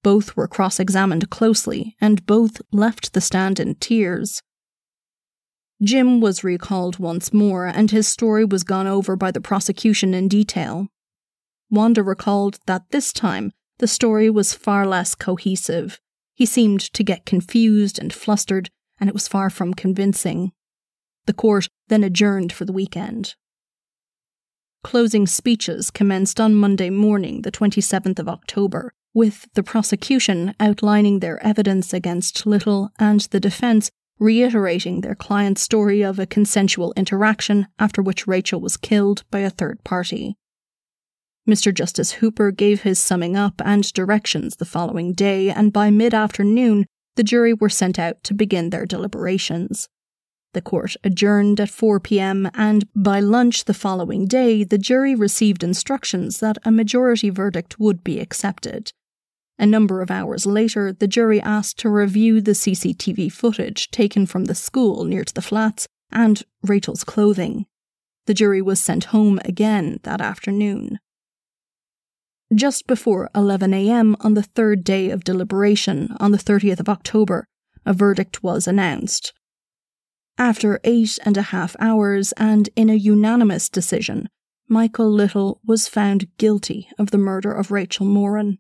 Both 0.04 0.38
were 0.38 0.48
cross 0.48 0.80
examined 0.80 1.30
closely, 1.30 1.96
and 2.00 2.26
both 2.26 2.62
left 2.72 3.14
the 3.14 3.22
stand 3.22 3.60
in 3.60 3.76
tears. 3.76 4.42
Jim 5.82 6.20
was 6.20 6.44
recalled 6.44 6.98
once 6.98 7.32
more, 7.32 7.68
and 7.68 7.92
his 7.92 8.08
story 8.08 8.44
was 8.44 8.64
gone 8.64 8.88
over 8.88 9.16
by 9.16 9.30
the 9.32 9.42
prosecution 9.42 10.14
in 10.14 10.28
detail. 10.28 10.88
Wanda 11.70 12.02
recalled 12.02 12.60
that 12.66 12.90
this 12.92 13.14
time 13.14 13.52
the 13.80 13.88
story 13.88 14.30
was 14.30 14.54
far 14.54 14.88
less 14.88 15.14
cohesive. 15.14 16.00
He 16.34 16.46
seemed 16.46 16.82
to 16.94 17.04
get 17.04 17.26
confused 17.26 18.00
and 18.00 18.12
flustered, 18.12 18.70
and 19.00 19.08
it 19.08 19.14
was 19.14 19.28
far 19.28 19.50
from 19.50 19.74
convincing. 19.74 20.52
The 21.28 21.34
court 21.34 21.68
then 21.90 22.04
adjourned 22.04 22.52
for 22.52 22.66
the 22.66 22.74
weekend. 22.74 23.36
Closing 24.84 25.28
speeches 25.28 25.92
commenced 25.92 26.40
on 26.40 26.56
Monday 26.56 26.90
morning, 26.90 27.42
the 27.42 27.52
27th 27.52 28.20
of 28.20 28.30
October, 28.30 28.94
with 29.14 29.48
the 29.54 29.64
prosecution 29.64 30.56
outlining 30.60 31.20
their 31.20 31.44
evidence 31.44 31.94
against 31.94 32.46
Little 32.46 32.92
and 32.98 33.22
the 33.22 33.40
defense 33.40 33.92
reiterating 34.20 35.02
their 35.02 35.16
client's 35.16 35.62
story 35.62 36.02
of 36.02 36.20
a 36.20 36.26
consensual 36.26 36.94
interaction 36.96 37.68
after 37.78 38.02
which 38.02 38.28
Rachel 38.28 38.60
was 38.60 38.78
killed 38.78 39.24
by 39.32 39.40
a 39.40 39.50
third 39.50 39.84
party. 39.84 40.36
Mr. 41.48 41.74
Justice 41.74 42.14
Hooper 42.14 42.52
gave 42.52 42.82
his 42.82 43.00
summing 43.00 43.38
up 43.38 43.62
and 43.64 43.92
directions 43.94 44.58
the 44.58 44.66
following 44.66 45.14
day, 45.14 45.50
and 45.50 45.72
by 45.72 45.90
mid 45.90 46.14
afternoon, 46.14 46.86
the 47.16 47.24
jury 47.24 47.54
were 47.54 47.70
sent 47.70 47.98
out 47.98 48.22
to 48.24 48.34
begin 48.34 48.70
their 48.70 48.86
deliberations. 48.86 49.88
The 50.54 50.62
court 50.62 50.96
adjourned 51.04 51.60
at 51.60 51.70
4 51.70 52.00
pm, 52.00 52.50
and 52.54 52.88
by 52.96 53.20
lunch 53.20 53.66
the 53.66 53.74
following 53.74 54.26
day, 54.26 54.64
the 54.64 54.78
jury 54.78 55.16
received 55.16 55.64
instructions 55.64 56.40
that 56.40 56.58
a 56.64 56.72
majority 56.72 57.30
verdict 57.30 57.80
would 57.80 58.04
be 58.04 58.20
accepted. 58.20 58.92
A 59.60 59.66
number 59.66 60.02
of 60.02 60.12
hours 60.12 60.46
later, 60.46 60.94
the 60.94 61.08
jury 61.08 61.42
asked 61.42 61.80
to 61.80 61.90
review 61.90 62.42
the 62.42 62.52
CCTV 62.52 63.32
footage 63.32 63.90
taken 63.90 64.26
from 64.26 64.46
the 64.46 64.56
school 64.56 65.04
near 65.04 65.24
to 65.24 65.34
the 65.34 65.42
flats 65.42 65.88
and 66.12 66.44
Rachel's 66.64 67.04
clothing. 67.04 67.66
The 68.28 68.34
jury 68.34 68.62
was 68.62 68.80
sent 68.80 69.06
home 69.06 69.40
again 69.46 70.00
that 70.04 70.22
afternoon. 70.22 71.00
Just 72.54 72.88
before 72.88 73.30
11am 73.36 74.16
on 74.24 74.34
the 74.34 74.44
third 74.44 74.84
day 74.84 75.10
of 75.10 75.24
deliberation, 75.24 76.16
on 76.20 76.32
the 76.32 76.38
30th 76.38 76.80
of 76.80 76.88
October, 76.88 77.46
a 77.86 77.94
verdict 77.94 78.44
was 78.44 78.68
announced. 78.68 79.34
After 80.38 80.80
eight 80.84 81.18
and 81.26 81.36
a 81.36 81.42
half 81.42 81.76
hours 81.80 82.32
and 82.34 82.70
in 82.76 82.90
a 82.90 82.96
unanimous 82.96 83.70
decision, 83.70 84.30
Michael 84.70 85.10
Little 85.12 85.60
was 85.66 85.88
found 85.88 86.28
guilty 86.38 86.90
of 87.00 87.12
the 87.12 87.18
murder 87.18 87.52
of 87.52 87.72
Rachel 87.72 88.06
Moran. 88.06 88.60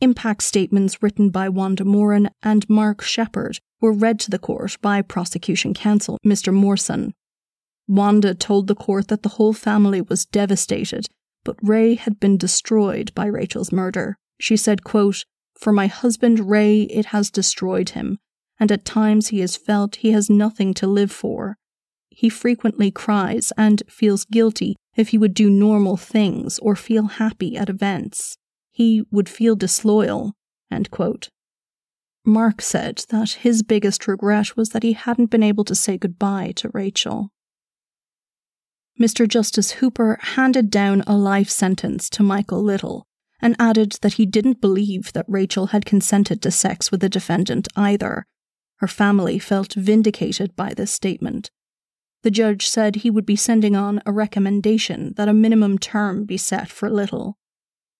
Impact 0.00 0.42
statements 0.42 1.02
written 1.02 1.30
by 1.30 1.48
Wanda 1.48 1.84
Moran 1.84 2.28
and 2.42 2.68
Mark 2.68 3.00
Shepard 3.02 3.60
were 3.80 3.92
read 3.92 4.20
to 4.20 4.30
the 4.30 4.38
court 4.38 4.76
by 4.82 5.00
prosecution 5.00 5.72
counsel 5.72 6.18
Mr. 6.24 6.52
Morson. 6.52 7.14
Wanda 7.88 8.34
told 8.34 8.66
the 8.66 8.74
court 8.74 9.08
that 9.08 9.22
the 9.22 9.30
whole 9.30 9.54
family 9.54 10.02
was 10.02 10.26
devastated, 10.26 11.06
but 11.44 11.56
Ray 11.62 11.94
had 11.94 12.20
been 12.20 12.36
destroyed 12.36 13.14
by 13.14 13.26
Rachel's 13.26 13.72
murder. 13.72 14.18
She 14.38 14.56
said, 14.56 14.84
quote, 14.84 15.24
For 15.58 15.72
my 15.72 15.86
husband 15.86 16.50
Ray, 16.50 16.82
it 16.82 17.06
has 17.06 17.30
destroyed 17.30 17.90
him, 17.90 18.18
and 18.60 18.70
at 18.70 18.84
times 18.84 19.28
he 19.28 19.40
has 19.40 19.56
felt 19.56 19.96
he 19.96 20.10
has 20.10 20.28
nothing 20.28 20.74
to 20.74 20.86
live 20.86 21.12
for. 21.12 21.56
He 22.10 22.28
frequently 22.28 22.90
cries 22.90 23.52
and 23.56 23.82
feels 23.88 24.24
guilty 24.26 24.76
if 24.94 25.08
he 25.08 25.18
would 25.18 25.34
do 25.34 25.48
normal 25.48 25.96
things 25.96 26.58
or 26.58 26.76
feel 26.76 27.06
happy 27.06 27.56
at 27.56 27.70
events. 27.70 28.36
He 28.76 29.04
would 29.10 29.30
feel 29.30 29.56
disloyal. 29.56 30.34
Mark 32.26 32.60
said 32.60 33.06
that 33.08 33.38
his 33.40 33.62
biggest 33.62 34.06
regret 34.06 34.54
was 34.54 34.68
that 34.68 34.82
he 34.82 34.92
hadn't 34.92 35.30
been 35.30 35.42
able 35.42 35.64
to 35.64 35.74
say 35.74 35.96
goodbye 35.96 36.52
to 36.56 36.68
Rachel. 36.74 37.30
Mr. 39.00 39.26
Justice 39.26 39.70
Hooper 39.80 40.18
handed 40.20 40.68
down 40.68 41.02
a 41.06 41.16
life 41.16 41.48
sentence 41.48 42.10
to 42.10 42.22
Michael 42.22 42.62
Little 42.62 43.06
and 43.40 43.56
added 43.58 43.92
that 44.02 44.14
he 44.14 44.26
didn't 44.26 44.60
believe 44.60 45.14
that 45.14 45.24
Rachel 45.26 45.68
had 45.68 45.86
consented 45.86 46.42
to 46.42 46.50
sex 46.50 46.90
with 46.90 47.00
the 47.00 47.08
defendant 47.08 47.68
either. 47.76 48.26
Her 48.80 48.88
family 48.88 49.38
felt 49.38 49.72
vindicated 49.72 50.54
by 50.54 50.74
this 50.74 50.92
statement. 50.92 51.50
The 52.24 52.30
judge 52.30 52.68
said 52.68 52.96
he 52.96 53.10
would 53.10 53.24
be 53.24 53.36
sending 53.36 53.74
on 53.74 54.02
a 54.04 54.12
recommendation 54.12 55.14
that 55.16 55.30
a 55.30 55.32
minimum 55.32 55.78
term 55.78 56.26
be 56.26 56.36
set 56.36 56.68
for 56.68 56.90
Little. 56.90 57.38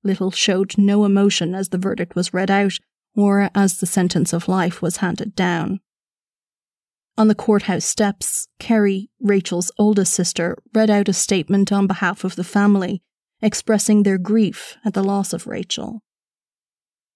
Little 0.07 0.31
showed 0.31 0.79
no 0.79 1.05
emotion 1.05 1.55
as 1.55 1.69
the 1.69 1.79
verdict 1.79 2.15
was 2.15 2.33
read 2.33 2.51
out 2.51 2.79
or 3.17 3.51
as 3.55 3.79
the 3.79 3.87
sentence 3.87 4.33
of 4.33 4.49
life 4.49 4.81
was 4.81 4.99
handed 4.99 5.35
down. 5.35 5.81
On 7.19 7.29
the 7.29 7.35
courthouse 7.35 7.85
steps, 7.85 8.49
Kerry, 8.59 9.11
Rachel's 9.21 9.73
oldest 9.79 10.13
sister, 10.13 10.57
read 10.75 10.91
out 10.91 11.09
a 11.09 11.15
statement 11.15 11.73
on 11.73 11.87
behalf 11.87 12.25
of 12.25 12.37
the 12.37 12.45
family, 12.45 13.03
expressing 13.41 14.03
their 14.03 14.19
grief 14.19 14.77
at 14.85 14.93
the 14.93 15.03
loss 15.03 15.33
of 15.33 15.47
Rachel. 15.47 16.03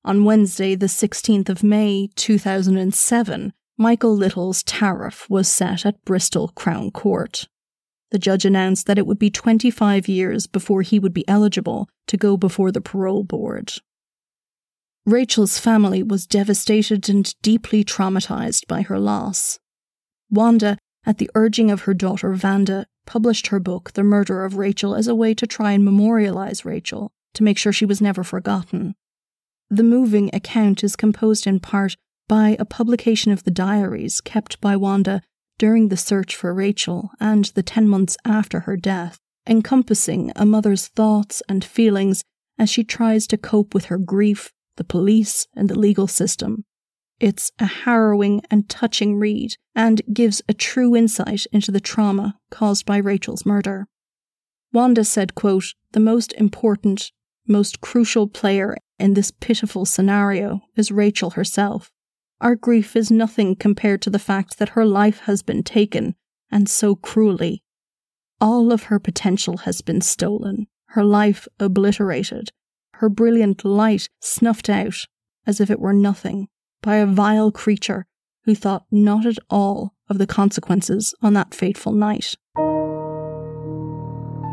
On 0.02 0.24
Wednesday, 0.24 0.74
the 0.74 0.86
16th 0.86 1.50
of 1.50 1.62
May, 1.62 2.08
2007, 2.16 3.52
Michael 3.76 4.16
Little's 4.16 4.62
tariff 4.62 5.28
was 5.28 5.48
set 5.48 5.84
at 5.84 6.02
Bristol 6.06 6.48
Crown 6.48 6.90
Court. 6.90 7.46
The 8.10 8.18
judge 8.18 8.44
announced 8.44 8.86
that 8.86 8.98
it 8.98 9.06
would 9.06 9.18
be 9.18 9.30
25 9.30 10.08
years 10.08 10.46
before 10.46 10.82
he 10.82 10.98
would 10.98 11.14
be 11.14 11.28
eligible 11.28 11.88
to 12.08 12.16
go 12.16 12.36
before 12.36 12.72
the 12.72 12.80
parole 12.80 13.22
board. 13.22 13.72
Rachel's 15.06 15.58
family 15.58 16.02
was 16.02 16.26
devastated 16.26 17.08
and 17.08 17.32
deeply 17.42 17.84
traumatized 17.84 18.66
by 18.66 18.82
her 18.82 18.98
loss. 18.98 19.58
Wanda, 20.30 20.76
at 21.04 21.18
the 21.18 21.30
urging 21.34 21.70
of 21.70 21.82
her 21.82 21.94
daughter 21.94 22.32
Vanda, 22.34 22.86
published 23.06 23.48
her 23.48 23.58
book, 23.58 23.92
The 23.92 24.04
Murder 24.04 24.44
of 24.44 24.56
Rachel, 24.56 24.94
as 24.94 25.08
a 25.08 25.14
way 25.14 25.34
to 25.34 25.46
try 25.46 25.72
and 25.72 25.84
memorialize 25.84 26.64
Rachel, 26.64 27.10
to 27.34 27.42
make 27.42 27.58
sure 27.58 27.72
she 27.72 27.86
was 27.86 28.00
never 28.00 28.22
forgotten. 28.22 28.94
The 29.70 29.82
moving 29.82 30.30
account 30.32 30.84
is 30.84 30.96
composed 30.96 31.46
in 31.46 31.60
part 31.60 31.96
by 32.28 32.56
a 32.58 32.64
publication 32.64 33.32
of 33.32 33.44
the 33.44 33.50
diaries 33.50 34.20
kept 34.20 34.60
by 34.60 34.76
Wanda 34.76 35.22
during 35.60 35.88
the 35.88 35.96
search 35.96 36.34
for 36.34 36.54
Rachel 36.54 37.10
and 37.20 37.44
the 37.54 37.62
10 37.62 37.86
months 37.86 38.16
after 38.24 38.60
her 38.60 38.78
death, 38.78 39.18
encompassing 39.46 40.32
a 40.34 40.46
mother's 40.46 40.88
thoughts 40.88 41.42
and 41.50 41.62
feelings 41.62 42.24
as 42.58 42.70
she 42.70 42.82
tries 42.82 43.26
to 43.26 43.36
cope 43.36 43.74
with 43.74 43.84
her 43.84 43.98
grief, 43.98 44.54
the 44.76 44.84
police, 44.84 45.46
and 45.54 45.68
the 45.68 45.78
legal 45.78 46.06
system. 46.06 46.64
It's 47.20 47.52
a 47.58 47.66
harrowing 47.66 48.40
and 48.50 48.70
touching 48.70 49.16
read 49.16 49.56
and 49.74 50.00
gives 50.10 50.40
a 50.48 50.54
true 50.54 50.96
insight 50.96 51.44
into 51.52 51.70
the 51.70 51.78
trauma 51.78 52.38
caused 52.50 52.86
by 52.86 52.96
Rachel's 52.96 53.44
murder. 53.44 53.86
Wanda 54.72 55.04
said, 55.04 55.34
quote, 55.34 55.74
The 55.92 56.00
most 56.00 56.32
important, 56.38 57.12
most 57.46 57.82
crucial 57.82 58.28
player 58.28 58.78
in 58.98 59.12
this 59.12 59.30
pitiful 59.30 59.84
scenario 59.84 60.62
is 60.74 60.90
Rachel 60.90 61.30
herself. 61.30 61.90
Our 62.40 62.54
grief 62.54 62.96
is 62.96 63.10
nothing 63.10 63.54
compared 63.54 64.00
to 64.02 64.10
the 64.10 64.18
fact 64.18 64.58
that 64.58 64.70
her 64.70 64.86
life 64.86 65.20
has 65.20 65.42
been 65.42 65.62
taken, 65.62 66.14
and 66.50 66.68
so 66.68 66.96
cruelly. 66.96 67.62
All 68.40 68.72
of 68.72 68.84
her 68.84 68.98
potential 68.98 69.58
has 69.58 69.82
been 69.82 70.00
stolen, 70.00 70.66
her 70.88 71.04
life 71.04 71.46
obliterated, 71.58 72.50
her 72.94 73.10
brilliant 73.10 73.64
light 73.64 74.08
snuffed 74.20 74.70
out 74.70 75.06
as 75.46 75.60
if 75.60 75.70
it 75.70 75.80
were 75.80 75.92
nothing 75.92 76.48
by 76.82 76.96
a 76.96 77.06
vile 77.06 77.52
creature 77.52 78.06
who 78.44 78.54
thought 78.54 78.86
not 78.90 79.26
at 79.26 79.38
all 79.50 79.94
of 80.08 80.16
the 80.16 80.26
consequences 80.26 81.14
on 81.20 81.34
that 81.34 81.54
fateful 81.54 81.92
night. 81.92 82.36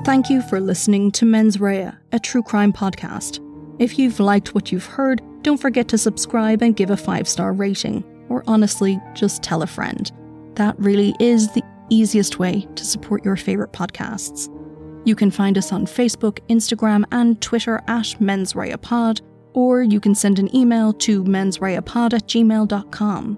Thank 0.05 0.29
you 0.29 0.41
for 0.41 0.59
listening 0.59 1.11
to 1.13 1.25
Mens 1.25 1.59
Rea, 1.59 1.91
a 2.11 2.19
true 2.19 2.43
crime 2.43 2.73
podcast. 2.73 3.39
If 3.79 3.97
you've 3.97 4.19
liked 4.19 4.53
what 4.53 4.71
you've 4.71 4.85
heard, 4.85 5.21
don't 5.47 5.61
forget 5.61 5.87
to 5.87 5.97
subscribe 5.97 6.61
and 6.61 6.75
give 6.75 6.89
a 6.89 6.97
five 6.97 7.25
star 7.25 7.53
rating, 7.53 8.03
or 8.27 8.43
honestly, 8.47 8.99
just 9.13 9.41
tell 9.41 9.61
a 9.61 9.67
friend. 9.67 10.11
That 10.55 10.77
really 10.77 11.15
is 11.21 11.47
the 11.53 11.63
easiest 11.89 12.37
way 12.37 12.67
to 12.75 12.83
support 12.83 13.23
your 13.23 13.37
favourite 13.37 13.71
podcasts. 13.71 14.53
You 15.05 15.15
can 15.15 15.31
find 15.31 15.57
us 15.57 15.71
on 15.71 15.85
Facebook, 15.85 16.39
Instagram, 16.49 17.05
and 17.13 17.39
Twitter 17.39 17.81
at 17.87 18.19
Mens 18.19 18.53
Pod, 18.81 19.21
or 19.53 19.83
you 19.83 20.01
can 20.01 20.13
send 20.13 20.37
an 20.37 20.53
email 20.53 20.91
to 20.91 21.23
mensreapod 21.23 22.13
at 22.13 22.27
gmail.com. 22.27 23.37